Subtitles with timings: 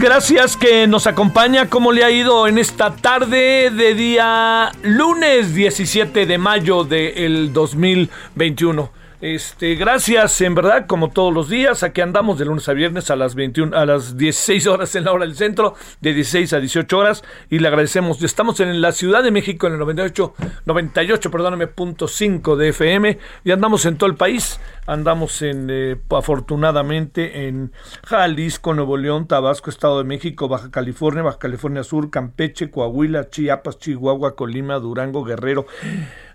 [0.00, 1.68] Gracias que nos acompaña.
[1.68, 8.99] ¿Cómo le ha ido en esta tarde de día lunes 17 de mayo del 2021?
[9.20, 13.16] Este, gracias, en verdad, como todos los días, aquí andamos de lunes a viernes a
[13.16, 16.96] las 21, a las 16 horas en la hora del centro, de 16 a 18
[16.98, 18.22] horas, y le agradecemos.
[18.22, 23.18] Estamos en la Ciudad de México en el 98, 98, perdóname, punto 5 de FM,
[23.44, 24.58] y andamos en todo el país.
[24.86, 27.72] Andamos en, eh, afortunadamente, en
[28.06, 33.78] Jalisco, Nuevo León, Tabasco, Estado de México, Baja California, Baja California Sur, Campeche, Coahuila, Chiapas,
[33.78, 35.66] Chihuahua, Colima, Durango, Guerrero.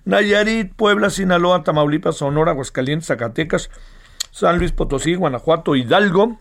[0.05, 3.69] Nayarit, Puebla, Sinaloa, Tamaulipas, Sonora, Aguascalientes, Zacatecas,
[4.31, 6.39] San Luis Potosí, Guanajuato, Hidalgo,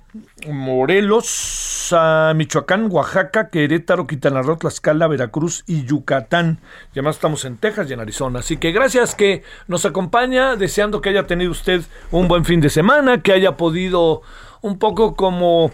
[0.50, 1.94] Morelos,
[2.34, 6.58] Michoacán, Oaxaca, Querétaro, Quintana Roo, Tlaxcala, Veracruz y Yucatán.
[6.88, 8.40] Y además estamos en Texas y en Arizona.
[8.40, 12.68] Así que gracias que nos acompaña, deseando que haya tenido usted un buen fin de
[12.68, 14.22] semana, que haya podido
[14.64, 15.70] un poco como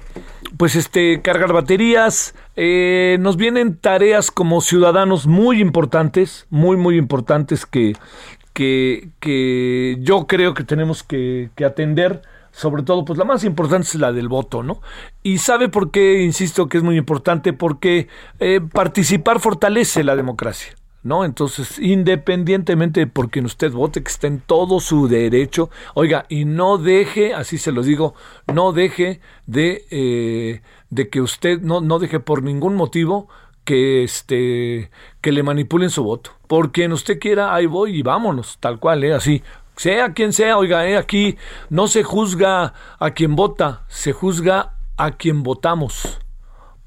[0.56, 7.64] pues este cargar baterías Eh, nos vienen tareas como ciudadanos muy importantes muy muy importantes
[7.64, 7.94] que
[8.52, 13.94] que, que yo creo que tenemos que, atender sobre todo, pues la más importante es
[13.94, 14.80] la del voto, ¿no?
[15.22, 18.08] Y sabe por qué, insisto, que es muy importante, porque
[18.40, 20.74] eh, participar fortalece la democracia.
[21.02, 21.24] ¿No?
[21.24, 26.44] Entonces, independientemente de por quien usted vote, que está en todo su derecho, oiga, y
[26.44, 28.14] no deje, así se lo digo,
[28.52, 33.28] no deje de, eh, de que usted, no, no deje por ningún motivo
[33.64, 34.90] que este
[35.20, 36.32] que le manipulen su voto.
[36.46, 39.14] Por quien usted quiera, ahí voy y vámonos, tal cual, ¿eh?
[39.14, 39.42] así.
[39.76, 40.96] Sea quien sea, oiga, ¿eh?
[40.96, 41.38] aquí
[41.70, 46.20] no se juzga a quien vota, se juzga a quien votamos.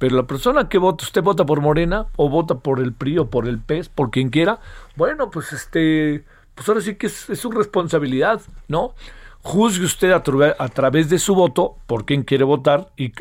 [0.03, 3.29] Pero la persona que vota, usted vota por Morena, o vota por el PRI, o
[3.29, 4.59] por el PES, por quien quiera,
[4.97, 8.95] bueno, pues este, pues ahora sí que es, es su responsabilidad, ¿no?
[9.43, 13.11] Juzgue usted a, tra- a través de su voto por quién quiere votar y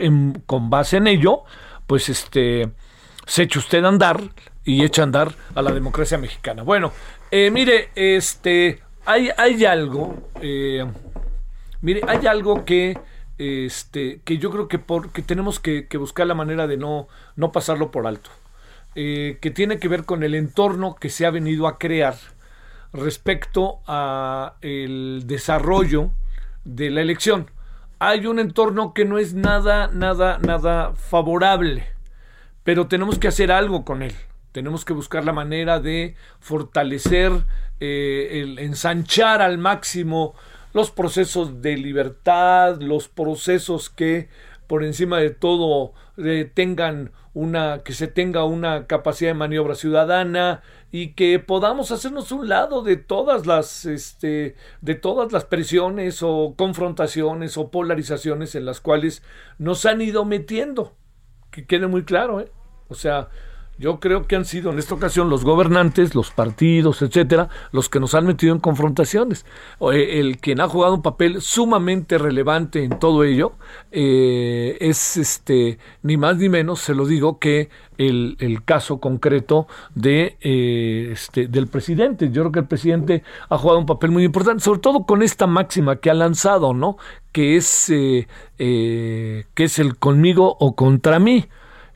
[0.45, 1.45] con base en ello,
[1.87, 2.73] pues este,
[3.27, 4.21] se echa usted a andar
[4.65, 6.65] y echa a andar a la democracia mexicana.
[6.65, 6.91] Bueno,
[7.31, 10.85] eh, mire, este, hay, hay algo, eh,
[11.81, 12.99] mire, hay algo que,
[13.43, 14.79] este, que yo creo que,
[15.23, 18.31] tenemos que, que buscar la manera de no, no pasarlo por alto,
[18.95, 22.15] eh, que tiene que ver con el entorno que se ha venido a crear
[22.93, 26.11] respecto a el desarrollo
[26.65, 27.51] de la elección.
[27.99, 31.87] Hay un entorno que no es nada, nada, nada favorable,
[32.63, 34.15] pero tenemos que hacer algo con él.
[34.53, 37.33] Tenemos que buscar la manera de fortalecer,
[37.81, 40.35] eh, el ensanchar al máximo
[40.73, 44.29] los procesos de libertad, los procesos que
[44.67, 50.63] por encima de todo eh, tengan una que se tenga una capacidad de maniobra ciudadana
[50.91, 56.55] y que podamos hacernos un lado de todas las este de todas las presiones o
[56.57, 59.23] confrontaciones o polarizaciones en las cuales
[59.59, 60.95] nos han ido metiendo
[61.51, 62.53] que quede muy claro ¿eh?
[62.89, 63.29] o sea
[63.79, 68.01] yo creo que han sido en esta ocasión los gobernantes, los partidos, etcétera, los que
[68.01, 69.47] nos han metido en confrontaciones.
[69.93, 73.53] Eh, el quien ha jugado un papel sumamente relevante en todo ello
[73.91, 80.37] eh, es este ni más ni menos, se lo digo, que el, caso concreto de
[80.41, 82.31] eh, este del presidente.
[82.31, 85.47] Yo creo que el presidente ha jugado un papel muy importante, sobre todo con esta
[85.47, 86.99] máxima que ha lanzado, ¿no?
[87.33, 91.49] Que es que es el conmigo o contra mí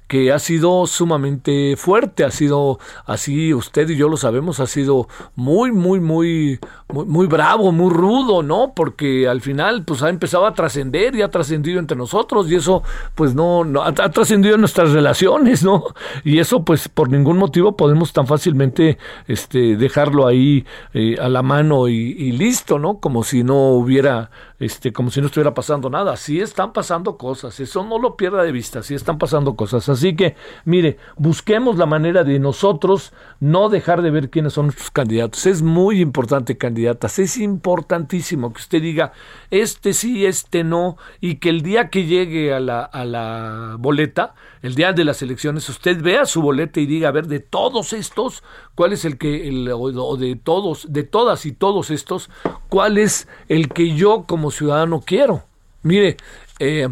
[0.07, 5.09] que ha sido sumamente fuerte, ha sido así, usted y yo lo sabemos, ha sido
[5.35, 8.73] muy, muy, muy, muy, bravo, muy rudo, ¿no?
[8.75, 12.83] Porque al final, pues ha empezado a trascender y ha trascendido entre nosotros y eso,
[13.15, 15.85] pues no, no ha, trascendido en nuestras relaciones, ¿no?
[16.25, 21.43] Y eso, pues por ningún motivo podemos tan fácilmente, este, dejarlo ahí eh, a la
[21.43, 22.99] mano y, y listo, ¿no?
[23.01, 26.17] Como si no hubiera este, como si no estuviera pasando nada.
[26.17, 29.89] Sí están pasando cosas, eso no lo pierda de vista, sí están pasando cosas.
[29.89, 34.91] Así que, mire, busquemos la manera de nosotros no dejar de ver quiénes son nuestros
[34.91, 35.47] candidatos.
[35.47, 39.13] Es muy importante, es importantísimo que usted diga,
[39.51, 44.35] este sí, este no, y que el día que llegue a la, a la boleta,
[44.63, 47.93] el día de las elecciones, usted vea su boleta y diga, a ver, de todos
[47.93, 48.43] estos,
[48.75, 52.31] ¿cuál es el que, o de todos, de todas y todos estos,
[52.69, 55.45] cuál es el que yo como ciudadano quiero.
[55.83, 56.17] Mire,
[56.59, 56.89] eh,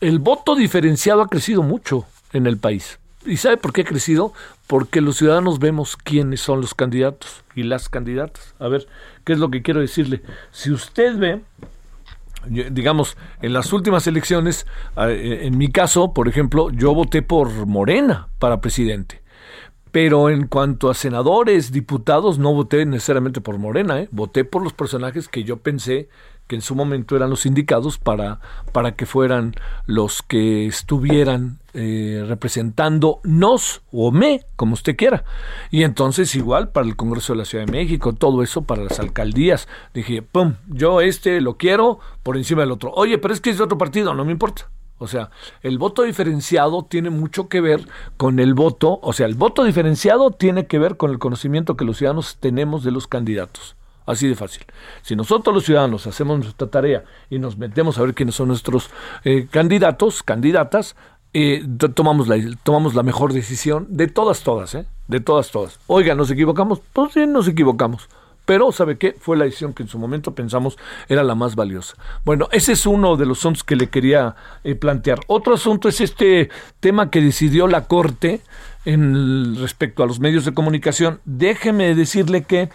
[0.00, 2.98] el voto diferenciado ha crecido mucho en el país.
[3.24, 4.32] ¿Y sabe por qué ha crecido?
[4.66, 8.54] Porque los ciudadanos vemos quiénes son los candidatos y las candidatas.
[8.58, 8.86] A ver,
[9.26, 10.22] ¿qué es lo que quiero decirle?
[10.52, 11.42] Si usted ve,
[12.46, 18.28] digamos, en las últimas elecciones, eh, en mi caso, por ejemplo, yo voté por Morena
[18.38, 19.22] para presidente.
[19.90, 24.08] Pero en cuanto a senadores, diputados, no voté necesariamente por Morena, ¿eh?
[24.12, 26.08] voté por los personajes que yo pensé
[26.46, 28.40] que en su momento eran los indicados para,
[28.72, 29.54] para que fueran
[29.86, 35.24] los que estuvieran eh, representando nos o me, como usted quiera.
[35.70, 39.00] Y entonces igual para el Congreso de la Ciudad de México, todo eso para las
[39.00, 39.68] alcaldías.
[39.92, 42.92] Dije, pum, yo este lo quiero por encima del otro.
[42.94, 44.70] Oye, pero es que es de otro partido, no me importa.
[44.98, 45.30] O sea,
[45.62, 50.30] el voto diferenciado tiene mucho que ver con el voto, o sea, el voto diferenciado
[50.30, 53.76] tiene que ver con el conocimiento que los ciudadanos tenemos de los candidatos.
[54.06, 54.64] Así de fácil.
[55.02, 58.90] Si nosotros los ciudadanos hacemos nuestra tarea y nos metemos a ver quiénes son nuestros
[59.24, 60.96] eh, candidatos, candidatas,
[61.34, 64.86] eh, tomamos, la, tomamos la mejor decisión de todas, todas, ¿eh?
[65.08, 65.78] De todas, todas.
[65.86, 66.80] Oiga, ¿nos equivocamos?
[66.92, 68.08] Pues sí, nos equivocamos.
[68.46, 69.16] Pero, ¿sabe qué?
[69.18, 70.78] Fue la decisión que en su momento pensamos
[71.08, 71.96] era la más valiosa.
[72.24, 75.18] Bueno, ese es uno de los asuntos que le quería eh, plantear.
[75.26, 76.48] Otro asunto es este
[76.78, 78.40] tema que decidió la Corte
[78.84, 81.20] en respecto a los medios de comunicación.
[81.24, 82.70] Déjeme decirle que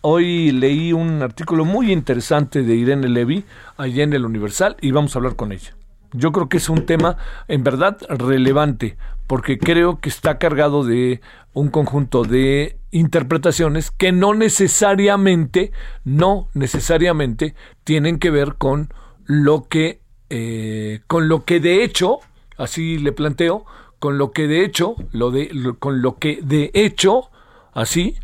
[0.00, 3.44] Hoy leí un artículo muy interesante de Irene Levy
[3.76, 5.74] allá en el Universal y vamos a hablar con ella.
[6.12, 7.16] Yo creo que es un tema
[7.48, 8.96] en verdad relevante
[9.26, 11.20] porque creo que está cargado de
[11.52, 15.72] un conjunto de interpretaciones que no necesariamente,
[16.04, 18.90] no necesariamente tienen que ver con
[19.24, 20.00] lo que,
[20.30, 22.20] eh, con lo que de hecho,
[22.56, 23.66] así le planteo,
[23.98, 27.30] con lo que de hecho, lo de, con lo que de hecho,
[27.74, 28.14] así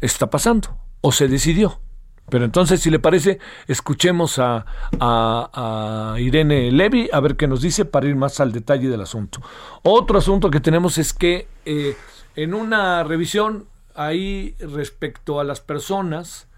[0.00, 1.78] está pasando o se decidió.
[2.30, 8.06] Pero entonces, si le parece, escuchemos a, Irene Levy a ver qué nos dice para
[8.06, 9.40] ir más al detalle del asunto.
[9.82, 11.94] Otro asunto que tenemos es que eh,
[12.34, 16.48] en una revisión ahí respecto a las personas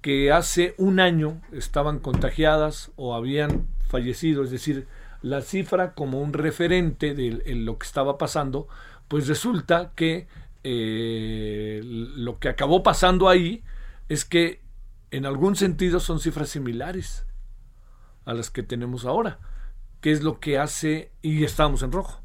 [0.00, 4.86] que hace un año estaban contagiadas o habían fallecido, es decir,
[5.22, 8.68] la cifra como un referente de lo que estaba pasando,
[9.08, 10.28] pues resulta que
[10.62, 13.64] eh, lo que acabó pasando ahí
[14.08, 14.62] es que
[15.10, 17.26] en algún sentido son cifras similares
[18.24, 19.38] a las que tenemos ahora.
[20.00, 22.22] ¿Qué es lo que hace, y estamos en rojo,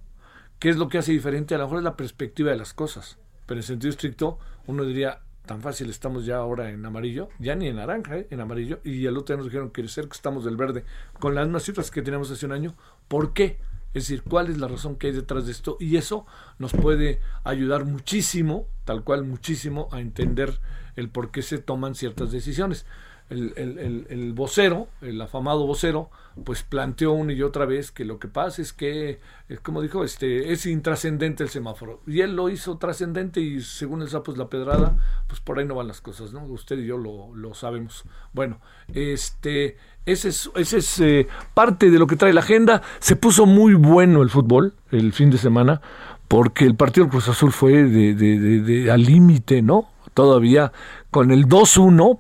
[0.60, 1.56] qué es lo que hace diferente?
[1.56, 5.22] A lo mejor es la perspectiva de las cosas, pero en sentido estricto uno diría,
[5.46, 8.28] tan fácil estamos ya ahora en amarillo, ya ni en naranja, ¿eh?
[8.30, 10.86] en amarillo, y el otro día nos dijeron que estamos del verde,
[11.20, 12.76] con las mismas cifras que teníamos hace un año.
[13.08, 13.60] ¿Por qué?
[13.94, 16.26] Es decir, cuál es la razón que hay detrás de esto, y eso
[16.60, 20.60] nos puede ayudar muchísimo, tal cual muchísimo, a entender
[20.96, 22.86] el por qué se toman ciertas decisiones.
[23.30, 26.10] el, vocero, el afamado vocero,
[26.44, 29.20] pues planteó una y otra vez que lo que pasa es que,
[29.50, 32.02] es como dijo, este, es intrascendente el semáforo.
[32.08, 35.76] Y él lo hizo trascendente y según el sapo la pedrada, pues por ahí no
[35.76, 36.44] van las cosas, ¿no?
[36.46, 38.04] Usted y yo lo, lo sabemos.
[38.34, 38.60] Bueno,
[38.94, 42.82] este, ese es, ese es eh, parte de lo que trae la agenda.
[43.00, 45.82] Se puso muy bueno el fútbol el fin de semana
[46.28, 49.90] porque el partido del Cruz Azul fue de, al límite, ¿no?
[50.14, 50.72] Todavía
[51.10, 52.20] con el 2-1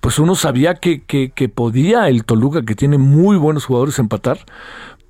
[0.00, 1.02] pues uno sabía que,
[1.52, 4.38] podía el Toluca, que tiene muy buenos jugadores, empatar,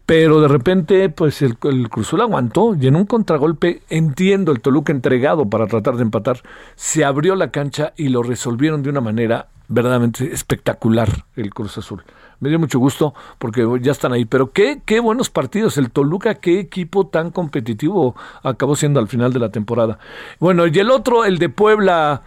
[0.06, 4.90] pero de repente, pues el, el Cruzul aguantó y en un contragolpe, entiendo, el Toluca
[4.90, 6.40] entregado para tratar de empatar,
[6.74, 12.02] se abrió la cancha y lo resolvieron de una manera verdaderamente espectacular el Cruz Azul.
[12.40, 14.24] Me dio mucho gusto porque ya están ahí.
[14.24, 15.76] Pero qué, qué buenos partidos.
[15.76, 19.98] El Toluca, qué equipo tan competitivo acabó siendo al final de la temporada.
[20.38, 22.22] Bueno, y el otro, el de Puebla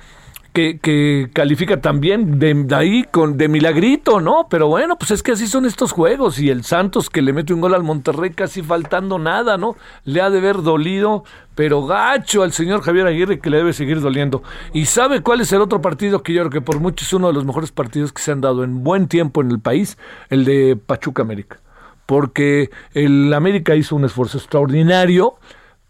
[0.52, 4.48] que, califica también de, ahí con de milagrito, ¿no?
[4.50, 7.54] Pero bueno, pues es que así son estos juegos y el Santos que le mete
[7.54, 9.76] un gol al Monterrey casi faltando nada, ¿no?
[10.04, 11.24] Le ha de haber dolido,
[11.56, 14.44] pero gacho al señor Javier Aguirre que le debe seguir doliendo.
[14.74, 17.28] ¿Y sabe cuál es el otro partido que yo creo que por mucho es uno
[17.28, 19.98] de los mejores partidos que se han dado en buen tiempo en el país?
[20.30, 21.60] El de Pachuca América.
[22.06, 25.36] Porque el América hizo un esfuerzo extraordinario,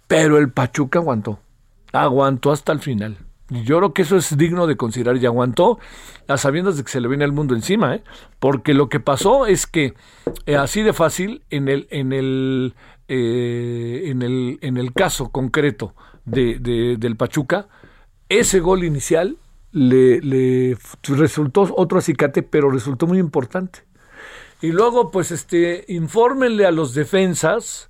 [0.08, 1.40] pero el Pachuca aguantó.
[1.94, 3.18] Aguantó hasta el final.
[3.52, 5.78] Yo creo que eso es digno de considerar y aguantó
[6.28, 8.04] a sabiendas de que se le viene el mundo encima, ¿eh?
[8.40, 9.94] porque lo que pasó es que
[10.46, 12.74] eh, así de fácil en el en el
[13.10, 15.94] eh, en el en el caso concreto
[16.24, 16.60] de,
[16.98, 17.68] del Pachuca
[18.30, 19.38] ese gol inicial
[19.74, 23.84] le, resultó otro acicate, pero resultó muy importante.
[24.62, 27.90] Y luego, pues, este, infórmenle a los defensas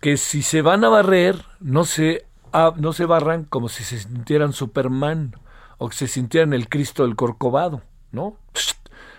[0.00, 3.98] que si se van a barrer, no se Ah, no se barran como si se
[3.98, 5.34] sintieran Superman
[5.78, 7.80] o que se sintieran el Cristo del Corcovado,
[8.10, 8.36] ¿no?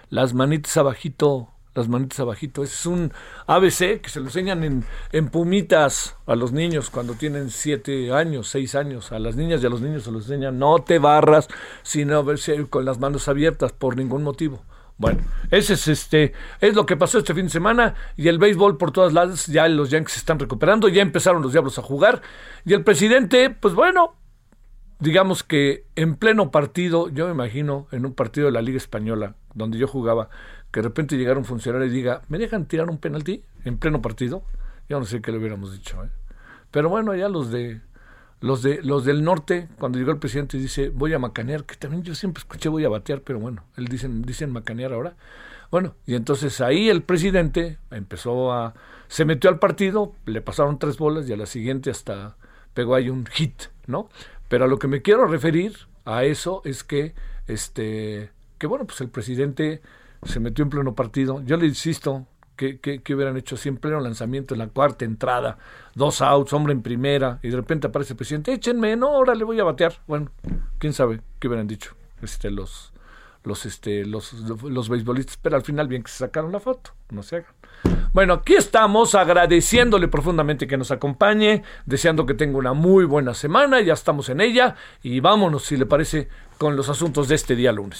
[0.09, 2.63] Las manitas abajito, las manitas abajito.
[2.63, 3.11] es un
[3.47, 8.49] ABC que se lo enseñan en, en pumitas a los niños cuando tienen siete años,
[8.49, 9.11] seis años.
[9.11, 11.47] A las niñas y a los niños se los enseñan, no te barras,
[11.81, 12.23] sino
[12.69, 14.61] con las manos abiertas por ningún motivo.
[14.97, 18.77] Bueno, ese es este, es lo que pasó este fin de semana y el béisbol
[18.77, 22.21] por todas lados, ya los Yankees se están recuperando, ya empezaron los Diablos a jugar
[22.63, 24.15] y el presidente, pues bueno,
[24.99, 29.35] digamos que en pleno partido, yo me imagino en un partido de la Liga Española
[29.53, 30.29] donde yo jugaba,
[30.71, 34.01] que de repente llegara un funcionario y diga, ¿me dejan tirar un penalti en pleno
[34.01, 34.43] partido?
[34.89, 36.09] Yo no sé qué le hubiéramos dicho, ¿eh?
[36.71, 37.81] Pero bueno, ya los de
[38.43, 42.03] los, de, los del norte, cuando llegó el presidente dice, voy a macanear, que también
[42.03, 45.15] yo siempre escuché voy a batear, pero bueno, él dicen, dicen macanear ahora.
[45.71, 48.73] Bueno, y entonces ahí el presidente empezó a,
[49.07, 52.35] se metió al partido, le pasaron tres bolas y a la siguiente hasta
[52.73, 54.09] pegó ahí un hit, ¿no?
[54.49, 57.15] Pero a lo que me quiero referir a eso es que,
[57.47, 59.81] este, que bueno, pues el presidente
[60.23, 61.41] se metió en pleno partido.
[61.45, 65.57] Yo le insisto, ¿Qué, hubieran hecho así en pleno lanzamiento, en la cuarta entrada,
[65.95, 69.43] dos outs, hombre en primera, y de repente aparece el presidente, échenme, no, ahora le
[69.43, 69.93] voy a batear.
[70.07, 70.31] Bueno,
[70.77, 72.93] quién sabe qué hubieran dicho este, los,
[73.43, 74.33] los, este, los,
[74.63, 77.53] los beisbolistas, pero al final bien que se sacaron la foto, no se hagan.
[78.13, 83.81] Bueno, aquí estamos agradeciéndole profundamente que nos acompañe, deseando que tenga una muy buena semana,
[83.81, 87.71] ya estamos en ella y vámonos, si le parece, con los asuntos de este día
[87.71, 87.99] lunes.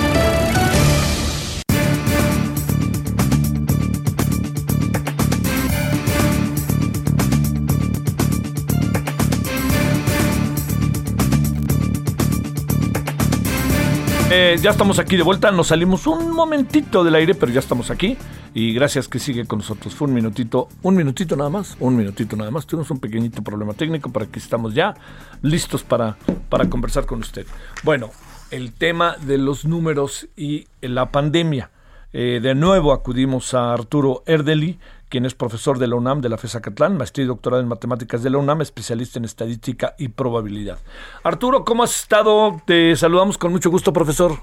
[14.33, 17.91] Eh, ya estamos aquí de vuelta, nos salimos un momentito del aire, pero ya estamos
[17.91, 18.17] aquí.
[18.53, 19.93] Y gracias que sigue con nosotros.
[19.93, 22.65] Fue un minutito, un minutito nada más, un minutito nada más.
[22.65, 24.93] Tuvimos un pequeñito problema técnico para que estamos ya
[25.41, 26.15] listos para,
[26.47, 27.45] para conversar con usted.
[27.83, 28.09] Bueno,
[28.51, 31.69] el tema de los números y la pandemia.
[32.13, 34.79] Eh, de nuevo acudimos a Arturo Erdeli,
[35.11, 38.23] quien es profesor de la UNAM de la FESA Catlán, maestría y doctorado en matemáticas
[38.23, 40.79] de la UNAM, especialista en estadística y probabilidad.
[41.21, 42.61] Arturo, ¿cómo has estado?
[42.65, 44.37] Te saludamos con mucho gusto, profesor.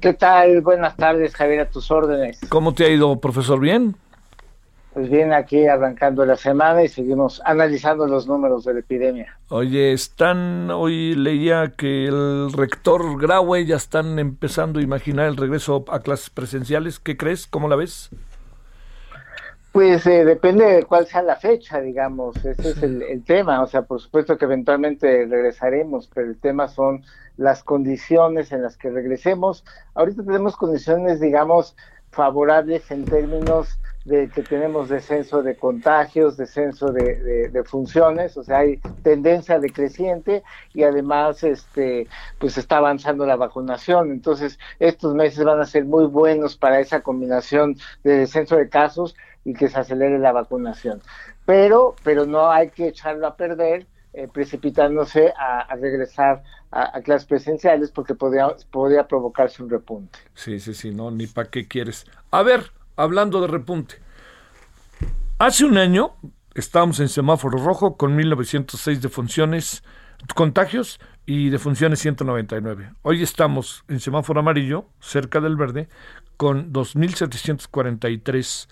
[0.00, 0.60] ¿Qué tal?
[0.62, 2.40] Buenas tardes, Javier, a tus órdenes.
[2.48, 3.60] ¿Cómo te ha ido, profesor?
[3.60, 3.94] ¿Bien?
[4.92, 9.38] Pues bien, aquí arrancando la semana y seguimos analizando los números de la epidemia.
[9.50, 15.84] Oye, están, hoy leía que el rector Graue ya están empezando a imaginar el regreso
[15.90, 16.98] a clases presenciales.
[16.98, 17.46] ¿Qué crees?
[17.46, 18.10] ¿Cómo la ves?
[19.72, 23.82] Pues eh, depende de cuál sea la fecha, digamos, ese es el, tema, o sea,
[23.82, 27.04] por supuesto que eventualmente regresaremos, pero el tema son
[27.36, 29.64] las condiciones en las que regresemos.
[29.94, 31.76] Ahorita tenemos condiciones, digamos,
[32.10, 38.78] favorables en términos de que tenemos descenso de contagios, descenso de, funciones, o sea, hay
[39.02, 42.08] tendencia decreciente y además este
[42.38, 44.10] pues está avanzando la vacunación.
[44.10, 49.14] Entonces, estos meses van a ser muy buenos para esa combinación de descenso de casos
[49.44, 51.00] y que se acelere la vacunación.
[51.46, 56.42] Pero, pero no hay que echarlo a perder eh, precipitándose a, regresar
[56.72, 60.18] a, clases presenciales porque podría, podría provocarse un repunte.
[60.34, 62.06] Sí, sí, sí, no, ni para qué quieres.
[62.30, 63.96] A ver, hablando de repunte.
[65.38, 66.16] Hace un año
[66.54, 69.84] estábamos en semáforo rojo con 1906 defunciones,
[70.34, 72.92] contagios y defunciones 199.
[73.02, 75.88] Hoy estamos en semáforo amarillo, cerca del verde,
[76.36, 78.68] con 2743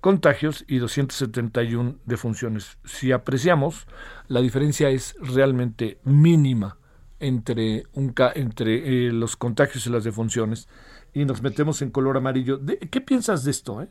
[0.00, 2.78] contagios y 271 defunciones.
[2.84, 3.86] Si apreciamos,
[4.28, 6.78] la diferencia es realmente mínima
[7.20, 10.68] entre, un, entre eh, los contagios y las defunciones
[11.12, 12.60] y nos metemos en color amarillo.
[12.90, 13.82] ¿Qué piensas de esto?
[13.82, 13.88] Eh?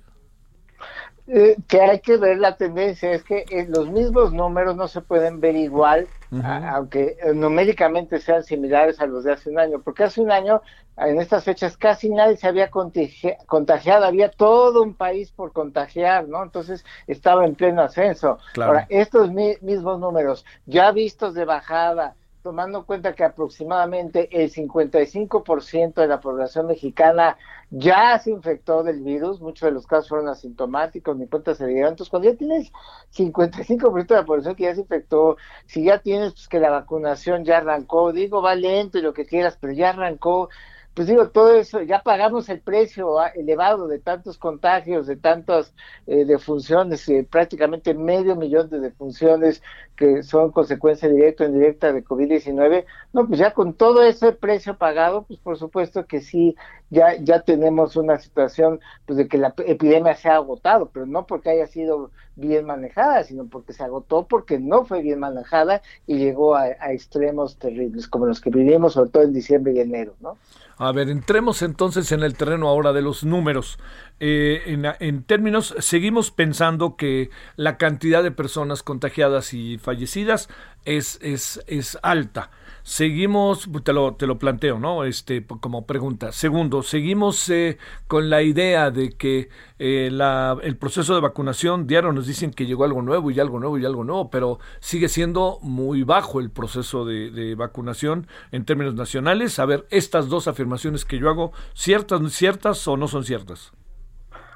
[1.29, 5.41] Eh, que hay que ver la tendencia, es que los mismos números no se pueden
[5.41, 10.21] ver igual, aunque eh, numéricamente sean similares a los de hace un año, porque hace
[10.21, 10.61] un año,
[10.95, 16.41] en estas fechas, casi nadie se había contagiado, había todo un país por contagiar, ¿no?
[16.41, 18.39] Entonces estaba en pleno ascenso.
[18.61, 22.15] Ahora, estos mismos números, ya vistos de bajada,
[22.47, 27.37] tomando en cuenta que aproximadamente el 55% de la población mexicana
[27.69, 31.89] ya se infectó del virus, muchos de los casos fueron asintomáticos, ni cuenta se dieron.
[31.89, 32.71] Entonces, cuando ya tienes
[33.13, 35.35] 55% de la población que ya se infectó,
[35.65, 39.25] si ya tienes pues, que la vacunación ya arrancó, digo, va lento y lo que
[39.25, 40.47] quieras, pero ya arrancó,
[40.93, 45.73] pues digo, todo eso, ya pagamos el precio ah, elevado de tantos contagios, de tantas
[46.07, 49.61] eh, defunciones, eh, prácticamente medio millón de defunciones
[49.97, 54.77] que son consecuencia directa o indirecta de COVID-19, no, pues ya con todo ese precio
[54.77, 56.55] pagado, pues por supuesto que sí,
[56.91, 61.25] ya, ya tenemos una situación pues de que la epidemia se ha agotado, pero no
[61.25, 66.17] porque haya sido bien manejada, sino porque se agotó porque no fue bien manejada y
[66.17, 70.37] llegó a, extremos terribles, como los que vivimos sobre todo en diciembre y enero, ¿no?
[70.79, 73.79] A ver, entremos entonces en el terreno ahora de los números.
[74.19, 80.49] Eh, en, en, términos, seguimos pensando que la cantidad de personas contagiadas y fallecidas
[80.83, 82.51] es, es, es alta.
[82.83, 85.05] Seguimos, te lo, te lo planteo, ¿no?
[85.05, 86.33] Este, como pregunta.
[86.33, 89.47] Segundo, seguimos eh, con la idea de que
[89.79, 93.59] eh, la, el proceso de vacunación, diario nos dicen que llegó algo nuevo y algo
[93.59, 98.65] nuevo y algo nuevo, pero sigue siendo muy bajo el proceso de, de vacunación en
[98.65, 99.59] términos nacionales.
[99.59, 103.71] A ver, estas dos afirmaciones que yo hago, ¿ciertas, ciertas o no son ciertas?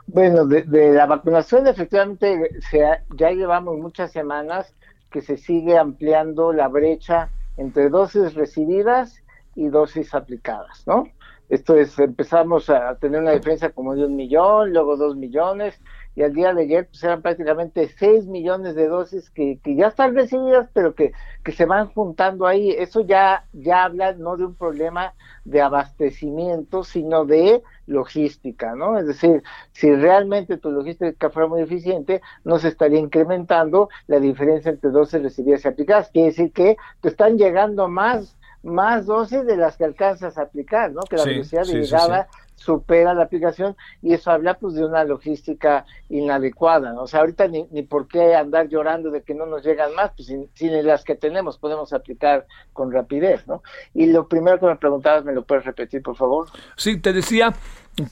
[0.08, 4.74] Bueno, de, la vacunación efectivamente ya llevamos muchas semanas
[5.12, 9.22] que se sigue ampliando la brecha entre dosis recibidas
[9.56, 11.04] y dosis aplicadas, ¿no?
[11.50, 15.82] Esto es, empezamos a tener una diferencia como de un millón, luego dos millones,
[16.16, 19.88] y al día de ayer pues eran prácticamente seis millones de dosis que, que ya
[19.88, 22.72] están recibidas, pero que, que se van juntando ahí.
[22.72, 25.14] Eso ya, ya habla no de un problema
[25.46, 28.98] de abastecimiento, sino de logística, ¿no?
[28.98, 34.72] Es decir, si realmente tu logística fuera muy eficiente, no se estaría incrementando la diferencia
[34.72, 36.10] entre dosis recibidas y aplicadas.
[36.12, 40.92] Quiere decir que te están llegando más más dosis de las que alcanzas a aplicar,
[40.92, 41.02] ¿no?
[41.02, 42.28] Que la velocidad de llegada
[42.64, 47.04] supera la aplicación y eso habla pues de una logística inadecuada, ¿no?
[47.04, 50.12] O sea, ahorita ni, ni por qué andar llorando de que no nos llegan más,
[50.16, 50.48] pues sin,
[50.86, 53.64] las que tenemos podemos aplicar con rapidez, ¿no?
[53.94, 56.48] Y lo primero que me preguntabas, ¿me lo puedes repetir, por favor?
[56.76, 57.54] Sí, te decía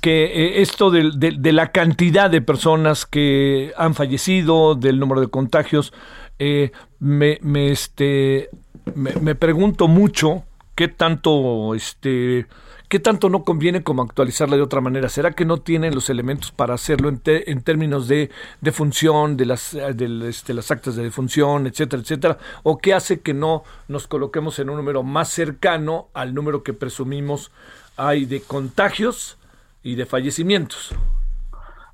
[0.02, 5.28] que eh, esto de, de, la cantidad de personas que han fallecido, del número de
[5.28, 5.94] contagios,
[6.40, 8.50] eh, me, me, este,
[8.96, 10.44] me, me pregunto mucho
[10.76, 12.48] qué tanto este
[12.90, 15.10] ¿Qué tanto no conviene como actualizarla de otra manera?
[15.10, 19.46] ¿Será que no tienen los elementos para hacerlo en, en términos de, de, función, de
[19.46, 22.38] las, de este, las actas de defunción, etcétera, etcétera?
[22.64, 26.74] ¿O qué hace que no nos coloquemos en un número más cercano al número que
[26.74, 27.52] presumimos
[27.96, 29.38] hay de contagios
[29.84, 30.96] y de fallecimientos?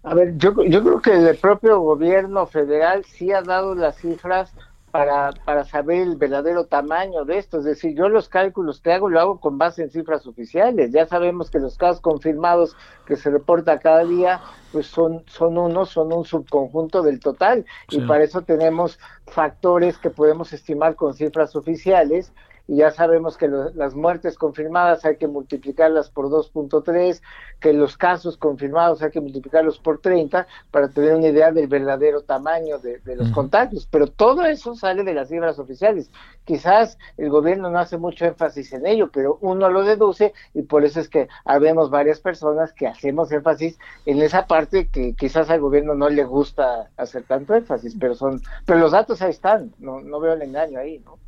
[0.02, 4.54] A ver, yo, yo creo que el propio gobierno federal sí ha dado las cifras
[4.96, 7.58] para, para saber el verdadero tamaño de esto.
[7.58, 10.94] Es decir, yo los cálculos que hago lo hago con base en cifras oficiales.
[10.94, 14.40] Ya sabemos que los casos confirmados que se reporta cada día,
[14.72, 17.66] pues son, son unos, son un subconjunto del total.
[17.90, 22.32] Y para eso tenemos factores que podemos estimar con cifras oficiales
[22.68, 27.22] y ya sabemos que las muertes confirmadas hay que multiplicarlas por 2.3,
[27.60, 32.22] que los casos confirmados hay que multiplicarlos por 30 para tener una idea del verdadero
[32.22, 36.10] tamaño de, los contagios, pero todo eso sale de las cifras oficiales.
[36.44, 40.84] Quizás el gobierno no hace mucho énfasis en ello, pero uno lo deduce y por
[40.86, 45.62] eso es que habemos varias personas que hacemos énfasis en esa parte que quizás al
[45.62, 50.02] gobierno no le gusta hacer tanto énfasis, pero son, pero los datos ahí están, no,
[50.02, 51.25] no veo el engaño ahí, ¿no?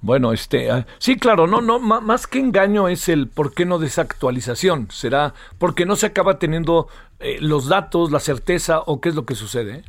[0.00, 3.78] Bueno, este, ah, sí, claro, no, no, más que engaño es el por qué no
[3.78, 4.88] desactualización.
[4.90, 6.88] Será porque no se acaba teniendo
[7.20, 9.84] eh, los datos, la certeza o qué es lo que sucede.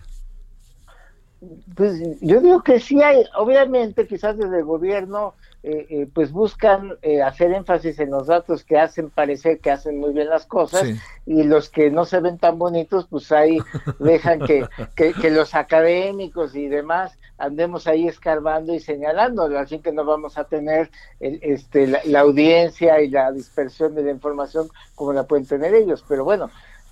[1.75, 6.97] Pues yo digo que sí hay, obviamente, quizás desde el gobierno eh, eh, pues buscan
[7.01, 10.87] eh, hacer énfasis en los datos que hacen parecer que hacen muy bien las cosas
[11.25, 13.57] y los que no se ven tan bonitos, pues ahí
[13.99, 20.05] dejan que, que, los académicos y demás andemos ahí escarbando y señalando, así que no
[20.05, 25.45] vamos a tener este, la, audiencia y la dispersión de la información como la pueden
[25.45, 26.03] tener ellos.
[26.07, 26.49] Pero bueno,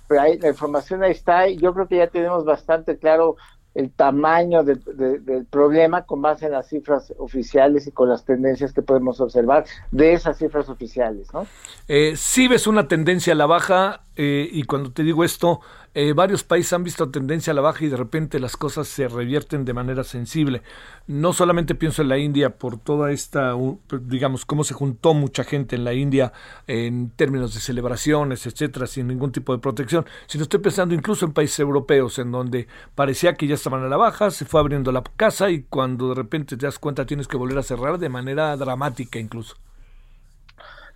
[0.08, 3.36] pero ahí, la información ahí está y yo creo que ya tenemos bastante claro
[3.76, 8.80] el tamaño del problema con base en las cifras oficiales y con las tendencias que
[8.80, 11.46] podemos observar de esas cifras oficiales, ¿no?
[11.86, 15.60] Eh, sí ves una tendencia a la baja eh, y cuando te digo esto,
[15.98, 19.08] eh, varios países han visto tendencia a la baja y de repente las cosas se
[19.08, 20.60] revierten de manera sensible.
[21.06, 23.54] No solamente pienso en la India por toda esta,
[24.02, 26.34] digamos, cómo se juntó mucha gente en la India
[26.66, 31.32] en términos de celebraciones, etcétera, sin ningún tipo de protección, sino estoy pensando incluso en
[31.32, 35.02] países europeos en donde parecía que ya estaban a la baja, se fue abriendo la
[35.16, 38.54] casa y cuando de repente te das cuenta tienes que volver a cerrar de manera
[38.58, 39.56] dramática incluso.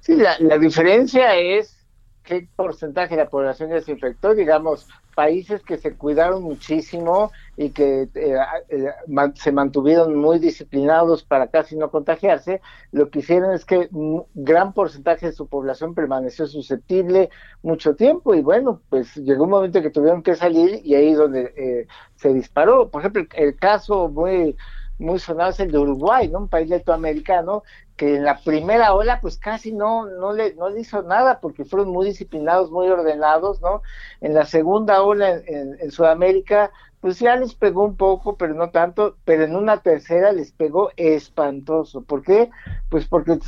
[0.01, 1.80] Sí, la, la diferencia es
[2.23, 7.71] qué porcentaje de la población ya se infectó, digamos, países que se cuidaron muchísimo y
[7.71, 8.37] que eh,
[8.69, 8.89] eh,
[9.35, 12.61] se mantuvieron muy disciplinados para casi no contagiarse,
[12.93, 13.89] lo que hicieron es que
[14.35, 17.31] gran porcentaje de su población permaneció susceptible
[17.63, 21.53] mucho tiempo y bueno, pues llegó un momento que tuvieron que salir y ahí donde
[21.57, 22.89] eh, se disparó.
[22.89, 24.57] Por ejemplo, el caso muy
[25.01, 26.41] muy sonado es el de Uruguay, ¿no?
[26.41, 27.63] Un país latinoamericano
[28.01, 31.67] que en la primera ola pues casi no, no, le, no le hizo nada porque
[31.67, 33.83] fueron muy disciplinados, muy ordenados, ¿no?
[34.23, 36.71] En la segunda ola en, Sudamérica
[37.03, 40.93] pues ya les pegó un poco, pero no tanto, pero en una tercera les pegó
[40.97, 42.03] espantoso.
[42.03, 42.49] ¿Por qué?
[42.89, 43.39] Pues porque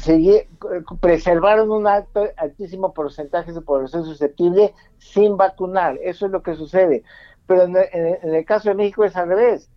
[1.00, 5.98] preservaron un alto, altísimo porcentaje de población susceptible sin vacunar.
[6.02, 7.04] Eso es lo que sucede.
[7.46, 9.70] Pero en el caso de México es al revés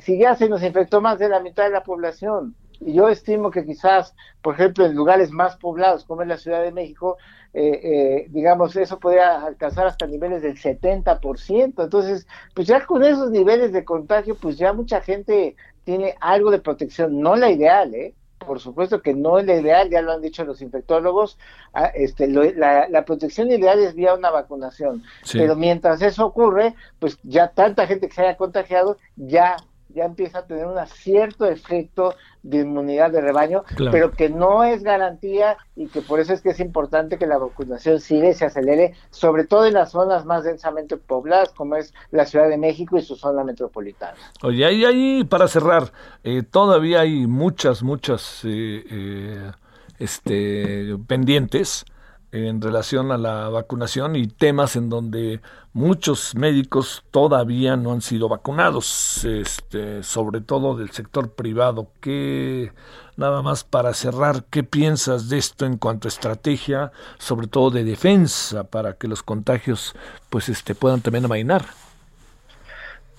[0.00, 3.50] si ya se nos infectó más de la mitad de la población, y yo estimo
[3.50, 7.18] que quizás, por ejemplo, en lugares más poblados como es la Ciudad de México,
[7.52, 11.82] eh, eh, digamos, eso podría alcanzar hasta niveles del 70%.
[11.82, 16.60] Entonces, pues ya con esos niveles de contagio, pues ya mucha gente tiene algo de
[16.60, 18.14] protección, no la ideal, ¿eh?
[18.38, 21.38] Por supuesto que no es la ideal, ya lo han dicho los infectólogos,
[21.74, 27.48] ah, este, la, protección ideal es vía una vacunación, pero mientras eso ocurre, pues ya
[27.48, 29.56] tanta gente que se haya contagiado ya
[29.94, 34.82] ya empieza a tener un cierto efecto de inmunidad de rebaño, pero que no es
[34.82, 38.46] garantía y que por eso es que es importante que la vacunación siga y se
[38.46, 42.96] acelere, sobre todo en las zonas más densamente pobladas, como es la Ciudad de México
[42.96, 44.16] y su zona metropolitana.
[44.42, 45.92] Oye, ahí, ahí para cerrar,
[46.24, 49.52] eh, todavía hay muchas, muchas eh, eh,
[49.98, 51.84] este, pendientes
[52.32, 55.40] en relación a la vacunación y temas en donde
[55.72, 61.88] muchos médicos todavía no han sido vacunados, este, sobre todo del sector privado.
[62.00, 62.72] ¿Qué,
[63.16, 67.84] nada más para cerrar, qué piensas de esto en cuanto a estrategia, sobre todo de
[67.84, 69.94] defensa, para que los contagios
[70.28, 71.64] pues este, puedan también amainar?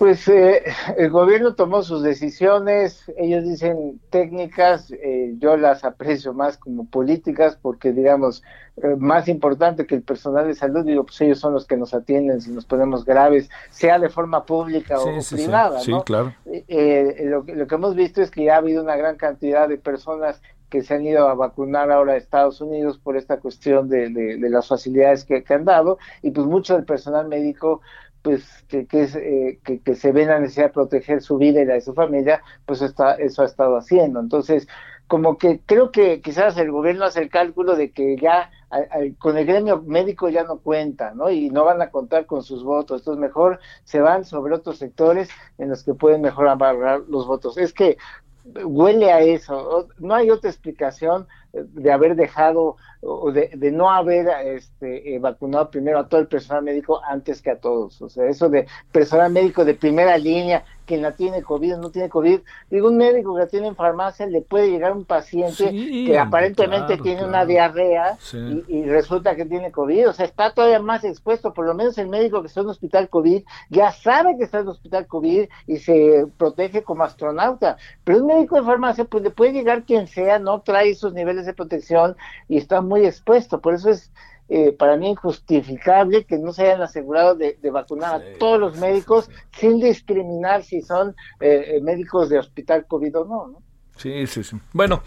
[0.02, 0.64] Pues eh,
[0.98, 7.56] el gobierno tomó sus decisiones, ellos dicen técnicas, eh, yo las aprecio más como políticas
[7.62, 8.42] porque digamos,
[8.78, 11.94] eh, más importante que el personal de salud, digo, pues ellos son los que nos
[11.94, 15.78] atienden si nos ponemos graves, sea de forma pública o privada.
[15.78, 16.34] Sí, claro.
[16.46, 20.42] Lo, lo, que hemos visto es que ya ha habido una gran cantidad de personas
[20.72, 24.48] que se han ido a vacunar ahora a Estados Unidos por esta cuestión de, de,
[24.48, 27.82] las facilidades que, que, han dado y pues mucho del personal médico
[28.22, 31.64] pues que, que, eh, que, que, se ve la necesidad de proteger su vida y
[31.64, 34.20] la de su familia, pues está, eso ha estado haciendo.
[34.20, 34.68] Entonces,
[35.08, 38.50] como que creo que quizás el gobierno hace el cálculo de que ya
[39.18, 41.30] con el gremio médico ya no cuenta, ¿no?
[41.30, 43.02] Y no van a contar con sus votos.
[43.02, 47.58] Entonces, mejor se van sobre otros sectores en los que pueden mejor amarrar los votos.
[47.58, 47.98] Es que
[48.44, 49.88] huele a eso.
[49.98, 55.98] No hay otra explicación de haber dejado o de, no haber este, eh, vacunado primero
[55.98, 58.00] a todo el personal médico antes que a todos.
[58.00, 62.10] O sea, eso de personal médico de primera línea, quien la tiene COVID no tiene
[62.10, 62.40] COVID.
[62.68, 66.98] Digo, un médico que la tiene en farmacia le puede llegar un paciente que aparentemente
[66.98, 68.18] tiene una diarrea
[68.68, 70.10] y, resulta que tiene COVID.
[70.10, 71.54] O sea, está todavía más expuesto.
[71.54, 74.58] Por lo menos el médico que está en un hospital COVID ya sabe que está
[74.58, 77.78] en un hospital COVID y se protege como astronauta.
[78.04, 81.46] Pero un médico de farmacia, pues le puede llegar quien sea, no trae esos niveles
[81.46, 82.16] de protección
[82.50, 83.62] y está muy expuesto.
[83.62, 84.12] Por eso es
[84.54, 89.30] eh, para mí injustificable que no se hayan asegurado de, vacunar a todos los médicos
[89.50, 93.62] sin discriminar si son eh, médicos de hospital COVID o no, ¿no?
[93.96, 94.58] Sí, sí, sí.
[94.74, 95.02] Bueno,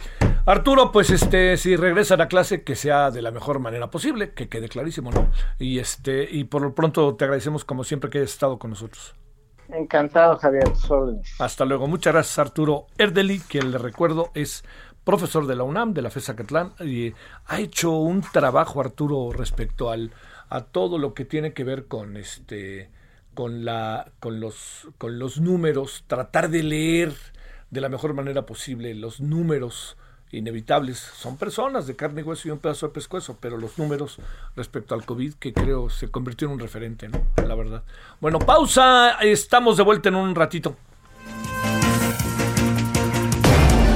[0.47, 4.34] Arturo, pues este, si regresa a la clase, que sea de la mejor manera posible,
[4.34, 5.29] que quede clarísimo, ¿no?
[5.60, 9.13] Y este, y por lo pronto te agradecemos como siempre que hayas estado con nosotros.
[9.69, 10.71] Encantado, Javier.
[11.39, 11.88] Hasta luego.
[11.88, 14.63] Muchas gracias, Arturo Erdeli, que le recuerdo es
[15.06, 17.13] profesor de la UNAM, de la FESA Catlán, y
[17.46, 20.12] ha hecho un trabajo, Arturo, respecto al,
[20.50, 22.89] a todo lo que tiene que ver con este
[23.34, 27.13] con la con los con los números, tratar de leer
[27.70, 29.98] de la mejor manera posible los números
[30.32, 30.98] inevitables.
[30.98, 34.18] Son personas de carne y hueso y un pedazo de pescuezo, pero los números
[34.56, 37.22] respecto al COVID que creo se convirtió en un referente, ¿no?
[37.48, 37.84] La verdad.
[38.20, 40.76] Bueno, pausa, estamos de vuelta en un ratito.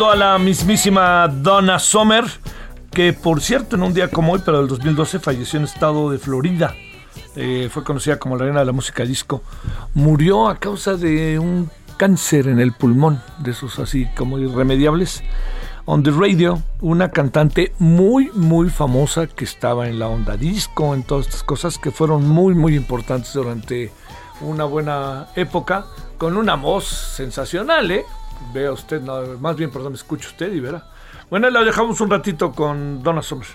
[0.00, 2.24] A la mismísima Donna Summer,
[2.90, 6.18] que por cierto en un día como hoy, pero del 2012, falleció en estado de
[6.18, 6.74] Florida.
[7.36, 9.42] Eh, fue conocida como la reina de la música disco.
[9.92, 15.22] Murió a causa de un cáncer en el pulmón, de esos así como irremediables.
[15.84, 21.02] On the Radio, una cantante muy, muy famosa que estaba en la onda disco, en
[21.02, 23.92] todas estas cosas que fueron muy, muy importantes durante
[24.40, 25.84] una buena época,
[26.16, 28.04] con una voz sensacional, ¿eh?
[28.52, 30.84] Vea usted, más bien, perdón, escuche usted y verá.
[31.30, 33.46] Bueno, la dejamos un ratito con Donna Summer.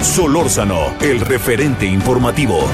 [0.00, 2.68] Solórzano, el referente informativo.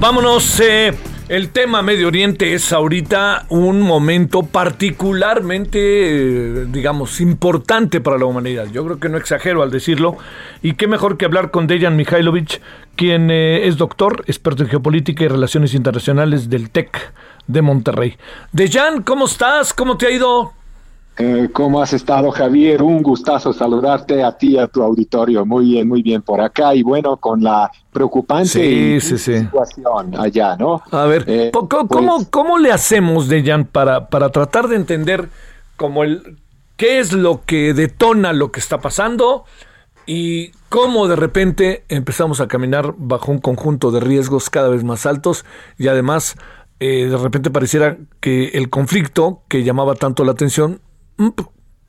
[0.00, 0.94] Vámonos eh,
[1.28, 8.64] El tema Medio Oriente es ahorita un momento particularmente, eh, digamos, importante para la humanidad.
[8.72, 10.16] Yo creo que no exagero al decirlo.
[10.62, 12.62] Y qué mejor que hablar con Dejan Mihailovich,
[12.96, 17.12] quien eh, es doctor, experto en geopolítica y relaciones internacionales del TEC
[17.46, 18.16] de Monterrey.
[18.52, 19.74] Dejan, ¿cómo estás?
[19.74, 20.54] ¿Cómo te ha ido?
[21.22, 22.82] Eh, ¿Cómo has estado, Javier?
[22.82, 25.44] Un gustazo saludarte a ti y a tu auditorio.
[25.44, 26.74] Muy bien, muy bien por acá.
[26.74, 30.80] Y bueno, con la preocupante situación allá, ¿no?
[30.90, 35.28] A ver, eh, pues ¿cómo, le hacemos, Dejan, para, para tratar de entender
[35.76, 36.38] cómo el,
[36.78, 39.44] qué es lo que detona lo que está pasando
[40.06, 45.04] y cómo de repente empezamos a caminar bajo un conjunto de riesgos cada vez más
[45.04, 45.44] altos
[45.76, 46.36] y además
[46.78, 50.80] eh, de repente pareciera que el conflicto que llamaba tanto la atención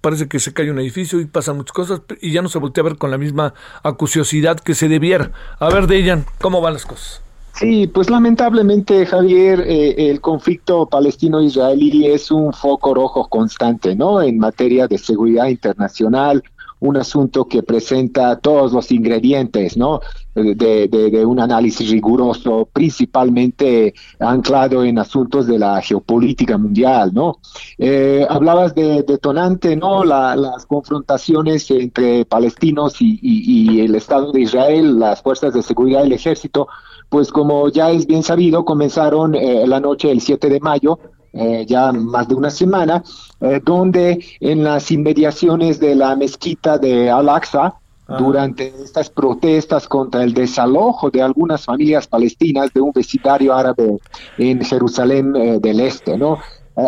[0.02, 2.82] parece que se cae un edificio y pasan muchas cosas y ya no se voltea
[2.82, 5.32] a ver con la misma acuciosidad que se debiera.
[5.60, 7.22] A ver, Dejan, ¿cómo van las cosas?
[7.54, 14.22] Sí, pues lamentablemente, Javier, eh, el conflicto palestino-israelí es un foco rojo constante, ¿no?
[14.22, 16.44] En materia de seguridad internacional,
[16.82, 20.02] un asunto que presenta todos los ingredientes, ¿no?
[20.34, 27.38] De, un análisis riguroso, principalmente anclado en asuntos de la geopolítica mundial, ¿no?
[27.78, 30.04] Eh, hablabas de detonante, ¿no?
[30.04, 36.68] las confrontaciones entre palestinos y, el Estado de Israel, las fuerzas de seguridad del ejército,
[37.10, 40.98] pues como ya es bien sabido, comenzaron eh, la noche del 7 de mayo
[41.34, 43.04] eh, ya más de una semana,
[43.40, 47.74] eh, donde en las inmediaciones de la mezquita de Al-Aqsa,
[48.08, 48.18] ah.
[48.18, 53.98] durante estas protestas contra el desalojo de algunas familias palestinas de un vecindario árabe
[54.38, 56.38] en Jerusalén eh, del Este, ¿no?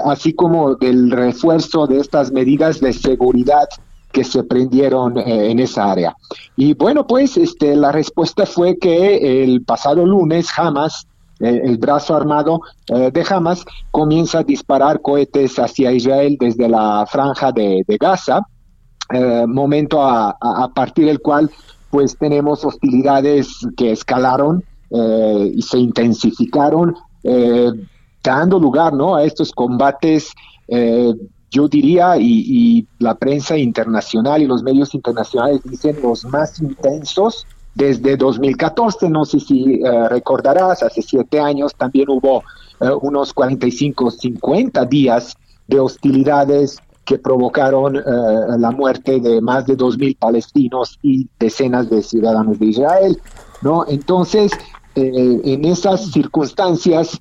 [0.06, 3.68] así como del refuerzo de estas medidas de seguridad
[4.12, 6.16] que se prendieron en esa área.
[6.56, 11.06] Y bueno, pues este, la respuesta fue que el pasado lunes Hamas
[11.44, 17.06] eh, el brazo armado eh, de Hamas comienza a disparar cohetes hacia Israel desde la
[17.06, 18.48] franja de, Gaza,
[19.14, 20.38] eh, momento a,
[20.74, 21.52] partir del cual
[21.90, 26.96] pues tenemos hostilidades que escalaron y se intensificaron,
[28.24, 29.16] dando lugar ¿no?
[29.16, 30.34] a estos combates
[31.50, 37.46] yo diría, y, y, la prensa internacional y los medios internacionales dicen los más intensos
[37.76, 39.10] desde 2014.
[39.10, 42.44] No sé si eh, recordarás, hace siete años también hubo
[42.80, 45.36] eh, unos 45, 50 días
[45.68, 48.02] de hostilidades que provocaron eh,
[48.58, 53.20] la muerte de más de 2.000 palestinos y decenas de ciudadanos de Israel.
[53.62, 53.86] ¿no?
[53.88, 54.52] Entonces,
[54.96, 57.20] en esas circunstancias,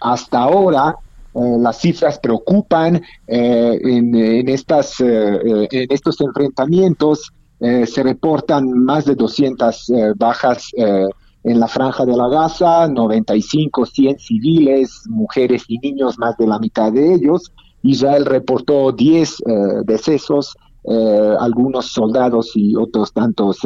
[0.00, 0.96] hasta ahora,
[1.34, 9.90] las cifras preocupan en, en, estas, en estos enfrentamientos eh, se reportan más de 200
[9.90, 11.06] eh, bajas eh,
[11.44, 16.58] en la franja de la Gaza, 95, 100 civiles, mujeres y niños, más de la
[16.58, 17.52] mitad de ellos.
[17.82, 19.38] Israel reportó 10
[19.86, 20.54] decesos,
[21.38, 23.60] algunos soldados y otros tantos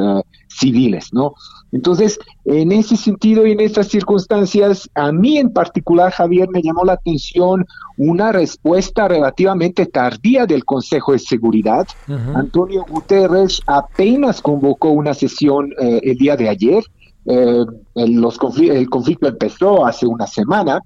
[0.48, 1.34] civiles, ¿no?
[1.74, 6.84] Entonces, en ese sentido y en estas circunstancias, a mí en particular, Javier, me llamó
[6.84, 11.84] la atención una respuesta relativamente tardía del Consejo de Seguridad.
[12.36, 16.84] Antonio Guterres apenas convocó una sesión eh, el día de ayer.
[17.26, 17.64] Eh,
[17.96, 20.80] el, conflicto empezó hace una semana.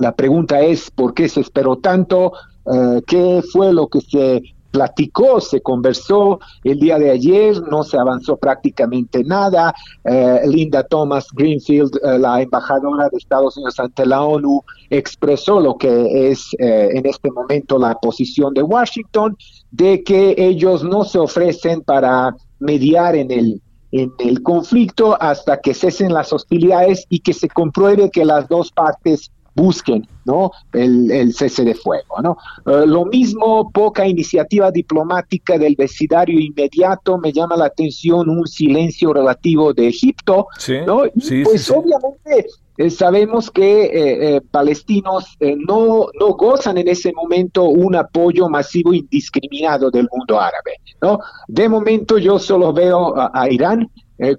[0.00, 2.32] La pregunta es, ¿por qué se esperó tanto?
[2.72, 4.42] Eh, ¿Qué fue lo que se
[4.74, 9.72] platicó, se conversó el día de ayer, no se avanzó prácticamente nada.
[10.02, 15.76] Eh, Linda Thomas Greenfield, eh, la embajadora de Estados Unidos ante la ONU, expresó lo
[15.76, 19.36] que es eh, en este momento la posición de Washington,
[19.70, 25.72] de que ellos no se ofrecen para mediar en el en el conflicto hasta que
[25.72, 30.50] cesen las hostilidades y que se compruebe que las dos partes busquen ¿no?
[30.72, 32.20] El, cese de fuego.
[32.22, 32.36] ¿no?
[32.66, 39.12] Eh, lo mismo, poca iniciativa diplomática del vecindario inmediato, me llama la atención un silencio
[39.12, 40.46] relativo de Egipto,
[40.86, 41.02] ¿no?
[41.44, 43.90] pues obviamente eh, sabemos que
[44.36, 50.80] eh, palestinos no, no gozan en ese momento un apoyo masivo indiscriminado del mundo árabe.
[51.02, 51.18] ¿no?
[51.48, 53.90] De momento yo solo veo a Irán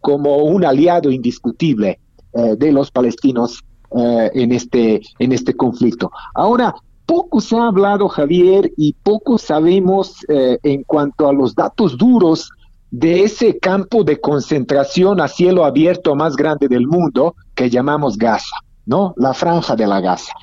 [0.01, 1.99] como un aliado indiscutible
[2.34, 6.12] de los palestinos eh, en, este, en este conflicto.
[6.34, 11.98] Ahora, poco se ha hablado, Javier, y poco sabemos eh, en cuanto a los datos
[11.98, 12.50] duros
[12.91, 18.56] de ese campo de concentración a cielo abierto más grande del mundo que llamamos Gaza,
[18.86, 19.13] ¿no?
[19.17, 20.34] La franja de la Gaza.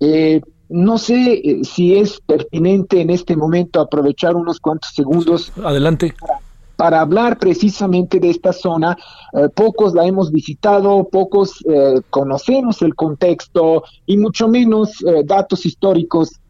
[0.00, 5.52] Eh, no sé si es pertinente en este momento aprovechar unos cuantos segundos.
[5.64, 6.40] Adelante para
[6.80, 8.96] hablar precisamente de esta zona.
[9.32, 16.40] Eh, pocos la hemos visitado, pocos eh, conocemos el contexto y mucho menos datos históricos.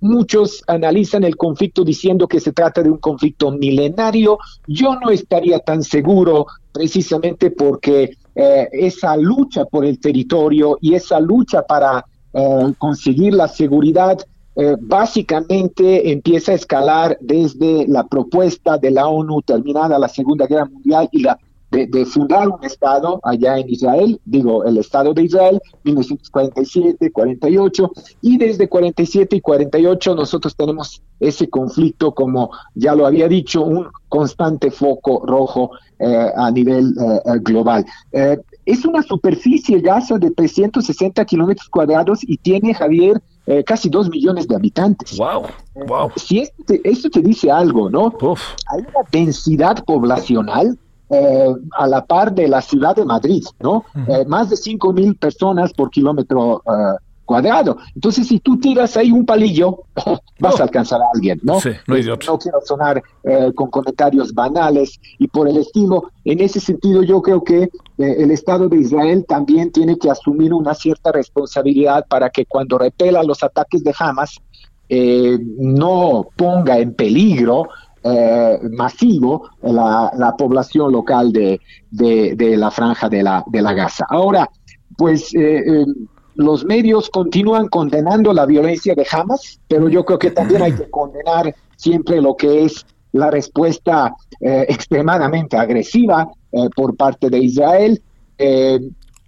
[0.00, 4.38] muchos analizan el conflicto diciendo que se trata de un conflicto milenario.
[4.66, 11.62] Yo no estaría tan seguro precisamente porque esa lucha por el territorio y esa lucha
[11.62, 12.04] para
[12.76, 14.18] conseguir la seguridad
[14.58, 20.64] eh, básicamente empieza a escalar desde la propuesta de la ONU terminada la Segunda Guerra
[20.64, 21.38] Mundial y la
[21.70, 27.92] de, fundar un Estado allá en Israel, digo, el Estado de Israel, 1947, 48,
[28.22, 33.88] y desde 47 y 48 nosotros tenemos ese conflicto, como ya lo había dicho, un
[34.08, 37.84] constante foco rojo eh, a nivel eh, global.
[38.64, 44.48] es una superficie Gaza de 360 kilómetros cuadrados y tiene, Javier, eh, casi dos millones
[44.48, 45.16] de habitantes.
[45.16, 45.46] Wow,
[45.86, 46.10] wow.
[46.16, 48.12] Si esto te, esto te dice algo, ¿no?
[48.72, 50.78] Hay una densidad poblacional
[51.10, 53.84] eh, a la par de la ciudad de Madrid, ¿no?
[54.08, 56.62] Eh, más de cinco mil personas por kilómetro
[57.26, 57.76] cuadrado.
[57.94, 59.80] Entonces, si tú tiras ahí un palillo,
[60.40, 61.60] vas a alcanzar a alguien, ¿no?
[61.60, 66.10] Sí, no, no quiero sonar eh, con comentarios banales y por el estilo.
[66.24, 67.68] En ese sentido, yo creo que eh,
[67.98, 73.22] el Estado de Israel también tiene que asumir una cierta responsabilidad para que cuando repela
[73.22, 74.36] los ataques de Hamas,
[74.88, 77.68] eh, no ponga en peligro
[78.70, 81.60] masivo la, la, población local de,
[81.90, 84.06] de, de, la franja de la, de la Gaza.
[84.08, 84.48] Ahora,
[84.96, 85.32] pues
[86.36, 90.90] los medios continúan condenando la violencia de Hamas, pero yo creo que también hay que
[90.90, 98.02] condenar siempre lo que es la respuesta eh, extremadamente agresiva eh, por parte de Israel.
[98.38, 98.78] Eh,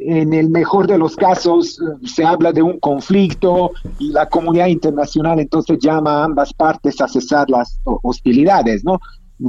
[0.00, 5.40] en el mejor de los casos se habla de un conflicto y la comunidad internacional
[5.40, 9.00] entonces llama a ambas partes a cesar las hostilidades, ¿no?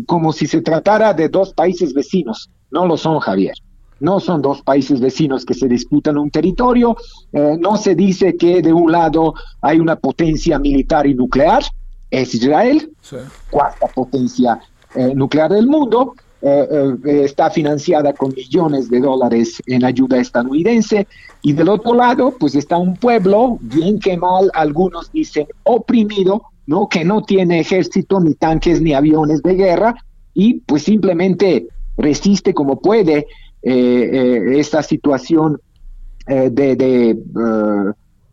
[0.07, 2.49] Como si se tratara de dos países vecinos.
[2.71, 3.53] No lo son, Javier.
[3.99, 6.95] No son dos países vecinos que se disputan un territorio.
[7.33, 11.63] Eh, no se dice que de un lado hay una potencia militar y nuclear,
[12.09, 12.91] es Israel,
[13.49, 14.59] cuarta potencia
[14.95, 16.15] eh, nuclear del mundo.
[16.41, 21.05] Eh, está financiada con millones de dólares en ayuda estadounidense
[21.41, 26.87] y del otro lado pues está un pueblo bien que mal algunos dicen oprimido no
[26.87, 29.95] que no tiene ejército ni tanques ni aviones de guerra
[30.33, 33.27] y pues simplemente resiste como puede
[33.61, 35.59] esta situación
[36.27, 36.75] eh, de,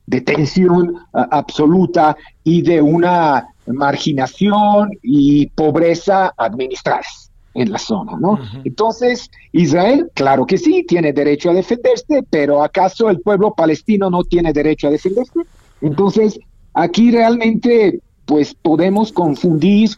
[0.06, 2.14] de, tensión absoluta
[2.44, 8.38] y de una marginación y pobreza administradas en la zona, ¿no?
[8.64, 14.24] Entonces, Israel, claro que sí, tiene derecho a defenderse, pero ¿acaso el pueblo palestino no
[14.24, 15.40] tiene derecho a defenderse?
[15.80, 16.38] Entonces,
[16.74, 19.90] aquí realmente, pues podemos confundir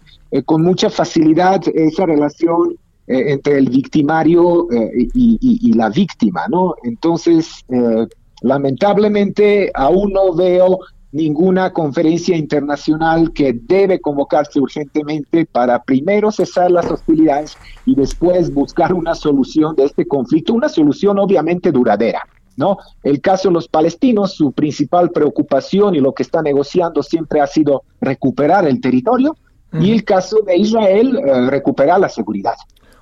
[0.44, 2.78] con mucha facilidad esa relación
[3.10, 6.74] eh, entre el victimario eh, y, la víctima, ¿no?
[6.82, 8.06] Entonces, eh,
[8.42, 10.80] lamentablemente, aún no veo
[11.12, 17.56] ninguna conferencia internacional que debe convocarse urgentemente para primero cesar las hostilidades
[17.86, 22.20] y después buscar una solución de este conflicto, una solución obviamente duradera.
[22.58, 22.76] ¿No?
[23.04, 27.46] El caso de los palestinos, su principal preocupación y lo que está negociando siempre ha
[27.46, 29.34] sido recuperar el territorio,
[29.80, 32.54] y el caso de Israel, recuperar la seguridad.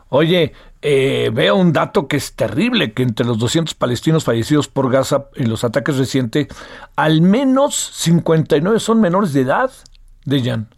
[0.09, 0.53] Oye,
[0.83, 5.27] eh, veo un dato que es terrible, que entre los 200 palestinos fallecidos por Gaza
[5.35, 6.47] en los ataques recientes,
[6.95, 9.71] al menos 59 son menores de edad,
[10.25, 10.69] Dejan.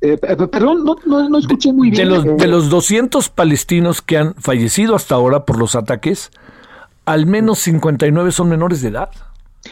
[0.00, 2.08] Eh, eh, perdón, no, escuché muy bien.
[2.08, 6.30] De los, de los 200 palestinos que han fallecido hasta ahora por los ataques,
[7.04, 9.10] al menos 59 son menores de edad.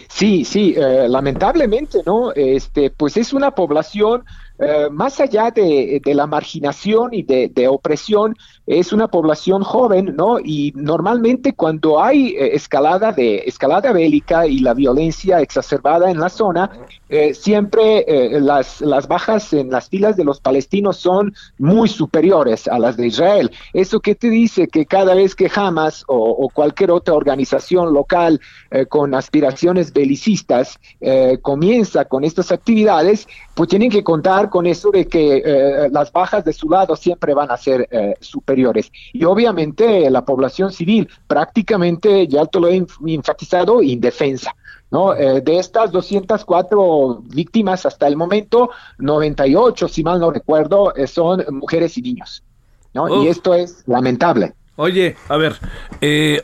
[0.08, 2.32] Sí, sí, lamentablemente, ¿no?
[2.32, 4.24] Este, pues es una población
[4.58, 8.36] eh, más allá de, la marginación y de, opresión,
[8.66, 10.38] es una población joven, ¿no?
[10.38, 16.28] Y normalmente cuando hay eh, escalada de escalada bélica y la violencia exacerbada en la
[16.28, 16.70] zona,
[17.08, 18.04] eh, siempre
[18.40, 23.08] las, las bajas en las filas de los palestinos son muy superiores a las de
[23.08, 23.50] Israel.
[23.72, 24.66] ¿Eso qué te dice?
[24.68, 28.40] Que cada vez que Hamas o, cualquier otra organización local
[28.88, 30.78] con aspiraciones belicistas
[31.42, 36.44] comienza con estas actividades, pues tienen que contar con eso de que eh, las bajas
[36.44, 38.14] de su lado siempre van a ser eh,
[38.54, 38.92] superiores.
[39.12, 44.54] Y obviamente la población civil prácticamente, ya te lo he enfatizado, indefensa.
[44.90, 45.12] ¿no?
[45.14, 51.98] Eh, de estas 204 víctimas hasta el momento, 98, si mal no recuerdo, son mujeres
[51.98, 52.44] y niños.
[52.92, 53.24] ¿no?
[53.24, 54.52] Y esto es lamentable.
[54.76, 55.56] Oye, a ver,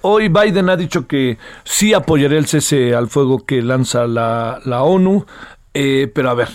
[0.02, 4.82] hoy Biden ha dicho que sí apoyará el cese al fuego que lanza la, la
[4.82, 5.26] ONU,
[5.72, 6.48] pero a ver,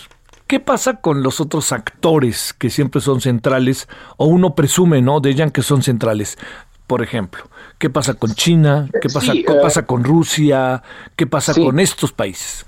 [0.47, 3.87] ¿Qué pasa con los otros actores que siempre son centrales
[4.17, 5.19] o uno presume, ¿no?
[5.19, 6.37] De ellos que son centrales.
[6.85, 7.45] Por ejemplo,
[7.79, 8.87] ¿qué pasa con China?
[9.01, 10.83] ¿Qué pasa, ¿qué eh, pasa con Rusia?
[11.15, 12.63] ¿Qué pasa con estos países?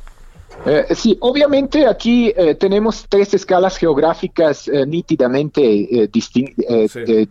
[0.66, 6.10] Eh, sí, obviamente aquí eh, tenemos tres escalas geográficas nítidamente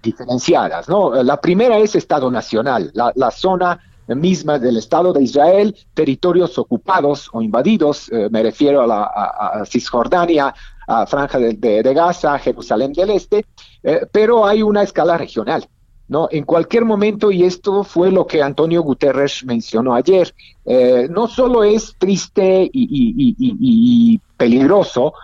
[0.01, 0.88] diferenciadas.
[0.88, 1.24] ¿no?
[1.24, 3.80] La primera es Estado Nacional, la, la, zona
[4.15, 10.55] misma del Estado de Israel, territorios ocupados o invadidos, eh, me refiero a, la, Cisjordania,
[10.87, 13.45] a Franja de, Gaza, Jerusalén del Este,
[13.83, 15.67] eh, pero hay una escala regional.
[16.09, 16.29] ¿no?
[16.31, 20.33] En cualquier momento, y esto fue lo que Antonio Guterres mencionó ayer,
[20.65, 25.15] eh, no solo es triste y, peligroso,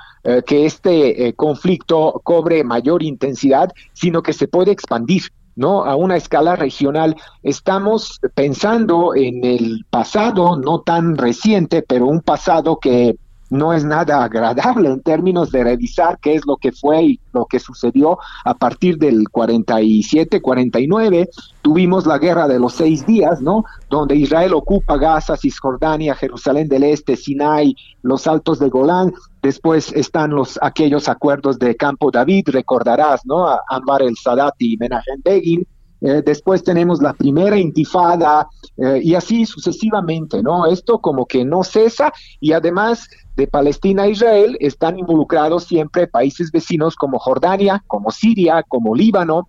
[0.47, 5.23] que este conflicto cobre mayor intensidad, sino que se puede expandir.
[5.57, 5.85] ¿No?
[5.85, 7.17] A una escala regional.
[7.43, 13.17] Estamos pensando en el pasado, no tan reciente, pero un pasado que
[13.53, 17.45] no es nada agradable en términos de revisar qué es lo que fue y lo
[17.45, 21.29] que sucedió a partir del 47, 49.
[21.61, 23.65] Tuvimos la guerra de los seis días, ¿no?
[23.91, 29.13] Donde Israel ocupa Gaza, Cisjordania, Jerusalén del Este, Sinai, los Altos de Golán.
[29.43, 33.47] Después están los aquellos acuerdos de Campo David, recordarás, ¿no?
[33.47, 35.67] A Anwar el Sadat y Menachem Begin.
[36.03, 40.67] Eh, después tenemos la primera intifada eh, y así sucesivamente, ¿no?
[40.67, 46.51] Esto como que no cesa y además de Palestina a Israel están involucrados siempre países
[46.51, 49.49] vecinos como Jordania, como Siria, como Líbano,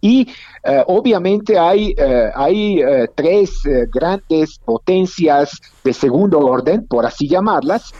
[0.00, 0.28] y
[0.62, 1.92] eh, obviamente hay,
[2.36, 2.80] hay
[3.16, 3.50] tres
[3.92, 5.50] grandes potencias
[5.82, 7.92] de segundo orden, por así llamarlas,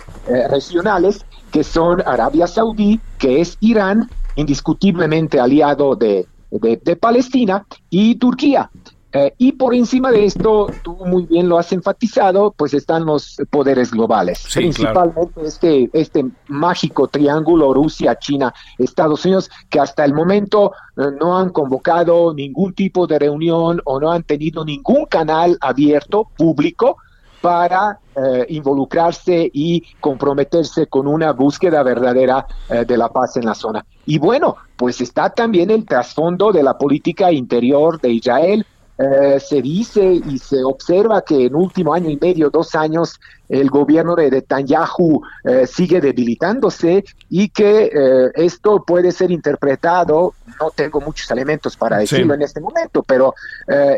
[0.48, 8.70] regionales, que son Arabia Saudí, que es Irán, indiscutiblemente aliado de, de Palestina, y Turquía.
[9.10, 13.36] Eh, y por encima de esto, tú muy bien lo has enfatizado, pues están los
[13.48, 20.72] poderes globales, principalmente este, este mágico triángulo Rusia, China, Estados Unidos, que hasta el momento
[20.98, 26.28] eh, no han convocado ningún tipo de reunión o no han tenido ningún canal abierto,
[26.36, 26.98] público,
[27.40, 33.84] para eh, involucrarse y comprometerse con una búsqueda verdadera de la paz en la zona.
[34.06, 38.66] Y bueno, pues está también el trasfondo de la política interior de Israel,
[39.00, 43.70] eh, se dice y se observa que en último año y medio, dos años, el
[43.70, 51.00] gobierno de Netanyahu eh, sigue debilitándose y que eh, esto puede ser interpretado, no tengo
[51.00, 53.34] muchos elementos para decirlo en este momento, pero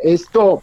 [0.02, 0.62] esto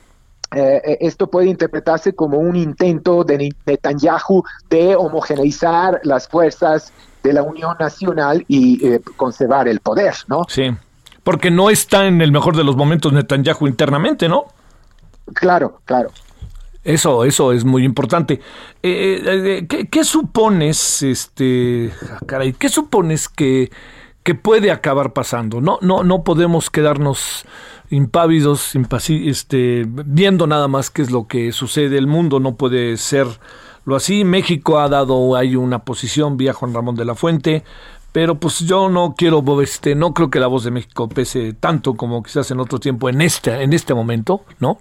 [0.51, 7.75] esto puede interpretarse como un intento de Netanyahu de homogeneizar las fuerzas de la Unión
[7.79, 10.43] Nacional y conservar el poder, ¿no?
[10.47, 10.71] Sí
[11.27, 14.45] porque no está en el mejor de los momentos Netanyahu internamente, ¿no?
[15.33, 16.09] Claro, claro.
[16.85, 18.35] Eso, eso es muy importante.
[18.81, 21.91] Eh, eh, eh, ¿qué, supones, este,
[22.25, 23.69] caray, qué supones que,
[24.27, 25.61] que, puede acabar pasando?
[25.61, 27.45] No, no, no podemos quedarnos
[27.89, 28.73] impávidos,
[29.09, 31.97] este, viendo nada más qué es lo que sucede.
[31.97, 33.27] El mundo no puede ser
[33.85, 34.23] lo así.
[34.23, 37.63] México ha dado ahí una posición vía Juan Ramón de la Fuente
[38.17, 41.93] pero pues yo no quiero, este, no creo que la voz de México pese tanto
[41.93, 44.79] como quizás en otro tiempo en este, en este momento, ¿no?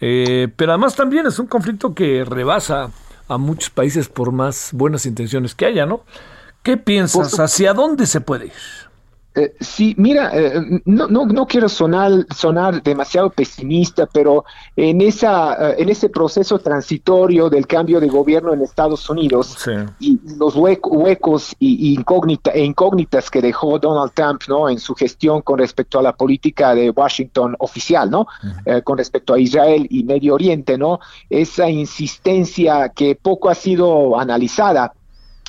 [0.00, 2.90] Eh, pero además también es un conflicto que rebasa
[3.28, 6.02] a muchos países por más buenas intenciones que haya, ¿no?
[6.62, 7.38] ¿Qué piensas?
[7.38, 8.52] ¿Hacia dónde se puede ir?
[9.34, 14.44] Eh, sí, mira, eh, no, no, no, quiero sonar, sonar demasiado pesimista, pero
[14.76, 19.56] en, esa, eh, en ese proceso transitorio del cambio de gobierno en Estados Unidos
[19.98, 24.68] y los huecos y, incógnita, e incógnitas que dejó Donald Trump ¿no?
[24.68, 28.26] en su gestión con respecto a la política de Washington oficial, ¿no?
[28.84, 31.00] con respecto a Israel y Medio Oriente, ¿no?
[31.30, 34.92] esa insistencia que poco ha sido analizada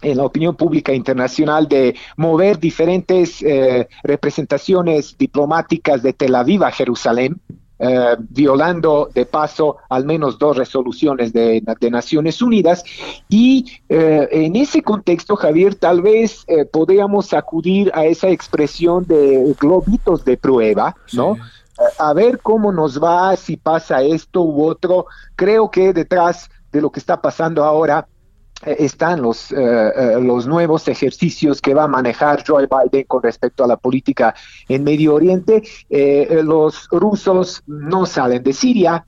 [0.04, 6.72] en la opinión pública internacional de mover diferentes eh, representaciones diplomáticas de Tel Aviv a
[6.72, 7.40] Jerusalén,
[7.80, 12.84] eh, violando de paso al menos dos resoluciones de, Naciones Unidas.
[13.30, 20.24] Y eh, en ese contexto, Javier, tal vez podríamos acudir a esa expresión de globitos
[20.24, 21.36] de prueba, ¿no?
[21.98, 25.08] A ver cómo nos va, si pasa esto u otro.
[25.36, 28.08] Creo que detrás de lo que está pasando ahora
[28.66, 33.64] están los, eh, eh, los nuevos ejercicios que va a manejar Joe Biden con respecto
[33.64, 34.34] a la política
[34.68, 35.64] en Medio Oriente.
[36.44, 39.06] los rusos no salen de Siria.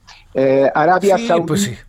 [0.73, 1.45] Arabia Saudí.
[1.47, 1.85] Pues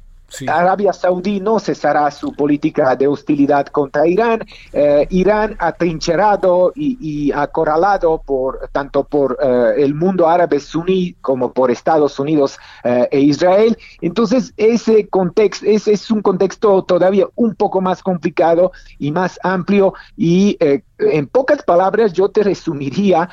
[0.49, 4.45] Arabia Saudí no cesará su política de hostilidad contra Irán.
[4.73, 11.71] Eh, Irán atrincherado y, acorralado por tanto por eh, el mundo árabe suní como por
[11.71, 13.77] Estados Unidos eh, e Israel.
[14.01, 19.95] Entonces ese contexto ese es un contexto todavía un poco más complicado y más amplio
[20.17, 20.59] y
[20.99, 23.29] en pocas palabras yo te resumiría,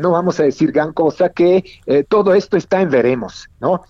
[0.00, 1.64] no vamos a decir gran cosa, que
[2.08, 3.82] todo esto está en veremos, ¿no?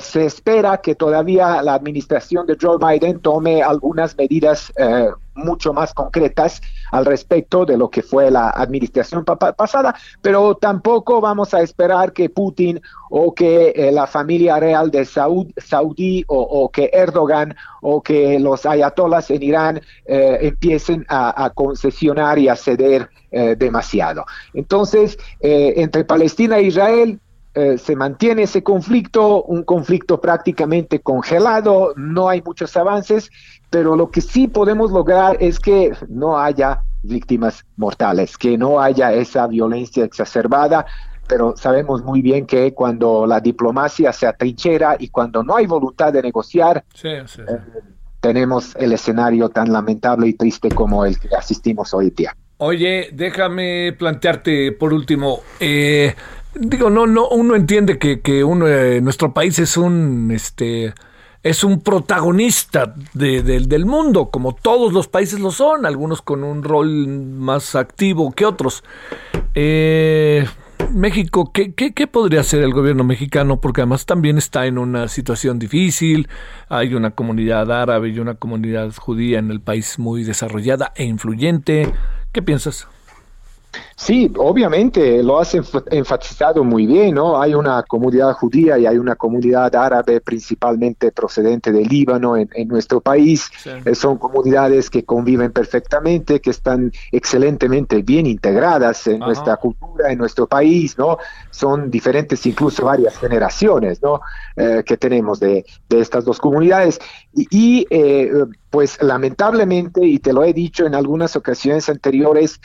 [0.00, 5.92] se espera que todavía la administración de Joe Biden tome algunas medidas eh, mucho más
[5.92, 12.12] concretas al respecto de lo que fue la administración pasada, pero tampoco vamos a esperar
[12.12, 12.80] que Putin
[13.10, 18.66] o que eh, la familia real de Saud Saudí o, que Erdogan o que los
[18.66, 23.08] ayatolas en Irán eh, empiecen a, concesionar y a ceder
[23.58, 24.24] demasiado.
[24.54, 27.20] Entonces, entre Palestina e Israel,
[27.58, 33.30] eh, se mantiene ese conflicto, un conflicto prácticamente congelado, no hay muchos avances,
[33.70, 39.12] pero lo que sí podemos lograr es que no haya víctimas mortales, que no haya
[39.12, 40.86] esa violencia exacerbada,
[41.28, 46.12] pero sabemos muy bien que cuando la diplomacia se atrinchera y cuando no hay voluntad
[46.12, 47.24] de negociar, eh,
[48.20, 52.36] tenemos el escenario tan lamentable y triste como el que asistimos hoy día.
[52.58, 56.14] Oye, déjame plantearte por último, eh,
[56.54, 60.94] digo, no, no, uno entiende que, que uno, eh, nuestro país es un, este,
[61.46, 67.06] es un protagonista del mundo, como todos los países lo son, algunos con un rol
[67.06, 68.82] más activo que otros.
[69.54, 70.44] Eh,
[70.92, 73.60] México, ¿qué, ¿qué, qué, podría hacer el gobierno mexicano?
[73.60, 76.28] Porque además también está en una situación difícil,
[76.68, 81.92] hay una comunidad árabe y una comunidad judía en el país muy desarrollada e influyente.
[82.32, 82.88] ¿Qué piensas?
[83.98, 85.56] Sí, obviamente lo has
[85.90, 87.40] enfatizado muy bien, ¿no?
[87.40, 93.00] Hay una comunidad judía y hay una comunidad árabe principalmente procedente del Líbano en, nuestro
[93.00, 93.50] país.
[93.86, 100.18] Eh, son comunidades que conviven perfectamente, que están excelentemente bien integradas en nuestra cultura, en
[100.18, 101.16] nuestro país, ¿no?
[101.50, 104.20] Son diferentes incluso varias generaciones, ¿no?
[104.56, 106.98] Eh, que tenemos de, estas dos comunidades.
[107.32, 108.30] Y, eh,
[108.68, 112.60] pues lamentablemente, y te lo he dicho en algunas ocasiones anteriores,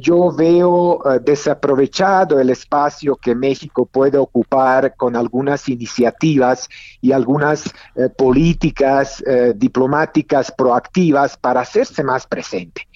[0.00, 6.68] yo veo eh, desaprovechado el espacio que México puede ocupar con algunas iniciativas
[7.00, 7.66] y algunas
[7.96, 12.86] eh, políticas eh, diplomáticas proactivas para hacerse más presente.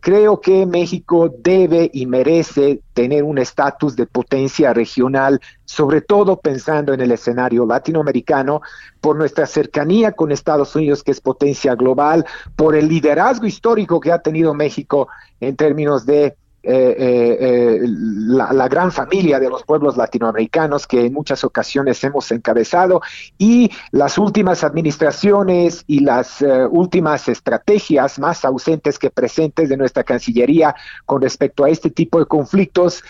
[0.00, 6.92] creo que México debe y merece tener un estatus de potencia regional, sobre todo pensando
[6.92, 8.60] en el escenario latinoamericano,
[9.00, 12.24] por nuestra cercanía con Estados Unidos, que es potencia global,
[12.56, 15.08] por el liderazgo histórico que ha tenido México
[15.40, 16.36] en términos de
[16.66, 22.32] eh, eh, eh, la, gran familia de los pueblos latinoamericanos que en muchas ocasiones hemos
[22.32, 23.02] encabezado
[23.36, 30.74] y las últimas administraciones y las últimas estrategias más ausentes que presentes de nuestra Cancillería
[31.04, 33.04] con respecto a este tipo de conflictos,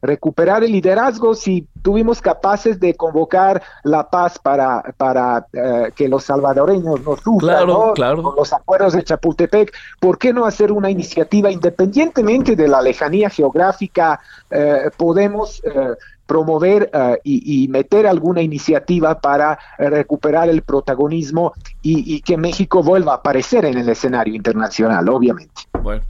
[0.00, 5.46] recuperar el liderazgo si tuvimos capaces de convocar la paz para, para
[5.94, 10.90] que los salvadoreños nos sufran, con los acuerdos de Chapultepec, ¿por qué no hacer una
[10.90, 14.20] iniciativa independientemente de la lejanía geográfica
[14.50, 15.94] eh, podemos eh,
[16.26, 21.52] promover eh, y, meter alguna iniciativa para recuperar el protagonismo
[21.82, 25.62] y, que México vuelva a aparecer en el escenario internacional, obviamente.
[25.82, 26.02] Bueno.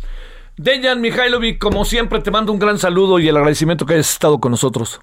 [0.56, 4.38] Dejan Mihailovic, como siempre, te mando un gran saludo y el agradecimiento que hayas estado
[4.38, 5.00] con nosotros.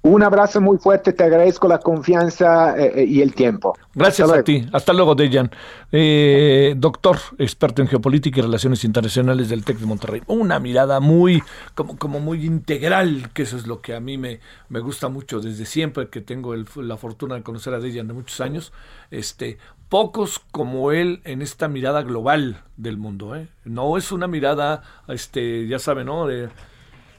[0.00, 3.76] Un abrazo muy fuerte, te agradezco la confianza eh, eh, y el tiempo.
[3.94, 4.64] Gracias a ti.
[4.72, 5.50] Hasta luego, Dejan.
[5.90, 10.22] Eh, doctor, experto en geopolítica y relaciones internacionales del TEC de Monterrey.
[10.28, 11.42] Una mirada muy,
[11.74, 14.38] como, como muy integral, que eso es lo que a mí me,
[14.68, 18.40] me gusta mucho desde siempre que tengo la fortuna de conocer a Dejan de muchos
[18.40, 18.72] años.
[19.10, 23.34] Este, pocos como él en esta mirada global del mundo.
[23.64, 26.28] No es una mirada, este, ya sabe, ¿no?
[26.28, 26.50] De,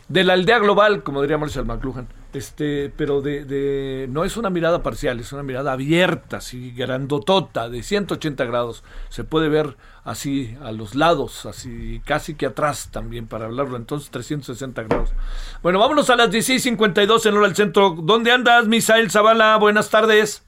[0.07, 4.49] de la aldea global, como diría Marshall McLuhan este, pero de, de, no es una
[4.49, 8.83] mirada parcial, es una mirada abierta, así grandotota, de 180 grados.
[9.09, 14.11] Se puede ver así a los lados, así casi que atrás también para hablarlo, entonces
[14.11, 15.13] 360 grados.
[15.61, 17.95] Bueno, vámonos a las 16.52 en hora del centro.
[17.97, 19.57] ¿Dónde andas, Misael Zavala?
[19.57, 20.45] Buenas tardes.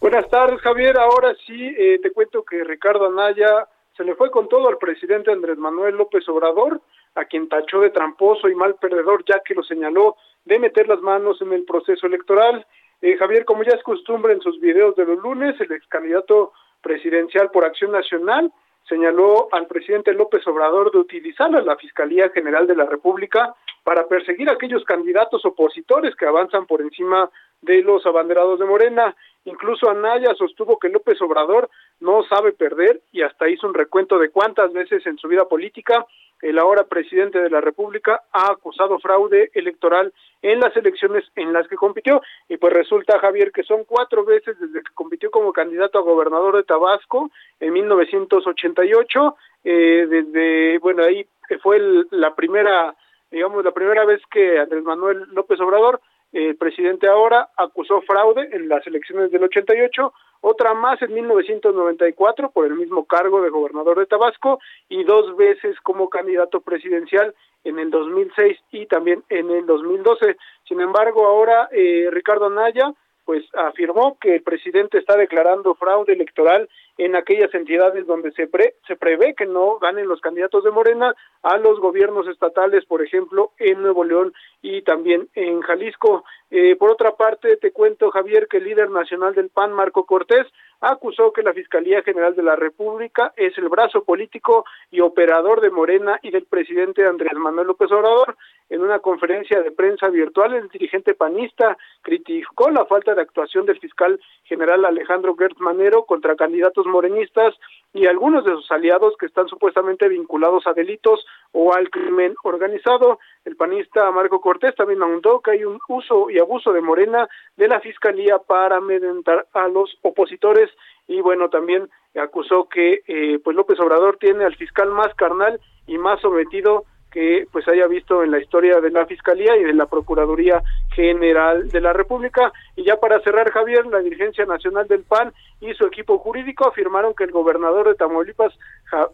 [0.00, 0.98] Buenas tardes, Javier.
[0.98, 3.66] Ahora sí, eh, te cuento que Ricardo Anaya
[3.96, 6.80] se le fue con todo al presidente Andrés Manuel López Obrador,
[7.14, 10.16] a quien tachó de tramposo y mal perdedor, ya que lo señaló
[10.46, 12.66] de meter las manos en el proceso electoral.
[13.02, 16.52] Eh, Javier, como ya es costumbre en sus videos de los lunes, el ex candidato
[16.80, 18.50] presidencial por Acción Nacional
[18.88, 24.06] señaló al presidente López Obrador de utilizar a la Fiscalía General de la República para
[24.06, 27.28] perseguir a aquellos candidatos opositores que avanzan por encima
[27.60, 29.16] de los abanderados de Morena.
[29.44, 31.68] Incluso Anaya sostuvo que López Obrador
[32.00, 36.06] no sabe perder y hasta hizo un recuento de cuántas veces en su vida política
[36.42, 40.12] el ahora presidente de la República ha acusado fraude electoral
[40.42, 42.22] en las elecciones en las que compitió.
[42.48, 46.56] Y pues resulta Javier que son cuatro veces desde que compitió como candidato a gobernador
[46.56, 47.30] de Tabasco
[47.60, 51.26] en 1988 eh, desde bueno ahí
[51.62, 51.80] fue
[52.10, 52.94] la primera
[53.30, 56.00] digamos la primera vez que Andrés Manuel López Obrador
[56.32, 62.66] el presidente ahora acusó fraude en las elecciones del 88, otra más en 1994 por
[62.66, 67.90] el mismo cargo de gobernador de Tabasco y dos veces como candidato presidencial en el
[67.90, 70.36] 2006 y también en el 2012.
[70.68, 72.92] Sin embargo, ahora eh, Ricardo Anaya
[73.26, 78.76] pues afirmó que el presidente está declarando fraude electoral en aquellas entidades donde se, pre,
[78.86, 81.12] se prevé que no ganen los candidatos de Morena
[81.42, 86.24] a los gobiernos estatales, por ejemplo, en Nuevo León y también en Jalisco.
[86.52, 90.46] Eh, por otra parte, te cuento, Javier, que el líder nacional del PAN, Marco Cortés,
[90.80, 95.70] acusó que la Fiscalía General de la República es el brazo político y operador de
[95.70, 98.36] Morena y del presidente Andrés Manuel López Obrador.
[98.68, 103.78] En una conferencia de prensa virtual, el dirigente panista criticó la falta de actuación del
[103.78, 107.54] fiscal general Alejandro Gertz Manero contra candidatos morenistas
[107.96, 113.18] y algunos de sus aliados que están supuestamente vinculados a delitos o al crimen organizado.
[113.44, 117.68] El panista Marco Cortés también ahondó que hay un uso y abuso de Morena de
[117.68, 120.70] la Fiscalía para amedrentar a los opositores
[121.08, 125.98] y bueno, también acusó que eh, pues López Obrador tiene al fiscal más carnal y
[125.98, 126.84] más sometido
[127.16, 130.62] que pues haya visto en la historia de la Fiscalía y de la Procuraduría
[130.94, 132.52] General de la República.
[132.76, 137.14] Y ya para cerrar, Javier, la dirigencia nacional del PAN y su equipo jurídico afirmaron
[137.14, 138.52] que el gobernador de Tamaulipas,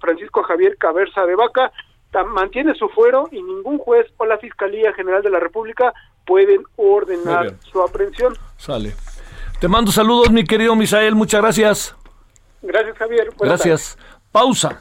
[0.01, 1.71] Francisco Javier Caberza de Vaca,
[2.27, 5.95] mantiene su fuero y ningún juez o la Fiscalía General de la República
[6.27, 8.35] pueden ordenar su aprehensión.
[8.57, 8.95] Sale.
[9.61, 11.97] Te mando saludos, mi querido Misael, muchas gracias.
[12.63, 13.31] Gracias, Javier.
[13.39, 13.97] gracias.
[14.33, 14.81] Pausa.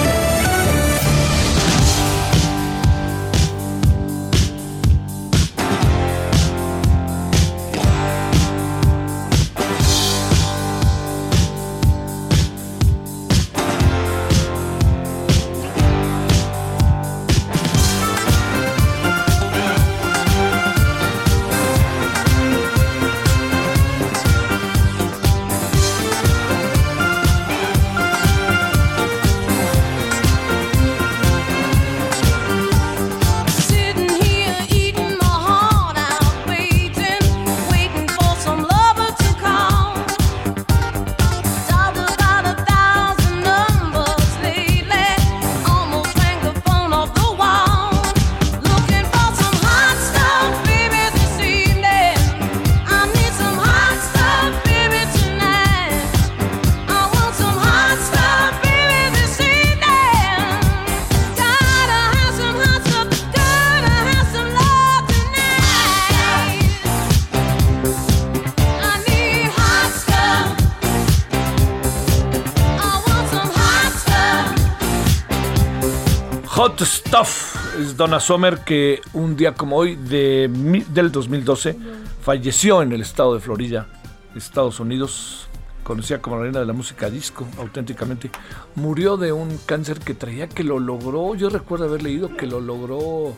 [77.81, 80.49] Es Donna Summer que un día como hoy de,
[80.93, 81.75] del 2012
[82.21, 83.87] falleció en el estado de Florida,
[84.35, 85.47] Estados Unidos,
[85.83, 88.29] conocida como la reina de la música disco, auténticamente.
[88.75, 92.61] Murió de un cáncer que traía que lo logró, yo recuerdo haber leído que lo
[92.61, 93.35] logró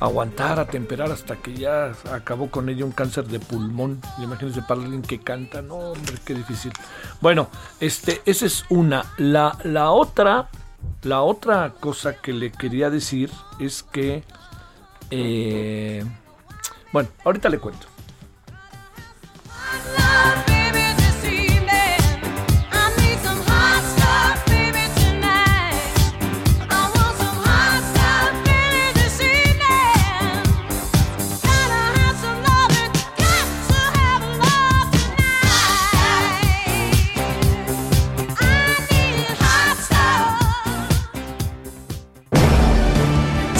[0.00, 4.00] aguantar, atemperar hasta que ya acabó con ella un cáncer de pulmón.
[4.18, 6.72] Imagínense para alguien que canta, no hombre, qué difícil.
[7.20, 7.48] Bueno,
[7.80, 9.04] este, esa es una.
[9.16, 10.50] La, la otra
[11.02, 14.24] la otra cosa que le quería decir es que,
[15.10, 16.04] eh,
[16.92, 17.86] bueno, ahorita le cuento.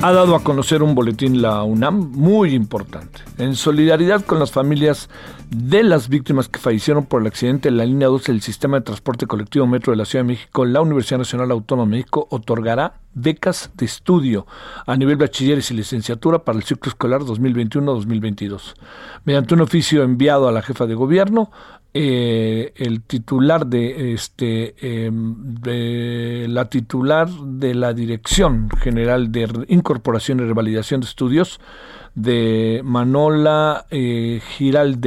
[0.00, 5.10] Ha dado a conocer un boletín la UNAM muy importante, en solidaridad con las familias
[5.50, 8.84] de las víctimas que fallecieron por el accidente en la línea 12 del sistema de
[8.84, 13.00] transporte colectivo Metro de la Ciudad de México, la Universidad Nacional Autónoma de México otorgará
[13.14, 14.46] becas de estudio
[14.86, 18.74] a nivel bachilleres y licenciatura para el ciclo escolar 2021-2022.
[19.24, 21.50] Mediante un oficio enviado a la jefa de gobierno,
[21.94, 25.36] eh, el titular de este em,
[26.52, 31.60] la titular de la Dirección General de Incorporación y Revalidación de Estudios
[32.14, 34.40] de Manola eh,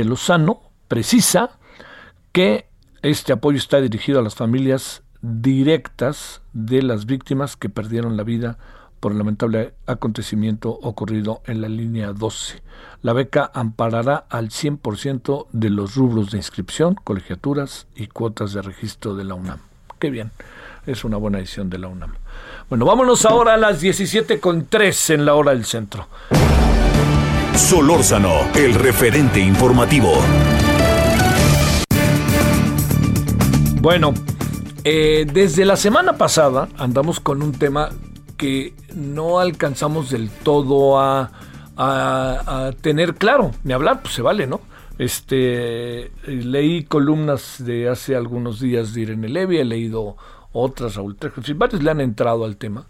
[0.06, 1.52] Lozano precisa
[2.32, 2.66] que
[3.02, 8.58] este apoyo está dirigido a las familias directas de las víctimas que perdieron la vida
[9.02, 12.62] por el lamentable acontecimiento ocurrido en la línea 12.
[13.02, 19.16] La beca amparará al 100% de los rubros de inscripción, colegiaturas y cuotas de registro
[19.16, 19.60] de la UNAM.
[20.00, 20.32] Qué bien,
[20.86, 22.14] es una buena edición de la UNAM.
[22.70, 26.08] Bueno, vámonos ahora a las 17.3 en la hora del centro.
[27.56, 30.14] Solórzano, el referente informativo.
[33.82, 34.14] Bueno,
[34.84, 37.90] eh, desde la semana pasada andamos con un tema
[38.42, 41.30] que no alcanzamos del todo a,
[42.82, 44.62] tener claro, ni hablar, pues se vale, ¿no?
[44.98, 50.18] Este, leí columnas de hace algunos días de Irene Levy, he leído
[50.54, 52.88] otras, Raúl Trejo, varios le han entrado al tema.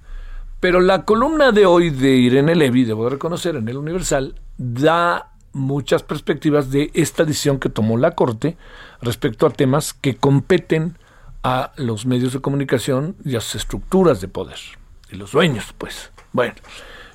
[0.62, 6.02] Pero la columna de hoy de Irene Levy, debo reconocer, en el Universal, da muchas
[6.02, 8.56] perspectivas de esta decisión que tomó la Corte
[9.02, 10.98] respecto a temas que competen
[11.44, 14.81] a los medios de comunicación y a las estructuras de poder
[15.12, 16.12] y los dueños, pues.
[16.32, 16.54] Bueno,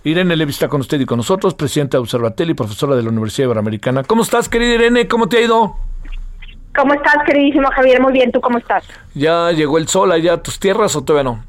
[0.05, 3.09] Irene Levi está con usted y con nosotros, presidenta de Observatel y profesora de la
[3.09, 4.05] Universidad Iberoamericana.
[4.05, 5.09] ¿Cómo estás, querida Irene?
[5.09, 5.77] ¿Cómo te ha ido?
[6.77, 8.01] ¿Cómo estás, queridísimo Javier?
[8.01, 8.85] Muy bien, ¿tú cómo estás?
[9.15, 11.45] ¿Ya llegó el sol allá a tus tierras o todavía no?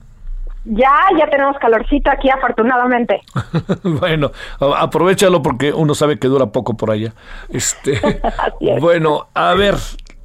[0.63, 3.21] Ya, ya tenemos calorcito aquí, afortunadamente.
[3.83, 7.13] bueno, aprovechalo porque uno sabe que dura poco por allá.
[7.49, 8.01] Este,
[8.79, 9.75] bueno, a ver,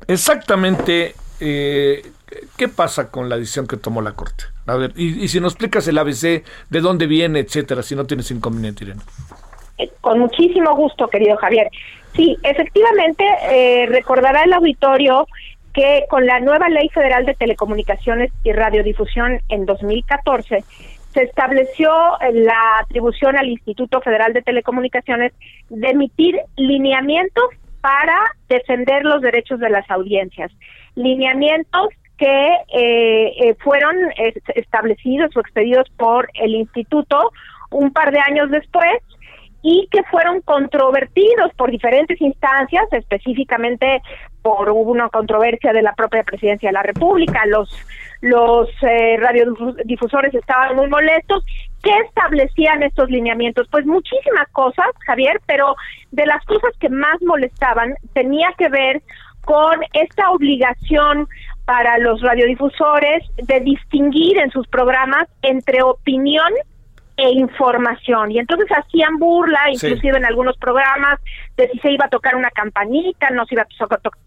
[0.09, 2.11] exactamente, eh,
[2.57, 4.52] ¿qué pasa con la decisión que tomó la Corte?
[4.67, 8.31] A ver, y, si nos explicas el ABC, de dónde viene, etcétera, si no tienes
[8.31, 9.03] inconveniente, Irene.
[9.79, 11.69] Eh, con muchísimo gusto, querido Javier.
[12.15, 15.27] Sí, efectivamente, eh, recordará el auditorio
[15.73, 20.65] que con la nueva Ley Federal de Telecomunicaciones y Radiodifusión en 2014
[21.13, 21.91] se estableció
[22.33, 25.33] la atribución al Instituto Federal de Telecomunicaciones
[25.69, 27.45] de emitir lineamientos
[27.81, 28.17] para
[28.49, 30.51] defender los derechos de las audiencias.
[30.95, 31.89] Lineamientos
[32.23, 33.97] que eh, eh, fueron
[34.55, 37.33] establecidos o expedidos por el instituto
[37.73, 39.03] un par de años después
[39.61, 44.03] y que fueron controvertidos por diferentes instancias, específicamente
[44.41, 47.77] por una controversia de la propia presidencia de la República, los
[48.21, 51.45] los eh, radiodifusores estaban muy molestos.
[51.83, 53.67] ¿Qué establecían estos lineamientos?
[53.69, 55.75] Pues muchísimas cosas, Javier, pero
[56.13, 59.03] de las cosas que más molestaban tenía que ver
[59.45, 61.29] con esta obligación
[61.65, 66.53] para los radiodifusores de distinguir en sus programas entre opinión
[67.17, 68.33] e información.
[68.33, 71.21] Y entonces hacían burla, inclusive en algunos programas,
[71.57, 74.21] de si se iba a tocar una campanita, no se iba a tocar.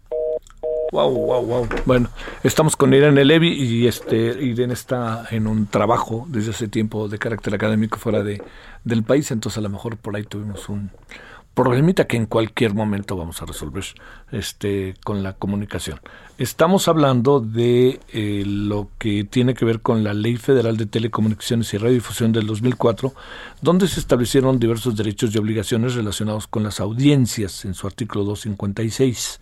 [0.92, 1.68] Wow, wow, wow.
[1.84, 2.08] Bueno,
[2.42, 7.18] estamos con Irene Levy y este Irene está en un trabajo desde hace tiempo de
[7.18, 8.40] carácter académico fuera de
[8.84, 10.92] del país, entonces a lo mejor por ahí tuvimos un
[11.56, 13.82] problemita que en cualquier momento vamos a resolver
[14.30, 15.98] este con la comunicación.
[16.36, 21.72] Estamos hablando de eh, lo que tiene que ver con la Ley Federal de Telecomunicaciones
[21.72, 23.14] y Radiodifusión del 2004,
[23.62, 29.40] donde se establecieron diversos derechos y obligaciones relacionados con las audiencias en su artículo 256.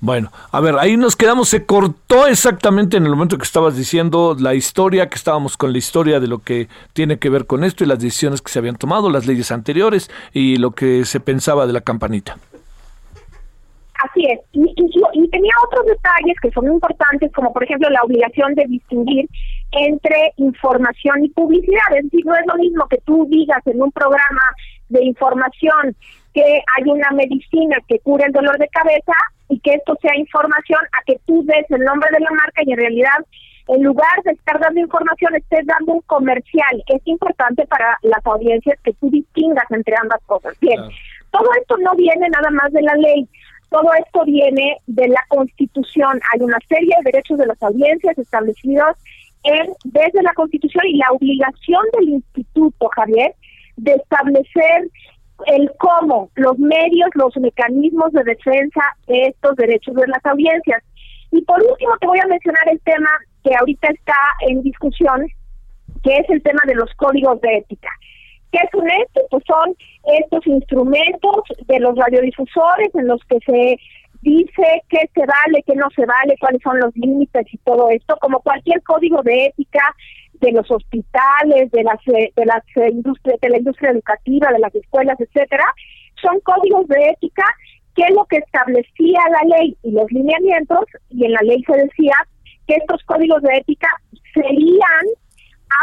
[0.00, 4.36] Bueno, a ver, ahí nos quedamos, se cortó exactamente en el momento que estabas diciendo
[4.38, 7.82] la historia, que estábamos con la historia de lo que tiene que ver con esto
[7.82, 11.66] y las decisiones que se habían tomado, las leyes anteriores y lo que se pensaba
[11.66, 12.36] de la campanita.
[14.04, 18.64] Así es, y, tenía otros detalles que son importantes, como por ejemplo la obligación de
[18.66, 19.28] distinguir
[19.72, 21.96] entre información y publicidad.
[21.96, 24.42] Es decir, no es lo mismo que tú digas en un programa
[24.88, 25.96] de información
[26.38, 29.12] que hay una medicina que cura el dolor de cabeza
[29.48, 32.72] y que esto sea información a que tú des el nombre de la marca y
[32.72, 33.18] en realidad
[33.66, 36.82] en lugar de estar dando información estés dando un comercial.
[36.86, 40.54] Es importante para las audiencias que tú distingas entre ambas cosas.
[40.60, 40.80] Bien,
[41.32, 43.28] todo esto no viene nada más de la ley.
[43.68, 46.20] Todo esto viene de la Constitución.
[46.32, 48.96] Hay una serie de derechos de las audiencias establecidos
[49.42, 53.34] en, desde la Constitución y la obligación del Instituto, Javier,
[53.76, 54.88] de establecer
[55.46, 60.82] el cómo, los medios, los mecanismos de defensa de estos derechos de las audiencias.
[61.30, 63.10] Y por último te voy a mencionar el tema
[63.44, 64.16] que ahorita está
[64.48, 65.26] en discusión,
[66.02, 67.88] que es el tema de los códigos de ética.
[68.50, 69.24] ¿Qué son estos?
[69.30, 69.76] Pues son
[70.20, 73.78] estos instrumentos de los radiodifusores en los que se
[74.22, 78.16] dice qué se vale, qué no se vale, cuáles son los límites y todo esto,
[78.20, 79.94] como cualquier código de ética
[80.34, 85.20] de los hospitales, de las de las industrias, de la industria educativa, de las escuelas,
[85.20, 85.64] etcétera,
[86.20, 87.44] son códigos de ética
[87.98, 91.76] que es lo que establecía la ley y los lineamientos, y en la ley se
[91.76, 92.14] decía
[92.68, 93.88] que estos códigos de ética
[94.32, 95.06] serían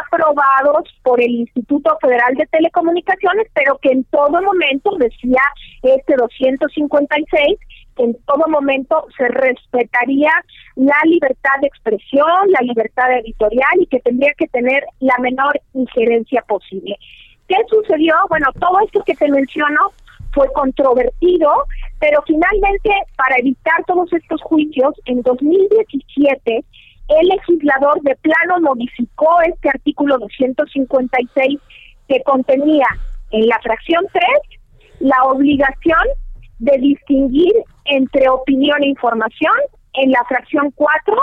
[0.02, 5.42] aprobados por el Instituto Federal de Telecomunicaciones, pero que en todo momento, decía
[5.84, 7.60] este 256,
[7.96, 10.32] que en todo momento se respetaría
[10.76, 16.44] la libertad de expresión, la libertad editorial y que tendría que tener la menor injerencia
[16.48, 16.98] posible.
[17.48, 18.16] ¿Qué sucedió?
[18.30, 19.92] Bueno, todo esto que te menciono
[20.34, 21.50] fue controvertido,
[22.00, 26.66] pero finalmente, para evitar todos estos juicios, en 2017
[27.08, 31.60] el legislador de plano modificó este artículo 256
[32.08, 32.88] que contenía
[33.32, 34.26] en la fracción 3
[35.02, 36.00] la obligación
[36.60, 37.54] de distinguir
[37.86, 39.54] entre opinión e información,
[39.94, 41.16] en la fracción 4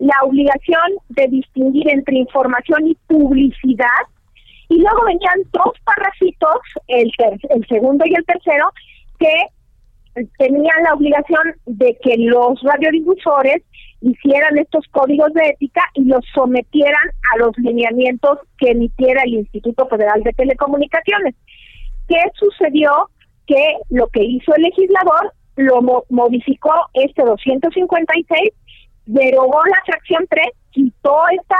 [0.00, 4.02] la obligación de distinguir entre información y publicidad,
[4.68, 6.58] y luego venían dos parrafitos,
[6.88, 7.12] el,
[7.50, 8.70] el segundo y el tercero,
[9.18, 13.62] que tenían la obligación de que los radiodifusores
[14.00, 19.86] hicieran estos códigos de ética y los sometieran a los lineamientos que emitiera el Instituto
[19.86, 21.34] Federal de Telecomunicaciones.
[22.08, 22.90] ¿Qué sucedió?
[23.46, 28.52] Que lo que hizo el legislador lo modificó este 256,
[29.06, 31.56] derogó la fracción 3, quitó esta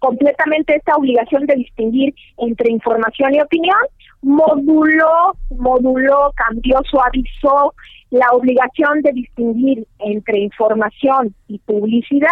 [0.00, 3.78] completamente esta obligación de distinguir entre información y opinión,
[4.22, 7.74] moduló, moduló, cambió, suavizó
[8.10, 12.28] la obligación de distinguir entre información y publicidad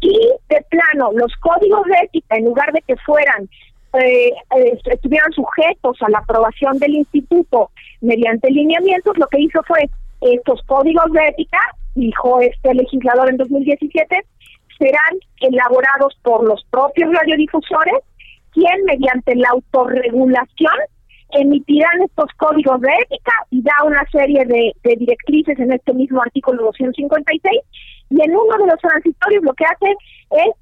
[0.00, 0.14] y
[0.48, 3.48] de plano los códigos de ética en lugar de que fueran
[3.94, 4.32] eh,
[4.90, 7.70] estuvieran sujetos a la aprobación del instituto
[8.00, 9.88] mediante lineamientos lo que hizo fue
[10.20, 11.58] estos códigos de ética
[11.94, 14.24] dijo este legislador en 2017
[14.78, 18.00] serán elaborados por los propios radiodifusores
[18.52, 20.74] quien mediante la autorregulación
[21.34, 26.64] emitirán estos códigos de ética y da una serie de, directrices en este mismo artículo
[26.64, 27.60] 256
[28.10, 29.96] y en uno de los transitorios lo que hace
[30.30, 30.54] es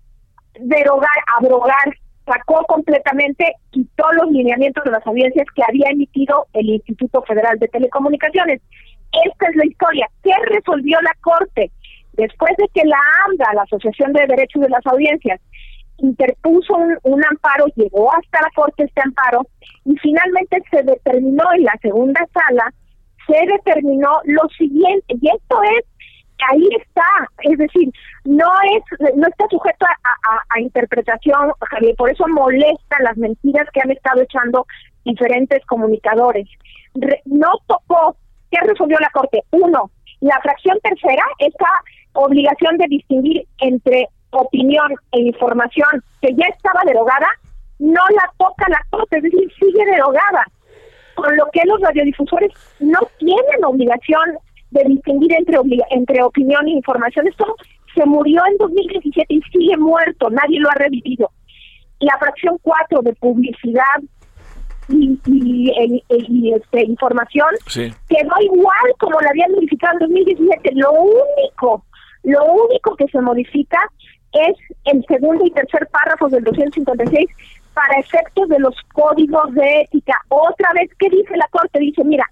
[0.61, 7.23] derogar, abrogar, sacó completamente, quitó los lineamientos de las audiencias que había emitido el Instituto
[7.23, 8.61] Federal de Telecomunicaciones.
[9.27, 10.09] Esta es la historia.
[10.23, 11.71] ¿Qué resolvió la Corte?
[12.15, 15.41] Después de que la AMDA, la Asociación de Derechos de las Audiencias,
[15.99, 19.47] interpuso un, amparo, llegó hasta la Corte este amparo
[19.85, 22.73] y finalmente se determinó en la segunda sala,
[23.27, 25.85] se determinó lo siguiente, y esto es,
[26.51, 27.07] ahí está,
[27.43, 27.93] es decir,
[28.25, 33.91] no es no está sujeto a, interpretación, Javier, por eso molestan las mentiras que han
[33.91, 34.67] estado echando
[35.05, 36.49] diferentes comunicadores.
[37.25, 38.17] no tocó,
[38.51, 39.43] ¿qué resolvió la Corte?
[39.51, 39.91] Uno,
[40.21, 41.69] la fracción tercera, esta
[42.13, 47.29] obligación de distinguir entre opinión e información que ya estaba derogada,
[47.79, 50.47] no la toca la Corte, es decir, sigue derogada.
[51.15, 54.39] Con lo que los radiodifusores no tienen obligación
[54.73, 55.59] de distinguir entre,
[55.91, 57.29] entre opinión e información.
[57.29, 57.57] Esto
[57.95, 61.31] se murió en 2017 y sigue muerto, nadie lo ha revivido.
[62.01, 64.01] La fracción 4 de publicidad
[64.89, 70.73] y, y, este, información quedó igual como la habían modificado en 2017.
[70.75, 71.85] Lo único,
[72.25, 73.79] lo único que se modifica
[74.33, 77.29] es el segundo y tercer párrafo del 256
[77.75, 80.15] para efectos de los códigos de ética.
[80.29, 81.79] Otra vez, ¿qué dice la Corte?
[81.79, 82.25] Dice, mira,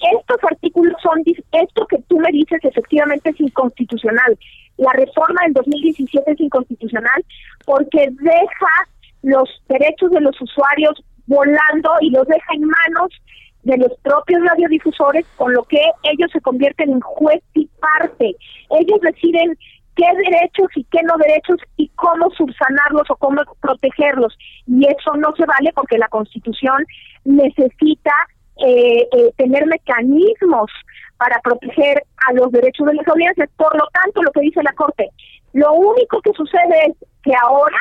[0.00, 4.38] estos artículos son, esto que tú me dices efectivamente es inconstitucional.
[4.76, 7.24] La reforma del 2017 es inconstitucional
[7.64, 8.88] porque deja
[9.22, 13.10] los derechos de los usuarios volando y los deja en manos
[13.62, 18.36] de los propios radiodifusores, con lo que ellos se convierten en juez y parte.
[18.78, 19.58] Ellos deciden
[19.96, 24.36] qué derechos y qué no derechos y cómo subsanarlos o cómo protegerlos.
[24.66, 26.84] Y eso no se vale porque la Constitución
[27.24, 28.12] necesita
[28.58, 30.70] eh, eh, tener mecanismos
[31.18, 33.48] para proteger a los derechos de las audiencias.
[33.56, 35.10] Por lo tanto, lo que dice la Corte,
[35.52, 37.78] lo único que sucede es que ahora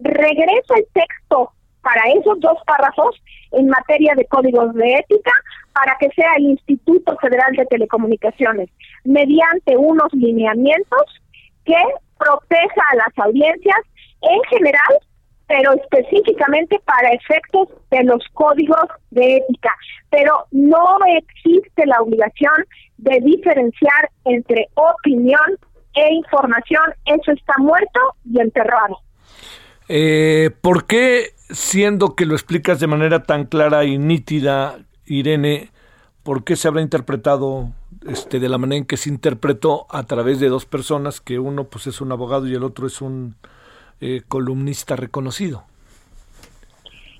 [0.00, 1.52] regresa el texto
[1.82, 3.20] para esos dos párrafos
[3.52, 5.32] en materia de códigos de ética
[5.74, 8.70] para que sea el Instituto Federal de Telecomunicaciones
[9.04, 11.22] mediante unos lineamientos
[11.64, 11.76] que
[12.18, 13.76] proteja a las audiencias
[14.22, 14.98] en general,
[15.52, 19.68] pero específicamente para efectos de los códigos de ética.
[20.08, 22.54] Pero no existe la obligación
[22.96, 25.58] de diferenciar entre opinión
[25.92, 26.84] e información.
[27.04, 29.00] Eso está muerto y enterrado.
[29.90, 35.68] Eh, ¿Por qué siendo que lo explicas de manera tan clara y nítida, Irene,
[36.22, 37.72] ¿por qué se habrá interpretado
[38.06, 41.64] este, de la manera en que se interpretó a través de dos personas, que uno
[41.64, 43.36] pues es un abogado y el otro es un
[44.02, 45.64] eh, columnista reconocido?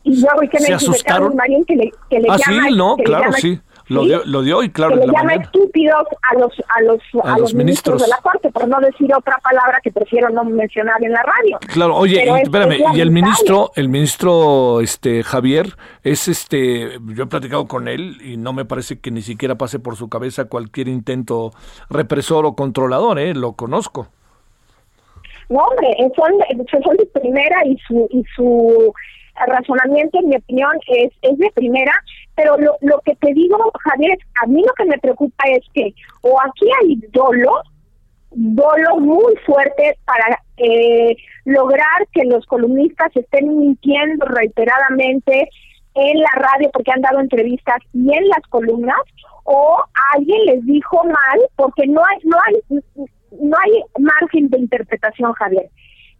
[0.04, 1.32] Y luego, que me ¿Se asustaron?
[1.66, 3.60] que le, que le ah, llama, sí, no, que claro, llama- sí.
[3.88, 4.08] Lo, ¿sí?
[4.08, 5.44] dio, lo dio y claro, que le la llama mañana.
[5.44, 7.96] estúpidos a los a los a, A los ministros.
[7.96, 8.02] ministros.
[8.02, 11.58] de la corte por no decir otra palabra que prefiero no mencionar en la radio
[11.68, 16.98] Claro, oye, Pero es- espérame, es y el ministro, el ministro este Javier es este,
[17.08, 20.08] yo he platicado con él y no me parece que ni siquiera pase por su
[20.08, 21.52] cabeza cualquier intento
[21.90, 24.08] represor o controlador, eh, lo conozco.
[25.52, 26.32] No hombre son
[26.82, 28.92] son de primera y su y su
[29.46, 31.92] razonamiento en mi opinión es es de primera
[32.34, 35.94] pero lo, lo que te digo Javier a mí lo que me preocupa es que
[36.22, 37.62] o aquí hay dolo
[38.30, 45.48] dolo muy fuerte para eh, lograr que los columnistas estén mintiendo reiteradamente
[45.94, 49.00] en la radio porque han dado entrevistas y en las columnas
[49.44, 49.82] o
[50.14, 53.06] alguien les dijo mal porque no hay no hay
[53.40, 55.68] no hay margen de interpretación Javier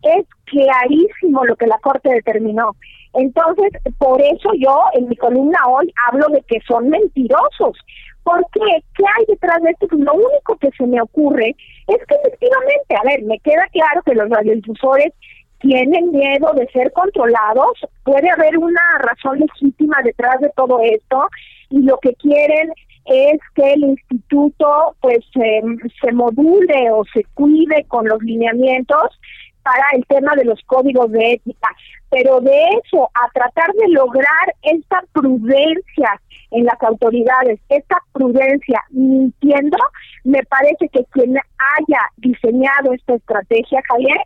[0.03, 2.77] es clarísimo lo que la corte determinó
[3.15, 7.77] entonces por eso yo en mi columna hoy hablo de que son mentirosos
[8.25, 8.85] ¿Por qué?
[8.97, 9.89] ¿Qué hay detrás de esto?
[9.91, 11.57] Lo único que se me ocurre
[11.89, 15.13] es que efectivamente, a ver, me queda claro que los radiodifusores
[15.59, 21.29] tienen miedo de ser controlados, puede haber una razón legítima detrás de todo esto
[21.71, 22.73] y lo que quieren
[23.05, 29.19] es que el instituto pues se module o se cuide con los lineamientos
[29.63, 31.69] para el tema de los códigos de ética,
[32.11, 39.79] pero de eso a tratar de lograr esta prudencia en las autoridades, esta prudencia mintiendo,
[40.25, 44.19] me parece que quien haya diseñado esta estrategia, Javier,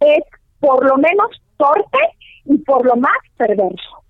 [0.00, 0.24] es
[0.58, 1.98] por lo menos torpe
[2.44, 4.02] y por lo más perverso.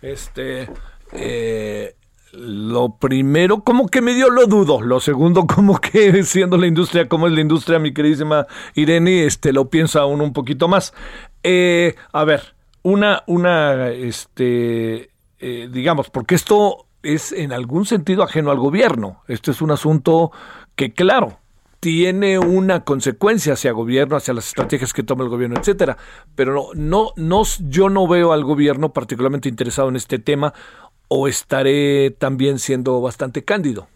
[0.00, 0.68] Este,
[1.12, 1.94] eh,
[2.32, 4.80] lo primero, como que medio lo dudo.
[4.80, 9.52] Lo segundo, como que siendo la industria como es la industria, mi queridísima Irene, este,
[9.52, 10.94] lo pienso aún un poquito más.
[11.42, 18.50] Eh, a ver, una, una, este, eh, digamos, porque esto es en algún sentido ajeno
[18.50, 19.22] al gobierno.
[19.28, 20.32] Este es un asunto
[20.74, 21.38] que, claro,
[21.80, 25.98] tiene una consecuencia hacia el gobierno, hacia las estrategias que toma el gobierno, etcétera.
[26.36, 30.54] Pero no, no, no, yo no veo al gobierno particularmente interesado en este tema
[31.14, 33.86] o estaré también siendo bastante cándido.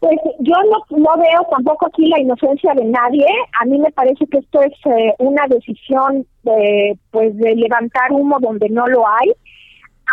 [0.00, 3.26] Pues yo no, no veo tampoco aquí la inocencia de nadie.
[3.58, 8.36] A mí me parece que esto es eh, una decisión de, pues, de levantar humo
[8.38, 9.32] donde no lo hay.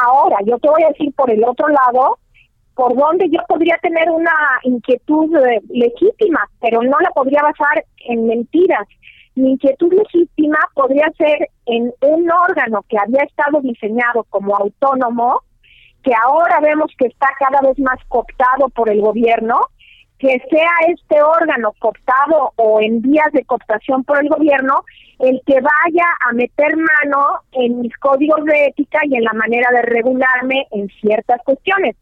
[0.01, 2.17] Ahora, yo te voy a decir por el otro lado,
[2.73, 4.31] por donde yo podría tener una
[4.63, 8.87] inquietud eh, legítima, pero no la podría basar en mentiras.
[9.35, 15.41] Mi inquietud legítima podría ser en un órgano que había estado diseñado como autónomo,
[16.03, 19.59] que ahora vemos que está cada vez más cooptado por el gobierno,
[20.21, 24.83] que sea este órgano cooptado o en vías de cooptación por el gobierno
[25.17, 29.69] el que vaya a meter mano en mis códigos de ética y en la manera
[29.71, 31.95] de regularme en ciertas cuestiones.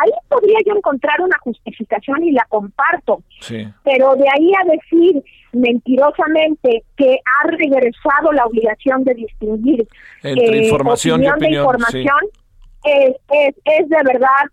[0.00, 3.66] Ahí podría yo encontrar una justificación y la comparto, Sí.
[3.84, 9.86] pero de ahí a decir mentirosamente que ha regresado la obligación de distinguir
[10.22, 12.20] Entre eh, información y opinión de opinión, información
[12.84, 14.44] es, es, es de verdad,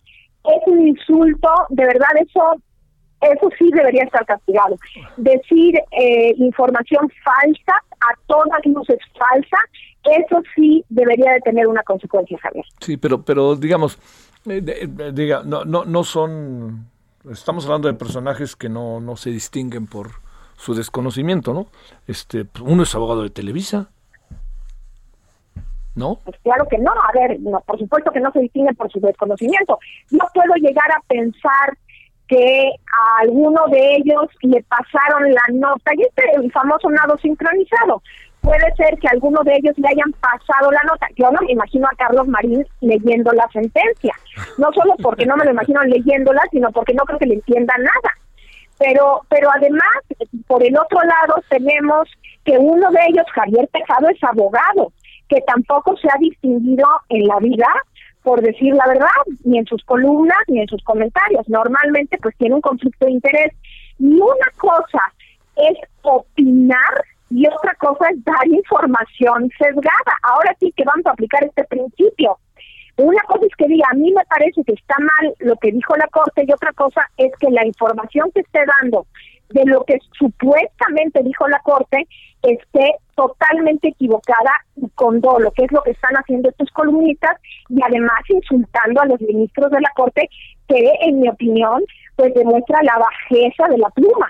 [0.45, 2.61] es un insulto, de verdad eso
[3.22, 4.78] eso sí debería estar castigado.
[5.17, 9.57] Decir eh, información falsa, a todas luces falsa,
[10.03, 12.65] eso sí debería de tener una consecuencia, Javier.
[12.80, 13.99] Sí, pero, pero digamos,
[14.45, 16.86] eh, de- diga, no, no, no son,
[17.30, 20.11] estamos hablando de personajes que no, no se distinguen por
[20.55, 21.67] su desconocimiento, ¿no?
[22.07, 23.89] Este, uno es abogado de Televisa,
[25.95, 26.20] ¿no?
[26.24, 28.99] Pues claro que no, a ver, no, por supuesto que no se distingue por su
[28.99, 29.80] desconocimiento.
[30.11, 31.78] No puedo llegar a pensar
[32.30, 38.02] que a alguno de ellos le pasaron la nota, y este el famoso nado sincronizado.
[38.42, 41.08] Puede ser que alguno de ellos le hayan pasado la nota.
[41.18, 44.14] Yo no me imagino a Carlos Marín leyendo la sentencia.
[44.58, 47.74] No solo porque no me lo imagino leyéndola, sino porque no creo que le entienda
[47.78, 48.16] nada.
[48.78, 49.90] Pero, pero además,
[50.48, 52.08] por el otro lado, tenemos
[52.46, 54.94] que uno de ellos, Javier Tejado, es abogado,
[55.28, 57.68] que tampoco se ha distinguido en la vida
[58.24, 59.07] por decir la verdad,
[59.43, 61.47] ni en sus columnas, ni en sus comentarios.
[61.47, 63.53] Normalmente, pues tiene un conflicto de interés.
[63.97, 65.01] Y una cosa
[65.55, 70.13] es opinar y otra cosa es dar información sesgada.
[70.24, 72.38] Ahora sí que vamos a aplicar este principio.
[72.97, 75.95] Una cosa es que diga, a mí me parece que está mal lo que dijo
[75.95, 79.05] la Corte y otra cosa es que la información que esté dando
[79.51, 82.07] de lo que supuestamente dijo la Corte
[82.41, 87.36] esté totalmente equivocada y con dolo, que es lo que están haciendo estos columnistas
[87.67, 90.29] y además insultando a los ministros de la Corte,
[90.70, 91.83] que en mi opinión,
[92.16, 94.29] pues demuestra la bajeza de la pluma.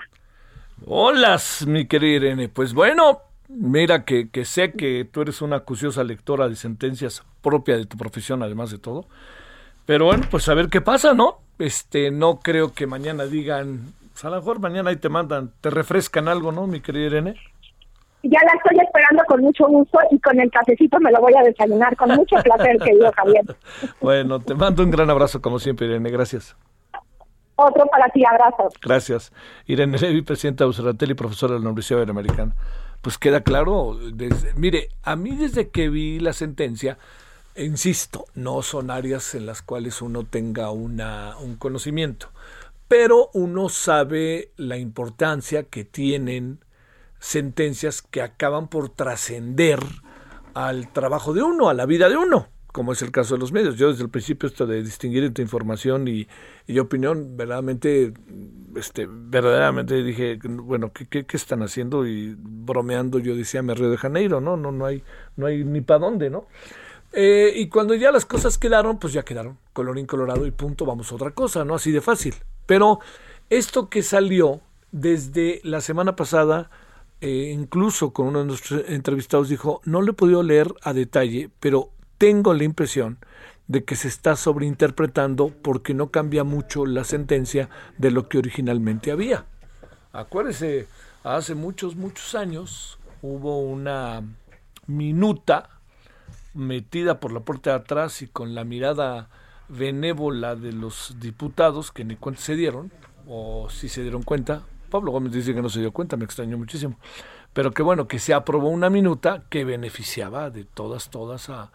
[0.86, 1.38] Hola,
[1.68, 2.48] mi querida Irene.
[2.48, 7.76] Pues bueno, mira que, que sé que tú eres una acuciosa lectora de sentencias propia
[7.76, 9.06] de tu profesión, además de todo.
[9.86, 11.38] Pero bueno, pues a ver qué pasa, ¿no?
[11.60, 15.70] Este, no creo que mañana digan, pues a lo mejor mañana ahí te mandan, te
[15.70, 17.36] refrescan algo, ¿no, mi querida Irene?
[18.22, 21.42] Ya la estoy esperando con mucho gusto y con el cafecito me lo voy a
[21.42, 23.44] desayunar con mucho placer, querido Javier.
[24.00, 26.56] Bueno, te mando un gran abrazo como siempre, Irene, gracias.
[27.56, 28.70] Otro para ti, abrazo.
[28.82, 29.32] Gracias.
[29.66, 32.54] Irene Levy, presidenta de Useratel y profesora de la Universidad Iberoamericana.
[33.02, 36.98] Pues queda claro, desde, mire, a mí desde que vi la sentencia,
[37.56, 42.28] insisto, no son áreas en las cuales uno tenga una, un conocimiento,
[42.88, 46.60] pero uno sabe la importancia que tienen
[47.20, 49.78] sentencias que acaban por trascender
[50.54, 53.52] al trabajo de uno, a la vida de uno, como es el caso de los
[53.52, 53.76] medios.
[53.76, 56.26] Yo desde el principio esto de distinguir entre información y,
[56.78, 58.12] opinión, verdaderamente,
[58.74, 62.06] este, verdaderamente dije, bueno, ¿qué, qué, están haciendo?
[62.06, 64.56] Y bromeando yo decía, me Río de Janeiro, ¿no?
[64.56, 65.04] No, no hay,
[65.36, 66.46] no hay ni para dónde, ¿no?
[67.12, 71.10] Eh, y cuando ya las cosas quedaron, pues ya quedaron, colorín colorado y punto, vamos
[71.10, 71.74] a otra cosa, ¿no?
[71.74, 72.34] Así de fácil.
[72.66, 73.00] Pero
[73.50, 74.60] esto que salió
[74.92, 76.70] desde la semana pasada,
[77.20, 81.50] eh, incluso con uno de nuestros entrevistados dijo, no le he podido leer a detalle,
[81.60, 83.18] pero tengo la impresión
[83.68, 87.68] de que se está sobreinterpretando porque no cambia mucho la sentencia
[87.98, 89.44] de lo que originalmente había.
[90.12, 90.88] Acuérdese,
[91.22, 94.22] hace muchos, muchos años hubo una
[94.86, 95.68] minuta
[96.54, 99.28] metida por la puerta de atrás y con la mirada
[99.68, 102.90] benévola de los diputados que ni cuenta se dieron,
[103.28, 104.64] o si se dieron cuenta.
[104.90, 106.98] Pablo Gómez dice que no se dio cuenta, me extrañó muchísimo.
[107.52, 111.70] Pero que bueno, que se aprobó una minuta que beneficiaba de todas, todas a,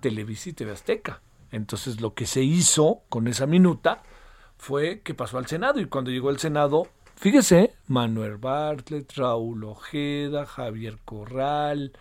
[0.00, 1.22] Televisa y TV Azteca.
[1.50, 4.02] Entonces lo que se hizo con esa minuta
[4.56, 10.46] fue que pasó al Senado y cuando llegó al Senado, fíjese, Manuel Bartlett, Raúl Ojeda,
[10.46, 11.92] Javier Corral,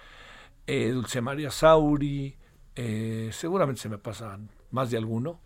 [0.67, 2.35] eh, Dulce María Sauri,
[2.75, 5.39] eh, seguramente se me pasan más de alguno,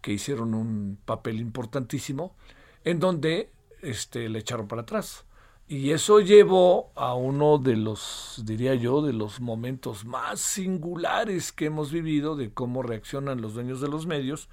[0.00, 2.34] que hicieron un papel importantísimo,
[2.84, 3.50] en donde
[3.82, 5.24] este, le echaron para atrás.
[5.68, 11.66] Y eso llevó a uno de los, diría yo, de los momentos más singulares que
[11.66, 14.48] hemos vivido de cómo reaccionan los dueños de los medios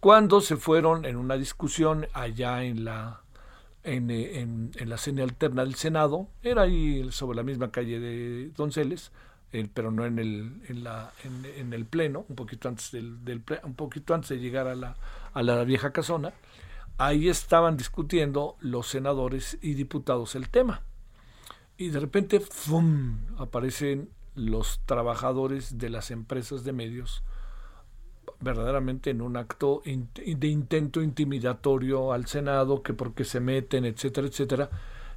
[0.00, 3.22] cuando se fueron en una discusión allá en la
[3.82, 8.50] en, en, en la cena alterna del Senado, era ahí sobre la misma calle de
[8.56, 9.12] Donceles,
[9.74, 14.12] pero no en el, en, la, en, el pleno, un poquito antes del un poquito
[14.12, 14.96] antes de llegar a la,
[15.32, 16.32] a la vieja casona,
[16.98, 20.82] ahí estaban discutiendo los senadores y diputados el tema.
[21.76, 23.18] Y de repente, ¡fum!
[23.38, 27.22] aparecen los trabajadores de las empresas de medios
[28.38, 34.70] verdaderamente en un acto de intento intimidatorio al Senado, que porque se meten, etcétera, etcétera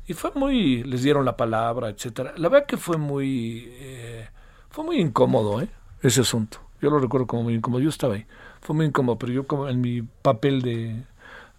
[0.09, 2.33] y fue muy, les dieron la palabra, etcétera.
[2.35, 4.27] La verdad que fue muy, eh,
[4.71, 5.69] fue muy incómodo, ¿eh?
[6.01, 6.57] Ese asunto.
[6.81, 7.79] Yo lo recuerdo como muy incómodo.
[7.79, 8.25] Yo estaba ahí.
[8.59, 11.03] Fue muy incómodo, pero yo como en mi papel de,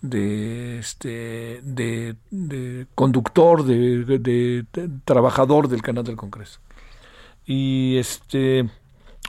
[0.03, 4.65] de este, de, de conductor, de, de,
[5.05, 6.61] trabajador del canal del Congreso.
[7.45, 8.69] Y este,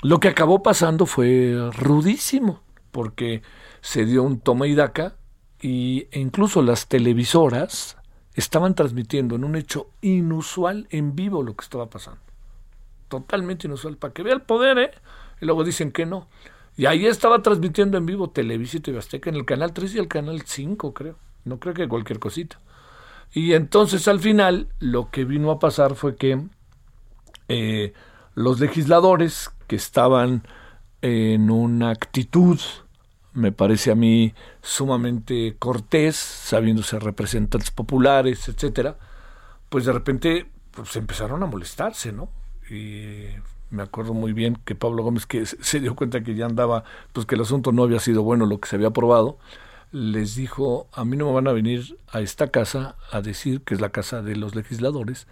[0.02, 2.62] lo que acabó pasando fue rudísimo,
[2.92, 3.42] porque
[3.82, 5.16] se dio un toma y daca
[5.62, 7.98] y e incluso las televisoras
[8.34, 12.22] estaban transmitiendo en un hecho inusual en vivo lo que estaba pasando.
[13.10, 14.92] Totalmente inusual, para que vea el poder, ¿eh?
[15.42, 16.28] Y luego dicen que no.
[16.82, 20.08] Y ahí estaba transmitiendo en vivo Televisa y Azteca en el canal 3 y el
[20.08, 21.16] canal 5, creo.
[21.46, 22.60] No creo que cualquier cosita.
[23.32, 26.42] Y entonces al final lo que vino a pasar fue que
[27.50, 27.94] eh,
[28.34, 30.42] los legisladores que estaban
[31.04, 32.60] en una actitud
[33.34, 34.34] me parece a mí
[34.64, 38.98] sumamente cortés, sabiéndose representantes populares, etcétera,
[39.70, 42.32] pues de repente pues empezaron a molestarse, ¿no?
[42.72, 43.28] Y
[43.72, 46.84] me acuerdo muy bien que Pablo Gómez, que se dio cuenta que ya andaba,
[47.14, 49.38] pues que el asunto no había sido bueno lo que se había aprobado,
[49.92, 53.74] les dijo, a mí no me van a venir a esta casa a decir que
[53.74, 55.28] es la casa de los legisladores,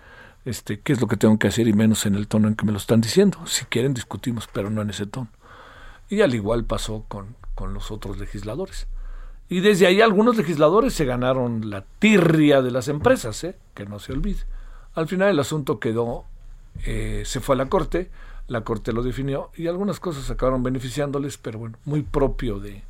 [0.46, 2.66] este, qué es lo que tengo que hacer y menos en el tono en que
[2.66, 3.40] me lo están diciendo.
[3.46, 5.30] Si quieren discutimos, pero no en ese tono.
[6.10, 8.88] Y al igual pasó con, con los otros legisladores.
[9.48, 13.58] Y desde ahí algunos legisladores se ganaron la tirria de las empresas, ¿eh?
[13.74, 14.44] que no se olvide.
[14.94, 16.26] Al final el asunto quedó,
[16.86, 18.10] eh, se fue a la Corte,
[18.48, 22.84] la Corte lo definió y algunas cosas acabaron beneficiándoles, pero bueno, muy propio de,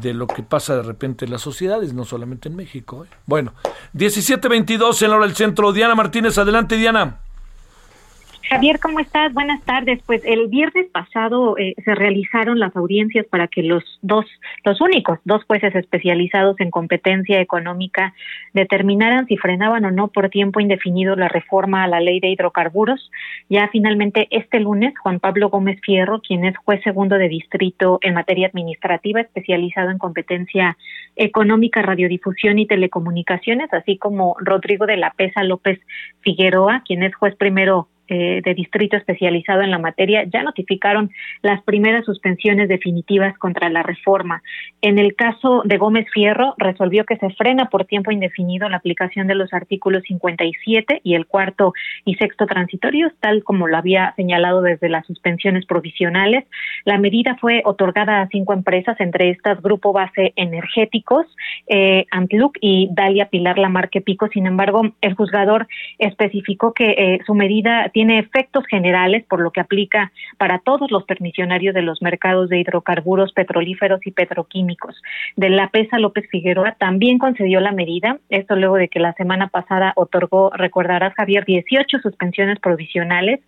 [0.00, 3.04] de lo que pasa de repente en las sociedades, no solamente en México.
[3.04, 3.08] ¿eh?
[3.26, 3.54] Bueno,
[3.94, 5.72] 17.22 en la hora del centro.
[5.72, 7.20] Diana Martínez, adelante Diana.
[8.48, 9.32] Javier, ¿cómo estás?
[9.32, 10.00] Buenas tardes.
[10.04, 14.26] Pues el viernes pasado eh, se realizaron las audiencias para que los dos,
[14.64, 18.12] los únicos dos jueces especializados en competencia económica
[18.52, 23.10] determinaran si frenaban o no por tiempo indefinido la reforma a la ley de hidrocarburos.
[23.48, 28.12] Ya finalmente este lunes, Juan Pablo Gómez Fierro, quien es juez segundo de distrito en
[28.12, 30.76] materia administrativa especializado en competencia
[31.16, 35.80] económica, radiodifusión y telecomunicaciones, así como Rodrigo de la Pesa López
[36.20, 41.10] Figueroa, quien es juez primero eh, de distrito especializado en la materia ya notificaron
[41.42, 44.42] las primeras suspensiones definitivas contra la reforma.
[44.82, 49.26] En el caso de Gómez Fierro, resolvió que se frena por tiempo indefinido la aplicación
[49.26, 51.72] de los artículos 57 y el cuarto
[52.04, 56.44] y sexto transitorios, tal como lo había señalado desde las suspensiones provisionales.
[56.84, 61.26] La medida fue otorgada a cinco empresas, entre estas Grupo Base Energéticos,
[61.68, 64.28] eh, Antluc y Dalia Pilar Lamarque Pico.
[64.28, 65.66] Sin embargo, el juzgador
[65.98, 71.04] especificó que eh, su medida tiene efectos generales, por lo que aplica para todos los
[71.04, 75.00] permisionarios de los mercados de hidrocarburos petrolíferos y petroquímicos.
[75.36, 79.46] De la PESA López Figueroa también concedió la medida, esto luego de que la semana
[79.46, 83.40] pasada otorgó, recordarás Javier, 18 suspensiones provisionales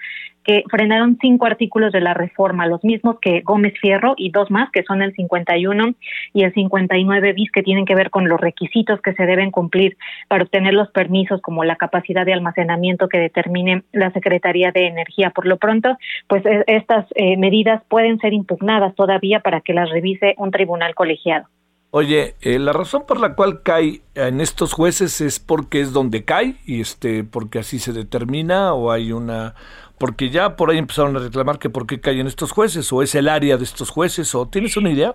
[0.47, 4.71] que frenaron cinco artículos de la reforma, los mismos que Gómez Fierro y dos más,
[4.71, 5.95] que son el 51
[6.33, 9.97] y el 59 bis, que tienen que ver con los requisitos que se deben cumplir
[10.29, 15.31] para obtener los permisos, como la capacidad de almacenamiento que determine la Secretaría de Energía.
[15.31, 15.99] Por lo pronto,
[16.29, 20.95] pues e, estas eh, medidas pueden ser impugnadas todavía para que las revise un tribunal
[20.95, 21.49] colegiado.
[21.91, 26.25] Oye, eh, la razón por la cual cae en estos jueces es porque es donde
[26.25, 29.55] cae y este porque así se determina o hay una
[29.99, 33.15] porque ya por ahí empezaron a reclamar que por qué caen estos jueces, o es
[33.15, 35.15] el área de estos jueces, o tienes una idea?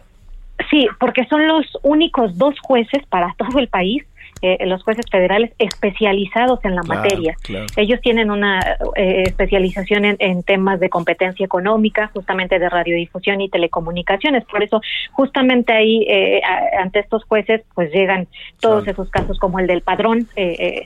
[0.69, 4.03] Sí, porque son los únicos dos jueces para todo el país
[4.41, 7.35] eh, los jueces federales especializados en la materia.
[7.75, 8.59] Ellos tienen una
[8.95, 14.43] eh, especialización en, temas de competencia económica, justamente de radiodifusión y telecomunicaciones.
[14.45, 14.81] Por eso,
[15.11, 16.41] justamente ahí, eh,
[16.79, 18.27] ante estos jueces, pues llegan
[18.59, 20.27] todos esos casos como el del padrón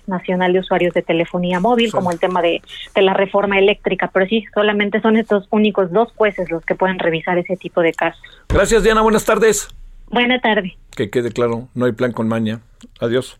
[0.07, 2.61] nacional de usuarios de telefonía móvil, como el tema de,
[2.93, 4.09] de la reforma eléctrica.
[4.13, 7.93] Pero sí, solamente son estos únicos dos jueces los que pueden revisar ese tipo de
[7.93, 8.21] casos.
[8.49, 9.01] Gracias, Diana.
[9.01, 9.69] Buenas tardes.
[10.09, 10.77] Buena tarde.
[10.95, 12.61] Que quede claro, no hay plan con maña.
[12.99, 13.39] Adiós.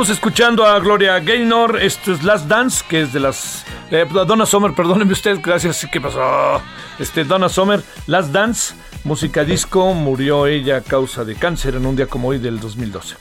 [0.00, 1.78] Estamos escuchando a Gloria Gaynor.
[1.82, 3.66] Esto es Last Dance, que es de las.
[3.90, 5.86] Eh, Donna Summer, perdónenme usted, gracias.
[5.92, 6.62] ¿Qué pasó?
[6.98, 8.74] Este, Donna Summer, Last Dance,
[9.04, 9.92] música disco.
[9.92, 13.16] Murió ella a causa de cáncer en un día como hoy del 2012.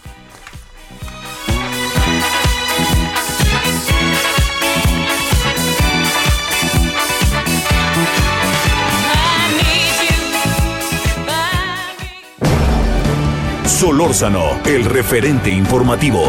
[13.79, 16.19] Solórzano, el referente informativo.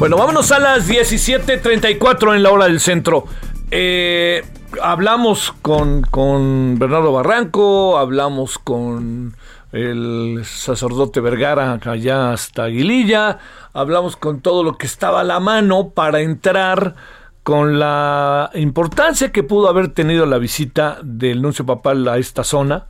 [0.00, 3.26] Bueno, vámonos a las 17.34 en la hora del centro.
[3.70, 4.44] Eh,
[4.82, 9.36] hablamos con, con Bernardo Barranco, hablamos con
[9.72, 13.38] el sacerdote Vergara allá hasta Aguililla,
[13.72, 16.96] hablamos con todo lo que estaba a la mano para entrar
[17.42, 22.86] con la importancia que pudo haber tenido la visita del nuncio papal a esta zona.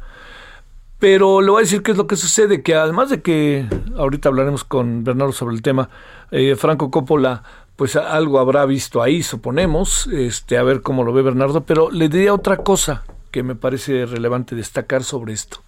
[0.99, 3.67] Pero le voy a decir qué es lo que sucede, que además de que
[3.97, 5.89] ahorita hablaremos con Bernardo sobre el tema,
[6.31, 7.43] eh, Franco Coppola,
[7.77, 12.11] pues algo habrá visto ahí, suponemos, este, a ver cómo lo ve Bernardo, pero le
[12.11, 15.63] diría otra cosa que me parece relevante destacar sobre esto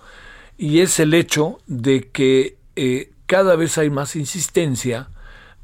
[0.56, 5.08] y es el hecho de que eh, cada vez hay más insistencia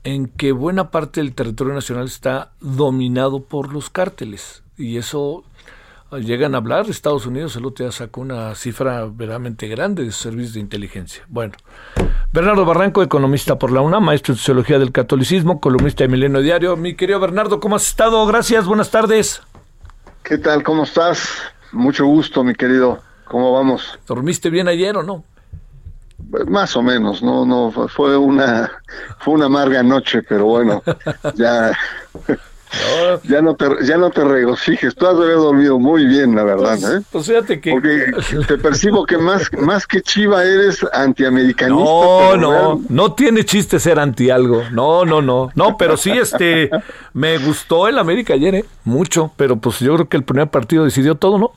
[0.05, 4.62] en que buena parte del territorio nacional está dominado por los cárteles.
[4.77, 5.44] Y eso
[6.10, 6.89] ah, llegan a hablar.
[6.89, 11.24] Estados Unidos el otro día sacó una cifra verdaderamente grande de servicios de inteligencia.
[11.28, 11.55] Bueno
[12.32, 16.77] Bernardo Barranco economista por la UNAM maestro en sociología del catolicismo columnista de Milenio Diario.
[16.77, 19.43] Mi querido Bernardo cómo has estado gracias buenas tardes.
[20.23, 21.28] Qué tal cómo estás
[21.73, 23.98] mucho gusto mi querido ¿Cómo vamos?
[24.06, 25.24] ¿Dormiste bien ayer o no?
[26.48, 28.70] Más o menos, no, no, fue una,
[29.20, 30.82] fue una amarga noche, pero bueno,
[31.36, 31.72] ya,
[33.22, 34.94] ya no te, ya no te regocijes.
[34.94, 37.02] Tú has de haber dormido muy bien, la verdad, pues, ¿eh?
[37.10, 38.12] Pues fíjate que porque
[38.48, 41.84] te percibo que más, más que Chiva eres antiamericanista.
[41.84, 44.64] No, no, no tiene chiste ser anti algo.
[44.72, 46.70] No, no, no, no, pero sí, este,
[47.12, 48.64] me gustó el América ayer, ¿eh?
[48.84, 51.52] Mucho, pero pues yo creo que el primer partido decidió todo, ¿no?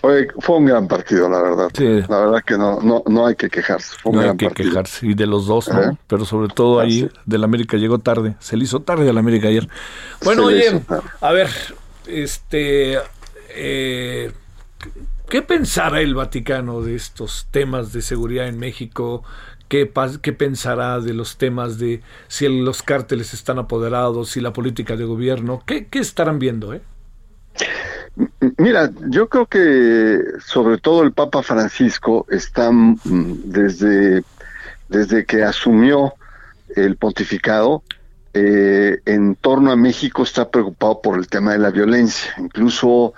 [0.00, 1.70] Fue, fue un gran partido, la verdad.
[2.08, 3.96] La verdad que no, no, no hay que quejarse.
[4.04, 5.06] no hay que quejarse.
[5.06, 5.98] Y de los dos, ¿no?
[6.06, 8.34] Pero sobre todo ahí, del América llegó tarde.
[8.38, 9.68] Se le hizo tarde al América ayer.
[10.24, 10.80] Bueno, oye,
[11.20, 11.48] a ver,
[12.06, 12.98] este.
[13.50, 14.32] Eh,
[15.28, 19.22] ¿Qué pensará el Vaticano de estos temas de seguridad en México?
[19.68, 24.96] ¿Qué, ¿Qué pensará de los temas de si los cárteles están apoderados, si la política
[24.96, 25.62] de gobierno?
[25.66, 26.80] ¿Qué, qué estarán viendo, eh?
[28.58, 32.98] Mira, yo creo que sobre todo el Papa Francisco está mm,
[33.44, 34.22] desde,
[34.88, 36.14] desde que asumió
[36.76, 37.82] el pontificado
[38.32, 42.32] eh, en torno a México está preocupado por el tema de la violencia.
[42.38, 43.12] Incluso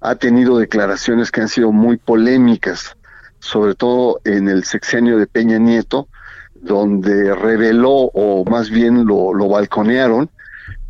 [0.00, 2.96] ha tenido declaraciones que han sido muy polémicas,
[3.38, 6.08] sobre todo en el sexenio de Peña Nieto,
[6.54, 10.28] donde reveló o más bien lo, lo balconearon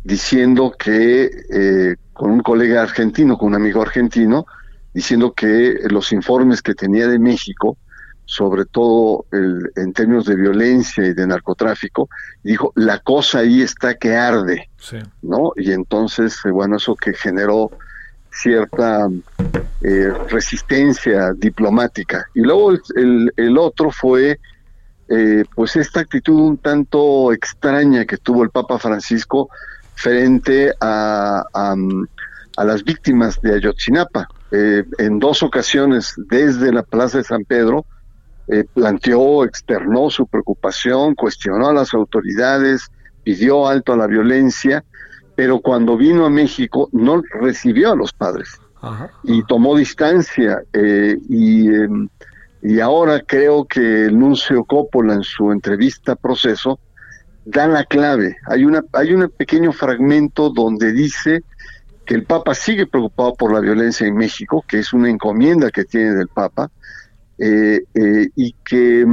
[0.03, 4.45] diciendo que eh, con un colega argentino, con un amigo argentino,
[4.93, 7.77] diciendo que los informes que tenía de México,
[8.25, 12.09] sobre todo el, en términos de violencia y de narcotráfico,
[12.43, 14.69] dijo, la cosa ahí está que arde,
[15.21, 15.53] ¿no?
[15.55, 17.71] Y entonces, eh, bueno, eso que generó
[18.29, 19.07] cierta
[19.79, 22.25] eh, resistencia diplomática.
[22.33, 24.41] Y luego el, el, otro fue,
[25.07, 29.49] eh, pues, esta actitud un tanto extraña que tuvo el Papa Francisco
[29.99, 34.29] frente a, a, las víctimas de Ayotzinapa.
[34.51, 37.85] Eh, en dos ocasiones desde la Plaza de San Pedro
[38.47, 42.89] eh, planteó, externó su preocupación, cuestionó a las autoridades,
[43.23, 44.85] pidió alto a la violencia,
[45.35, 48.59] pero cuando vino a México no recibió a los padres
[49.23, 52.07] y tomó distancia eh, y, em,
[52.61, 56.79] y ahora creo que el nuncio Coppola en su entrevista proceso
[57.45, 58.37] da la clave.
[58.47, 61.43] Hay, una, hay un pequeño fragmento donde dice
[62.05, 65.85] que el Papa sigue preocupado por la violencia en México, que es una encomienda que
[65.85, 66.71] tiene del Papa,
[67.37, 69.05] eh, eh, y que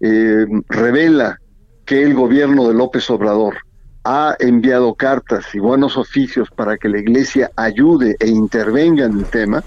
[0.00, 1.40] eh, revela
[1.84, 3.56] que el gobierno de López Obrador
[4.04, 9.24] ha enviado cartas y buenos oficios para que la Iglesia ayude e intervenga en el
[9.24, 9.64] tema,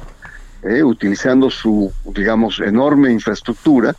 [0.84, 3.96] utilizando su, digamos, enorme infraestructura,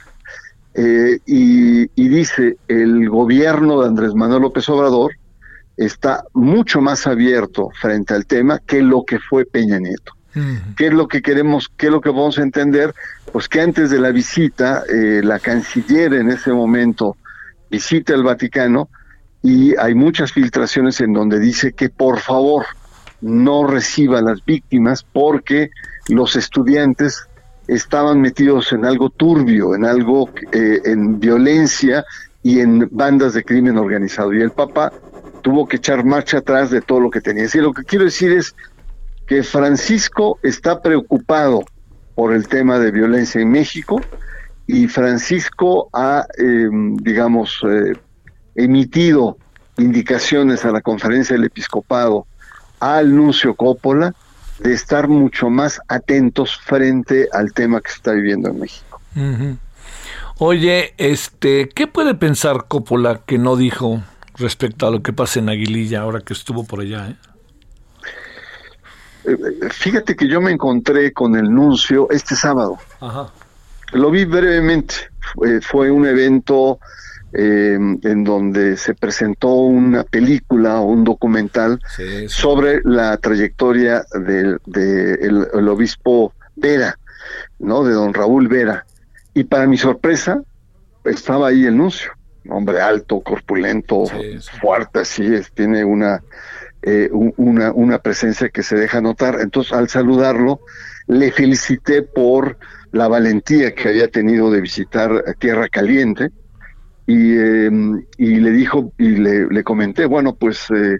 [0.74, 5.12] eh, y, dice, el gobierno de Andrés Manuel López Obrador
[5.76, 10.12] está mucho más abierto frente al tema que lo que fue Peña Nieto.
[10.76, 12.94] ¿Qué es lo que queremos, qué es lo que vamos a entender?
[13.32, 17.16] Pues que antes de la visita, eh, la canciller en ese momento
[17.68, 18.88] visita el Vaticano
[19.42, 22.66] y hay muchas filtraciones en donde dice que por favor
[23.20, 25.70] no reciba a las víctimas porque
[26.08, 27.26] los estudiantes
[27.70, 32.04] estaban metidos en algo turbio, en algo, eh, en violencia
[32.42, 34.34] y en bandas de crimen organizado.
[34.34, 34.92] Y el Papa
[35.42, 37.46] tuvo que echar marcha atrás de todo lo que tenía.
[37.52, 38.56] Y lo que quiero decir es
[39.26, 41.62] que Francisco está preocupado
[42.16, 44.00] por el tema de violencia en México
[44.66, 47.92] y Francisco ha, em, digamos, eh,
[48.56, 49.38] emitido
[49.78, 52.26] indicaciones a la conferencia del episcopado
[52.80, 54.12] al nuncio Coppola
[54.62, 59.00] de estar mucho más atentos frente al tema que se está viviendo en México.
[60.38, 64.02] Oye, este, ¿qué puede pensar Coppola que no dijo
[64.36, 67.10] respecto a lo que pasa en Aguililla ahora que estuvo por allá?
[67.10, 67.16] Eh?
[69.24, 69.36] Eh,
[69.70, 72.78] fíjate que yo me encontré con el nuncio este sábado.
[73.92, 74.94] Lo vi brevemente.
[75.62, 76.80] Fue, un evento
[77.32, 81.80] em, en donde se presentó una película o un documental
[82.26, 86.98] sobre la trayectoria del de el, obispo Vera,
[87.58, 87.84] ¿no?
[87.84, 88.84] De don Raúl Vera.
[89.32, 90.42] Y para mi sorpresa,
[91.04, 92.12] estaba ahí el nuncio.
[92.48, 94.04] Hombre alto, corpulento,
[94.60, 96.22] fuerte, así es, tiene una
[96.82, 99.38] eh, una, una presencia que se deja notar.
[99.40, 100.60] Entonces, al saludarlo,
[101.06, 102.56] le felicité por
[102.92, 106.30] la valentía que había tenido de visitar Tierra Caliente
[107.10, 110.98] y, em, y le dijo y le, le comenté, bueno, pues eh,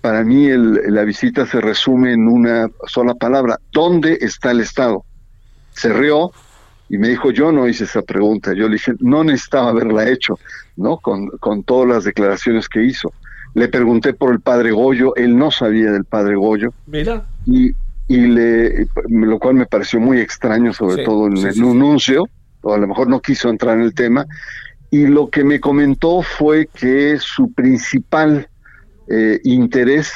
[0.00, 5.04] para mí el, la visita se resume en una sola palabra, ¿dónde está el Estado?
[5.70, 6.32] Se rió
[6.88, 10.40] y me dijo, yo no hice esa pregunta, yo le dije, no necesitaba haberla hecho,
[10.76, 10.96] ¿no?
[10.96, 13.12] Con, con todas las declaraciones que hizo.
[13.54, 16.70] Le pregunté por el padre Goyo, él no sabía del padre Goyo.
[16.86, 17.24] Mira.
[17.46, 17.70] Y,
[18.08, 22.24] y le, lo cual me pareció muy extraño, sobre todo en el anuncio,
[22.62, 24.26] o a lo mejor no quiso entrar en el tema.
[24.90, 28.48] Y lo que me comentó fue que su principal
[29.08, 30.12] eh, interés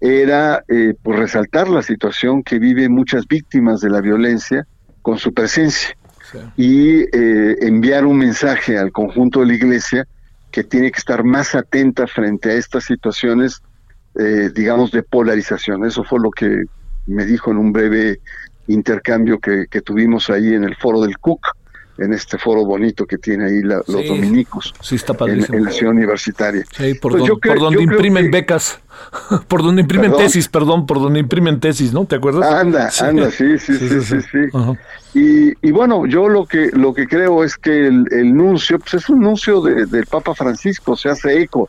[0.00, 4.66] era eh, pues resaltar la situación que viven muchas víctimas de la violencia
[5.02, 5.96] con su presencia
[6.56, 10.06] y eh, enviar un mensaje al conjunto de la iglesia
[10.50, 13.62] que tiene que estar más atenta frente a estas situaciones,
[14.18, 15.84] eh, digamos, de polarización.
[15.84, 16.64] Eso fue lo que
[17.06, 18.20] me dijo en un breve
[18.66, 21.40] intercambio que, tuvimos ahí en el foro del CUC,
[22.00, 26.64] en este foro bonito que tiene ahí los dominicos sí, está en, la ciudad universitaria.
[26.72, 28.80] Sí, por, donde imprimen becas,
[29.48, 32.06] por donde imprimen tesis, perdón, por donde imprimen tesis, ¿no?
[32.06, 32.50] ¿Te acuerdas?
[32.50, 34.16] Anda, anda, sí, sí, sí, sí.
[35.12, 38.94] sí, y, bueno, yo lo que lo que creo es que el, el nuncio, pues
[38.94, 41.68] es un nuncio del Papa Francisco, se hace eco.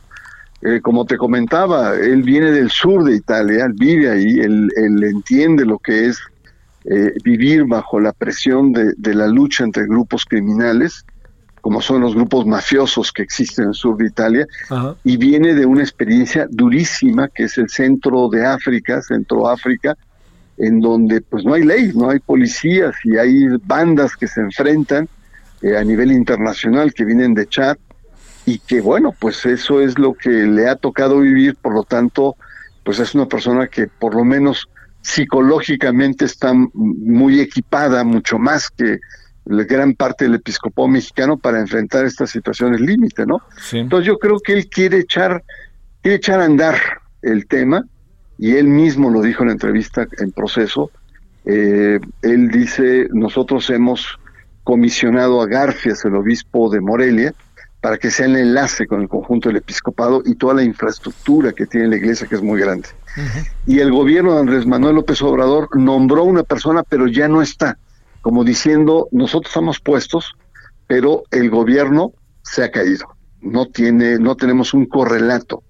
[0.64, 5.02] Eh, como te comentaba, él viene del sur de Italia, él vive ahí, él, él
[5.02, 6.20] entiende lo que es
[6.84, 11.04] eh, vivir bajo la presión de, de, la lucha entre grupos criminales,
[11.60, 14.46] como son los grupos mafiosos que existen en el sur de Italia,
[15.04, 19.96] y viene de una experiencia durísima que es el centro de África, Centro África,
[20.58, 25.08] en donde pues no hay ley, no hay policías y hay bandas que se enfrentan
[25.62, 27.76] eh, a nivel internacional que vienen de Chad
[28.44, 32.36] y que bueno, pues eso es lo que le ha tocado vivir, por lo tanto,
[32.84, 34.68] pues es una persona que por lo menos
[35.02, 38.98] psicológicamente está muy equipada, mucho más que
[39.44, 43.42] la gran parte del episcopado mexicano para enfrentar estas situaciones límite, ¿no?
[43.72, 45.42] Entonces yo creo que él quiere echar,
[46.00, 46.76] quiere echar a andar
[47.22, 47.84] el tema
[48.38, 50.90] y él mismo lo dijo en la entrevista en proceso.
[51.44, 54.18] Eh, él dice, nosotros hemos
[54.62, 57.34] comisionado a Garfias, el obispo de Morelia,
[57.80, 61.66] para que sea el enlace con el conjunto del episcopado y toda la infraestructura que
[61.66, 62.88] tiene la iglesia, que es muy grande.
[63.66, 67.78] Y el gobierno de Andrés Manuel López Obrador nombró una persona, pero ya no está,
[68.20, 70.32] como diciendo, nosotros estamos puestos,
[70.86, 72.12] pero el gobierno
[72.42, 73.06] se ha caído.
[73.40, 75.62] No tiene, no tenemos un correlato.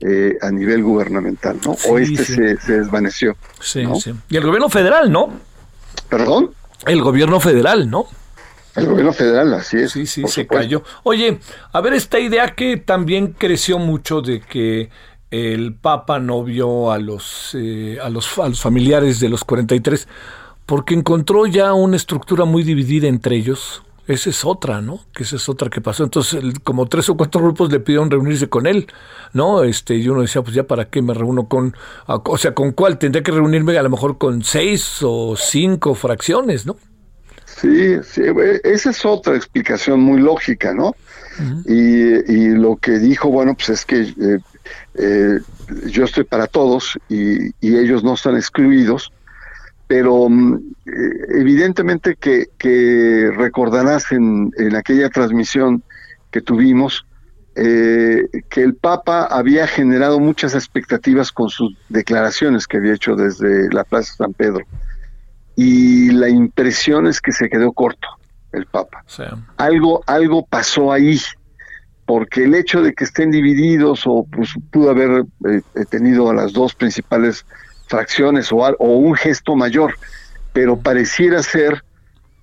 [0.00, 1.74] Eh, a nivel gubernamental, ¿no?
[1.88, 3.36] o este se, desvaneció.
[3.60, 4.14] Sí, sí.
[4.28, 5.28] Y el gobierno federal, ¿no?
[6.08, 6.52] ¿Perdón?
[6.86, 8.06] El gobierno federal, ¿no?
[8.76, 9.90] El gobierno federal, así es.
[9.90, 10.84] Sí, sí, se cayó.
[11.02, 11.40] Oye,
[11.72, 14.90] a ver, esta idea que también creció mucho de que
[15.30, 20.08] el Papa no vio a los, eh, a los, a los familiares de los 43
[20.68, 23.82] porque encontró ya una estructura muy dividida entre ellos.
[24.06, 25.00] Esa es otra, ¿no?
[25.14, 26.04] Que esa es otra que pasó.
[26.04, 28.86] Entonces, como tres o cuatro grupos le pidieron reunirse con él,
[29.32, 29.64] ¿no?
[29.64, 31.74] Este, y uno decía, pues ya para qué me reúno con,
[32.06, 32.98] o sea, ¿con cuál?
[32.98, 36.76] Tendría que reunirme a lo mejor con seis o cinco fracciones, ¿no?
[37.44, 40.94] Sí, sí, eh, esa es otra explicación muy lógica, ¿no?
[41.66, 44.38] y, lo que dijo, bueno, pues es que eh,
[44.94, 45.38] eh,
[45.86, 49.12] yo estoy para todos y, ellos no están excluidos,
[49.86, 50.74] pero mm,
[51.34, 55.82] evidentemente que, recordarás en, en, aquella transmisión
[56.30, 57.04] que tuvimos,
[57.60, 63.68] eh, que el Papa había generado muchas expectativas con sus declaraciones que había hecho desde
[63.72, 64.64] la Plaza San Pedro.
[65.56, 68.06] Y la impresión es que se quedó corto
[68.52, 69.04] el Papa.
[69.56, 71.18] Algo, algo pasó ahí,
[72.08, 75.60] porque el hecho de que estén divididos o pues, pudo haber eh,
[75.90, 77.44] tenido a las dos principales
[77.86, 79.94] fracciones o, o un gesto mayor,
[80.54, 81.84] pero pareciera ser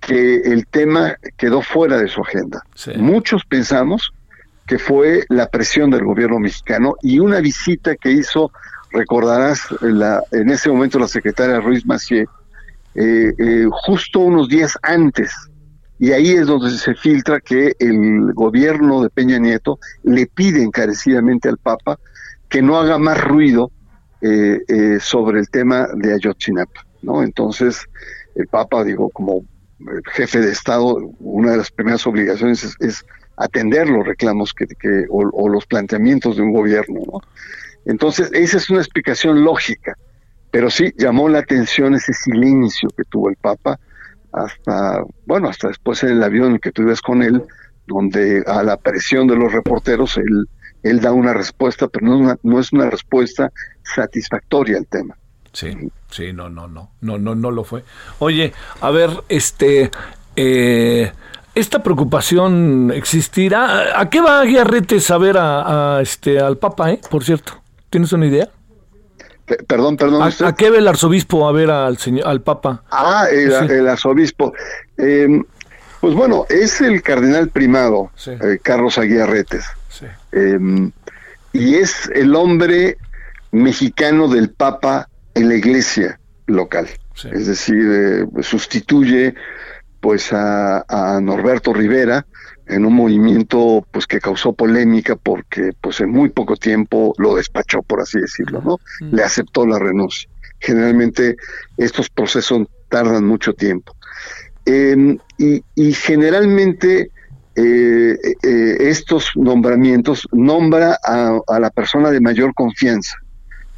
[0.00, 2.62] que el tema quedó fuera de su agenda.
[2.96, 4.12] Muchos pensamos
[4.68, 8.52] que fue la presión del gobierno mexicano y una visita que hizo,
[8.92, 12.26] recordarás, la, en ese momento la secretaria Ruiz Macié,
[12.94, 15.34] eh, eh, justo unos días antes.
[15.98, 21.48] Y ahí es donde se filtra que el gobierno de Peña Nieto le pide encarecidamente
[21.48, 21.98] al Papa
[22.48, 23.70] que no haga más ruido
[24.20, 27.22] eh, sobre el tema de Ayotzinapa, ¿no?
[27.22, 27.82] Entonces,
[28.34, 29.44] el Papa, digo, como
[30.12, 33.04] jefe de Estado, una de las primeras obligaciones es,
[33.38, 37.00] atender los reclamos que, o, los planteamientos de un gobierno.
[37.06, 37.20] ¿no?
[37.84, 39.94] Entonces, esa es una explicación lógica,
[40.50, 43.78] pero sí llamó la atención ese silencio que tuvo el Papa
[44.36, 47.42] hasta, bueno, hasta después en el avión que tú ibas con él,
[47.86, 50.46] donde a la presión de los reporteros él,
[50.82, 53.50] él da una respuesta, pero no, es una respuesta
[53.82, 55.16] satisfactoria al tema.
[55.52, 55.74] Sí,
[56.10, 57.82] sí, no, no, no, no, no, no lo fue.
[58.18, 58.52] Oye,
[58.82, 59.90] a ver, este,
[60.36, 61.10] eh,
[61.54, 63.98] esta preocupación existirá.
[63.98, 67.00] ¿A qué va Guiarretes a ver a, este al Papa, eh?
[67.10, 68.50] Por cierto, ¿tienes una idea?
[69.66, 70.22] Perdón, perdón.
[70.22, 72.82] ¿A, qué ve el arzobispo a ver al señor, al Papa?
[72.90, 74.52] Ah, el, arzobispo.
[74.96, 75.44] Em,
[76.00, 79.64] pues bueno, es el cardenal primado, eh, Carlos Aguiarretes.
[80.32, 80.92] Em,
[81.52, 82.98] y es el hombre
[83.52, 86.88] mexicano del Papa en la iglesia local.
[87.32, 89.34] Es decir, eh, sustituye
[90.00, 92.26] pues a, Norberto Rivera
[92.66, 97.82] en un movimiento pues que causó polémica porque pues en muy poco tiempo lo despachó
[97.82, 98.78] por así decirlo, ¿no?
[99.00, 100.28] Le aceptó la renuncia.
[100.58, 101.36] Generalmente
[101.76, 103.94] estos procesos tardan mucho tiempo.
[104.64, 107.10] Em, y, generalmente
[107.54, 113.16] eh, eh, estos nombramientos nombra a, a, la persona de mayor confianza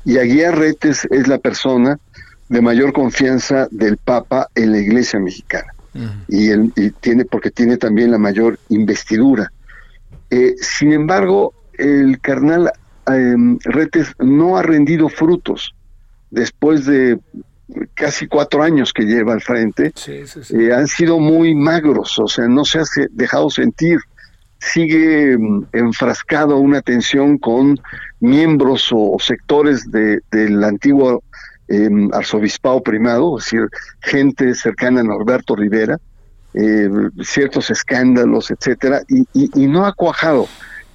[0.04, 1.98] y Aguiar Retes es la persona
[2.48, 5.74] de mayor confianza del Papa en la Iglesia mexicana.
[6.28, 9.52] Y, él, tiene porque tiene también la mayor investidura.
[10.30, 12.70] Eh, sin embargo, el carnal
[13.06, 15.74] em, Retes no ha rendido frutos
[16.30, 17.18] después de
[17.94, 19.92] casi cuatro años que lleva al frente.
[20.06, 23.98] Eh, han sido muy magros, o sea, no se ha dejado sentir
[24.58, 27.78] sigue mm, enfrascado una tensión con
[28.20, 31.22] miembros o sectores de, del antiguo
[31.68, 33.68] em, arzobispado primado, es decir,
[34.00, 35.98] gente cercana a Norberto Rivera,
[36.54, 36.88] eh,
[37.22, 40.46] ciertos escándalos, etcétera, y, no ha cuajado.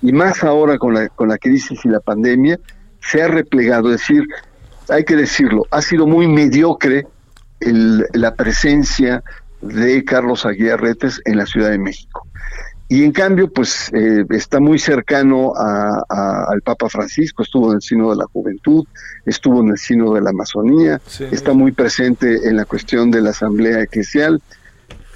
[0.02, 2.60] Y más ahora con la, con la crisis y la pandemia,
[3.00, 4.26] se ha replegado, es decir,
[4.90, 7.08] hay que decirlo, ha sido muy mediocre
[7.60, 9.24] el, la presencia
[9.62, 12.28] de Carlos Aguiar Retes en la Ciudad de México.
[12.94, 18.11] Y en cambio, pues eh, está muy cercano al Papa Francisco, estuvo en el Sino
[18.11, 18.86] de la Juventud,
[19.26, 21.02] estuvo en el Sino de la Amazonía,
[21.32, 24.44] está muy presente en la cuestión de la Asamblea Eclesial.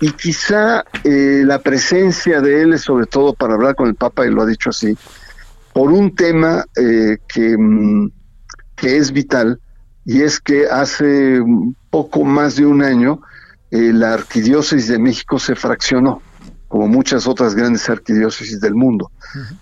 [0.01, 4.25] Y quizá eh, la presencia de él es sobre todo para hablar con el Papa,
[4.25, 4.97] y lo ha dicho así,
[5.71, 8.09] por un tema eh, que, mm,
[8.75, 9.61] que es vital,
[10.03, 11.43] y es que hace
[11.91, 13.21] poco más de un año
[13.69, 16.23] la Arquidiócesis de México se fraccionó
[16.67, 19.11] como muchas otras grandes arquidiócesis del mundo.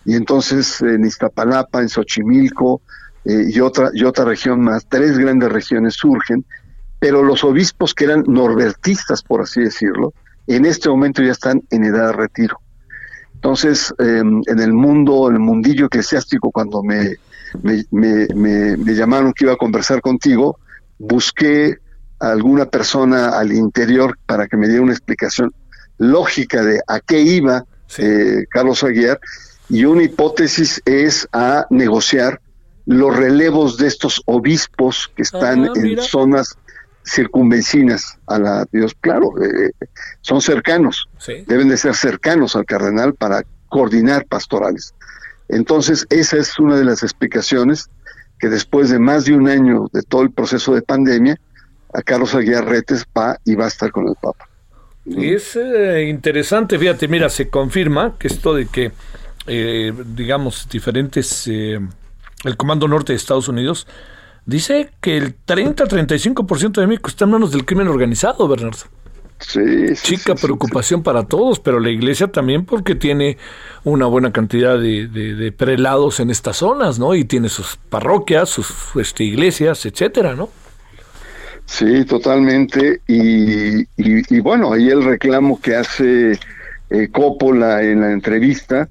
[0.05, 2.81] Y entonces en Iztapalapa, en Xochimilco
[3.25, 6.45] eh, y, otra, y otra región más, tres grandes regiones surgen,
[6.99, 10.13] pero los obispos que eran norbertistas, por así decirlo,
[10.47, 12.59] en este momento ya están en edad de retiro.
[13.33, 17.15] Entonces, em, en el mundo, en el mundillo eclesiástico, cuando me,
[17.61, 18.27] me, me,
[18.77, 20.57] me llamaron que iba a conversar contigo,
[20.97, 21.77] busqué
[22.19, 25.53] a alguna persona al interior para que me diera una explicación
[25.97, 27.65] lógica de a qué iba
[27.97, 29.19] eh, Carlos Aguiar
[29.69, 32.41] y una hipótesis es a negociar
[32.85, 36.55] los relevos de estos obispos que están ah, en zonas
[37.03, 39.71] circunvecinas a la Dios, claro, eh,
[40.21, 41.07] son cercanos,
[41.47, 44.93] deben de ser cercanos al cardenal para coordinar pastorales.
[45.47, 47.89] Entonces, esa es una de las explicaciones
[48.39, 51.39] que después de más de un año de todo el proceso de pandemia,
[51.93, 54.49] a Carlos Aguiar Retes va y va a estar con el Papa.
[55.05, 58.91] Es eh, interesante, fíjate, mira, se confirma que esto de que,
[59.45, 61.79] eh, digamos, diferentes, eh,
[62.43, 63.87] el Comando Norte de Estados Unidos
[64.45, 68.85] dice que el 30-35% de México está en manos del crimen organizado, Bernardo.
[69.39, 69.59] Sí,
[70.01, 73.37] Chica preocupación para todos, pero la iglesia también porque tiene
[73.83, 77.13] una buena cantidad de, prelados en estas zonas, ¿no?
[77.15, 80.49] Y tiene sus parroquias, sus este, iglesias, etcétera, ¿no?
[81.65, 83.01] Sí, totalmente.
[83.07, 86.39] Y, y, bueno, ahí el reclamo que hace
[86.89, 88.87] eh, Coppola en la entrevista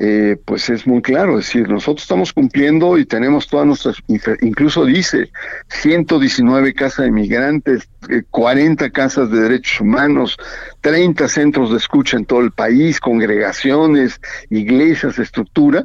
[0.00, 3.96] eh, pues es muy claro, es decir, nosotros estamos cumpliendo y tenemos todas nuestras,
[4.42, 5.32] incluso dice,
[5.70, 7.88] 119 casas de migrantes,
[8.30, 10.36] 40 eh, casas de derechos humanos,
[10.82, 14.20] 30 centros de escucha en todo el país, congregaciones,
[14.50, 15.84] iglesias, estructura,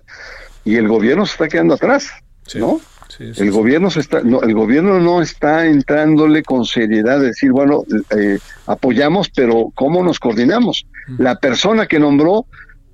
[0.63, 2.11] y el gobierno se está quedando atrás,
[2.53, 2.79] ¿no?
[3.19, 7.83] El gobierno se está, no, el gobierno no está entrándole con seriedad, decir, bueno,
[8.17, 10.85] eh, apoyamos, pero ¿cómo nos coordinamos?
[11.17, 12.45] La persona que nombró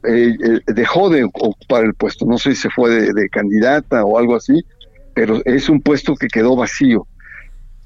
[0.04, 2.26] eh, eh, dejó de ocupar el puesto.
[2.26, 4.64] No sé si se fue de, candidata o algo así,
[5.14, 7.06] pero es un puesto que quedó vacío.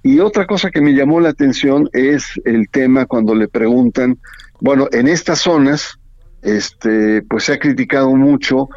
[0.03, 4.19] Y otra cosa que me llamó la atención es el tema cuando le preguntan,
[4.60, 5.97] bueno, en estas zonas,
[6.41, 8.68] este, pues se ha criticado mucho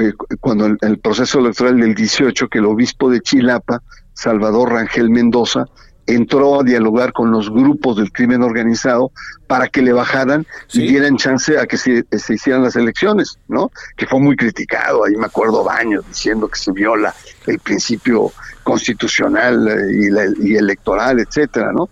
[0.00, 3.82] eh, cuando el, el, proceso electoral del 18 que el obispo de Chilapa,
[4.12, 5.66] Salvador Rangel Mendoza,
[6.14, 9.12] entró a dialogar con los grupos del crimen organizado
[9.46, 13.70] para que le bajaran y dieran chance a que se, hicieran las elecciones, ¿no?
[13.96, 17.14] Que fue muy criticado, ahí me acuerdo Baños diciendo que se viola
[17.46, 18.32] el principio
[18.62, 21.88] constitucional eh, y, electoral, etcétera, ¿no?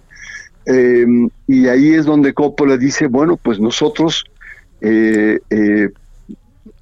[0.67, 4.25] Em, y ahí es donde Coppola dice, bueno, pues nosotros
[4.81, 5.89] eh, eh,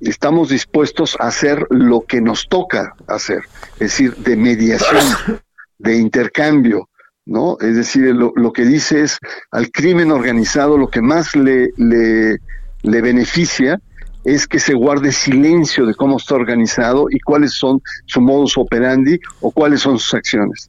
[0.01, 3.41] estamos dispuestos a hacer lo que nos toca hacer,
[3.75, 5.05] es decir, de mediación,
[5.79, 6.89] de intercambio,
[7.25, 7.57] ¿no?
[7.61, 9.19] Es decir, lo, que dice es
[9.51, 12.37] al crimen organizado lo que más le, le,
[12.83, 13.81] le beneficia
[14.25, 19.21] es que se guarde silencio de cómo está organizado y cuáles son su modus operandi
[19.41, 20.69] o cuáles son sus acciones.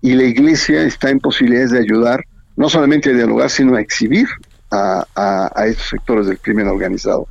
[0.00, 2.24] Y la iglesia está en posibilidades de ayudar,
[2.56, 4.28] no solamente a dialogar, sino a exhibir
[4.70, 7.28] a, estos sectores del crimen organizado.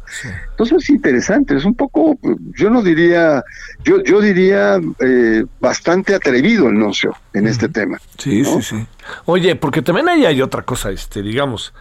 [0.51, 2.18] Entonces es interesante, es un poco,
[2.57, 3.43] yo no diría,
[3.84, 7.99] yo, yo diría eh, bastante atrevido el nuncio en este tema.
[8.18, 8.88] Sí, sí, sí.
[9.26, 11.73] Oye, porque también ahí hay otra cosa, este, digamos,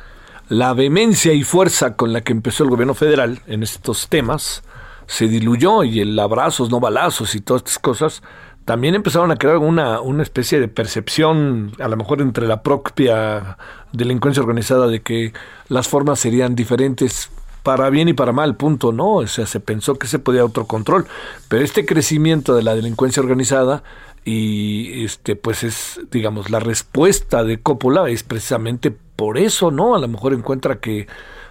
[0.49, 4.63] la vehemencia y fuerza con la que empezó el gobierno federal en estos temas
[5.07, 8.23] se diluyó y el abrazos, no balazos y todas estas cosas
[8.65, 13.59] también empezaron a crear una, una especie de percepción, a lo mejor entre la propia
[13.93, 15.33] delincuencia organizada, de que
[15.69, 17.31] las formas serían diferentes
[17.63, 19.15] para bien y para mal, punto, ¿no?
[19.15, 21.07] O sea, se pensó que se podía otro control.
[21.49, 23.83] Pero este crecimiento de la delincuencia organizada
[24.25, 29.99] y este pues es digamos la respuesta de Coppola es precisamente por eso no a
[29.99, 31.09] lo mejor encuentra que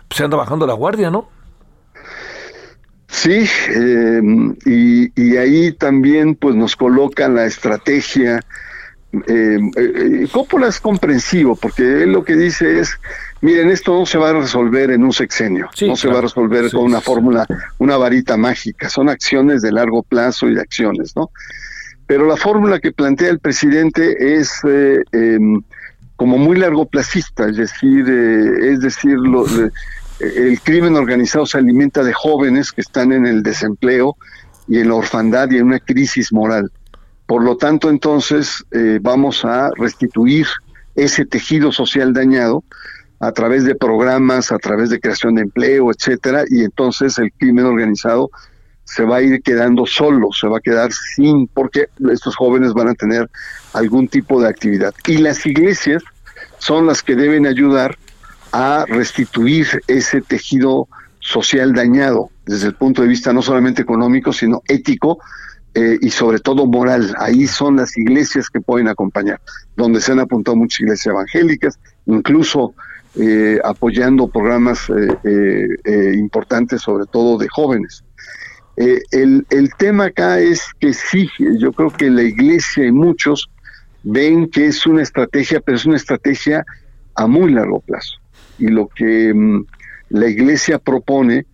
[0.09, 1.27] se anda bajando la guardia no
[3.11, 3.45] Sí,
[3.75, 8.39] em, y, ahí también pues nos coloca la estrategia.
[9.27, 12.97] Eh, eh, Coppola es comprensivo porque él lo que dice es,
[13.41, 16.71] miren, esto no se va a resolver en un sexenio, no se va a resolver
[16.71, 17.45] con una fórmula,
[17.77, 21.29] una varita mágica, son acciones de largo plazo y acciones, ¿no?
[22.07, 25.61] Pero la fórmula que plantea el presidente es eh, em,
[26.15, 29.45] como muy largo placista, es decir, es decir, lo,
[30.21, 34.15] el crimen organizado se alimenta de jóvenes que están en el desempleo
[34.67, 36.71] y en la orfandad y en una crisis moral.
[37.31, 40.47] Por lo tanto, entonces eh, vamos a restituir
[40.95, 42.65] ese tejido social dañado
[43.21, 47.67] a través de programas, a través de creación de empleo, etcétera, y entonces el crimen
[47.67, 48.31] organizado
[48.83, 52.89] se va a ir quedando solo, se va a quedar sin, porque estos jóvenes van
[52.89, 53.29] a tener
[53.71, 54.93] algún tipo de actividad.
[55.07, 56.03] Y las iglesias
[56.57, 57.97] son las que deben ayudar
[58.51, 60.89] a restituir ese tejido
[61.21, 65.19] social dañado desde el punto de vista no solamente económico, sino ético
[65.73, 67.13] eh, y sobre todo moral.
[67.17, 69.39] Ahí son las iglesias que pueden acompañar,
[69.75, 72.73] donde se han apuntado muchas iglesias evangélicas, incluso
[73.19, 74.79] eh, apoyando programas
[75.23, 78.03] eh, importantes, sobre todo de jóvenes.
[78.75, 83.49] el, el tema acá es que sí, yo creo que la iglesia y muchos
[84.03, 86.65] ven que es una estrategia, pero es una estrategia
[87.15, 88.21] a muy largo plazo
[88.61, 89.65] y lo que mm,
[90.09, 91.45] la iglesia propone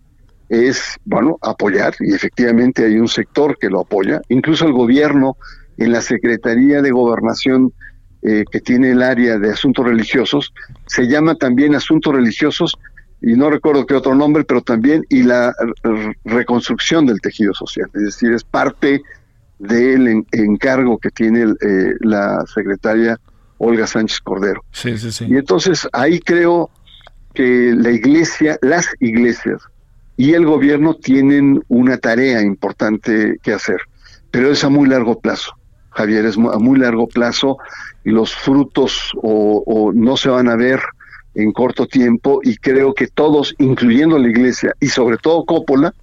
[0.48, 5.36] es, bueno, apoyar, y efectivamente hay un sector que lo apoya, incluso el gobierno
[5.76, 7.72] en la Secretaría de Gobernación
[8.22, 10.52] eh, que tiene el área de asuntos religiosos,
[10.86, 12.74] se llama también asuntos religiosos,
[13.20, 15.52] y no recuerdo qué otro nombre, pero también, y la
[16.24, 19.02] reconstrucción del tejido social, es decir, es parte
[19.58, 23.18] del encargo que tiene eh, la secretaria
[23.58, 24.62] Olga Sánchez Cordero.
[24.70, 25.26] Sí, sí, sí.
[25.28, 26.70] Y entonces ahí creo
[27.34, 29.62] que la iglesia, las iglesias
[30.18, 33.78] y el gobierno tienen una tarea importante que hacer,
[34.32, 35.52] pero es a muy largo plazo.
[35.90, 37.56] Javier, es a muy largo plazo
[38.04, 40.80] y los frutos o, no se van a ver
[41.36, 45.94] en corto tiempo y creo que todos, incluyendo la iglesia y sobre todo Coppola,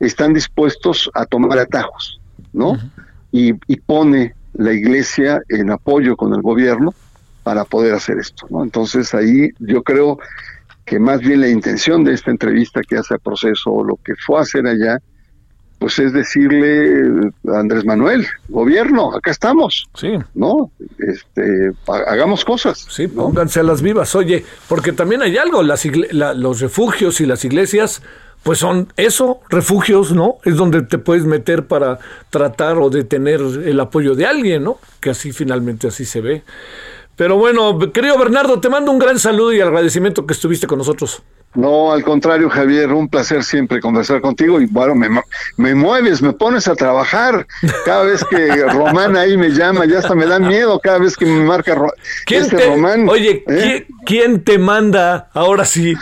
[0.00, 2.20] están dispuestos a tomar atajos,
[2.52, 2.76] ¿no?
[3.30, 6.92] y, y, pone la iglesia en apoyo con el gobierno
[7.44, 8.62] para poder hacer esto, ¿no?
[8.64, 10.18] Entonces ahí yo creo
[10.84, 14.14] que más bien la intención de esta entrevista que hace el proceso, o lo que
[14.16, 14.98] fue a hacer allá,
[15.82, 19.88] pues es decirle a Andrés Manuel, gobierno, acá estamos.
[19.94, 20.12] Sí.
[20.32, 20.70] ¿No?
[20.98, 21.72] Este,
[22.06, 22.86] hagamos cosas.
[22.88, 24.14] Sí, pónganse a las vivas.
[24.14, 28.00] Oye, porque también hay algo, las los refugios y las iglesias,
[28.44, 30.36] pues son eso, refugios, ¿no?
[30.44, 31.98] Es donde te puedes meter para
[32.30, 34.78] tratar o detener el apoyo de alguien, ¿no?
[35.00, 36.44] Que así finalmente así se ve.
[37.16, 41.22] Pero bueno, querido Bernardo, te mando un gran saludo y agradecimiento que estuviste con nosotros.
[41.54, 45.08] No, al contrario, Javier, un placer siempre conversar contigo y bueno, me,
[45.58, 47.46] me mueves, me pones a trabajar.
[47.84, 51.26] Cada vez que Román ahí me llama, ya hasta me da miedo cada vez que
[51.26, 51.76] me marca
[52.24, 53.06] ¿Quién este Román.
[53.06, 53.86] Oye, ¿eh?
[54.06, 55.28] ¿quién, te manda?
[55.34, 55.92] Ahora sí.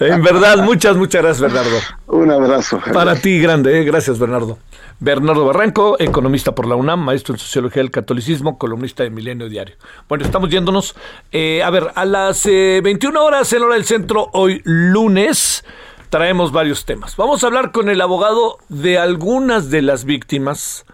[0.00, 1.78] en verdad, muchas, muchas gracias, Bernardo.
[2.06, 2.78] Un abrazo.
[2.78, 2.94] Javier.
[2.94, 3.84] Para ti, grande, ¿eh?
[3.84, 4.58] gracias, Bernardo.
[5.02, 9.76] Bernardo Barranco, economista por la UNAM, maestro en Sociología del Catolicismo, columnista de Milenio Diario.
[10.10, 10.94] Bueno, estamos yéndonos,
[11.32, 15.64] eh, a ver, a las 21 eh, horas en hora del centro, hoy lunes,
[16.10, 17.16] traemos varios temas.
[17.16, 20.84] Vamos a hablar con el abogado de algunas de las víctimas,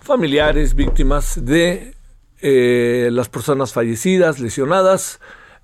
[0.00, 1.94] familiares, víctimas de
[2.40, 5.20] eh, las personas fallecidas, lesionadas,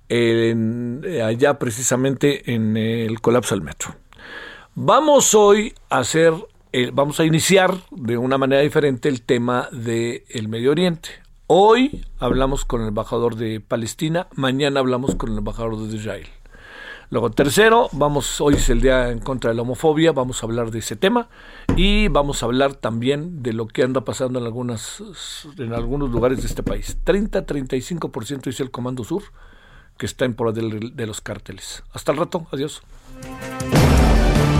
[0.09, 3.95] allá precisamente en el colapso del metro.
[4.75, 6.33] Vamos hoy a hacer
[6.71, 11.09] eh, vamos a iniciar de una manera diferente el tema del Medio Oriente.
[11.47, 16.27] Hoy hablamos con el embajador de Palestina, mañana hablamos con el embajador de Israel.
[17.09, 20.69] Luego, tercero, vamos, hoy es el día en contra de la homofobia, vamos a hablar
[20.69, 21.27] de ese tema
[21.75, 25.01] y vamos a hablar también de lo que anda pasando en algunas
[25.57, 26.99] en algunos lugares de este país.
[27.03, 29.23] 30-35% dice el Comando Sur,
[29.97, 31.81] que está en poder de, de los cárteles.
[31.93, 32.83] Hasta el rato, adiós.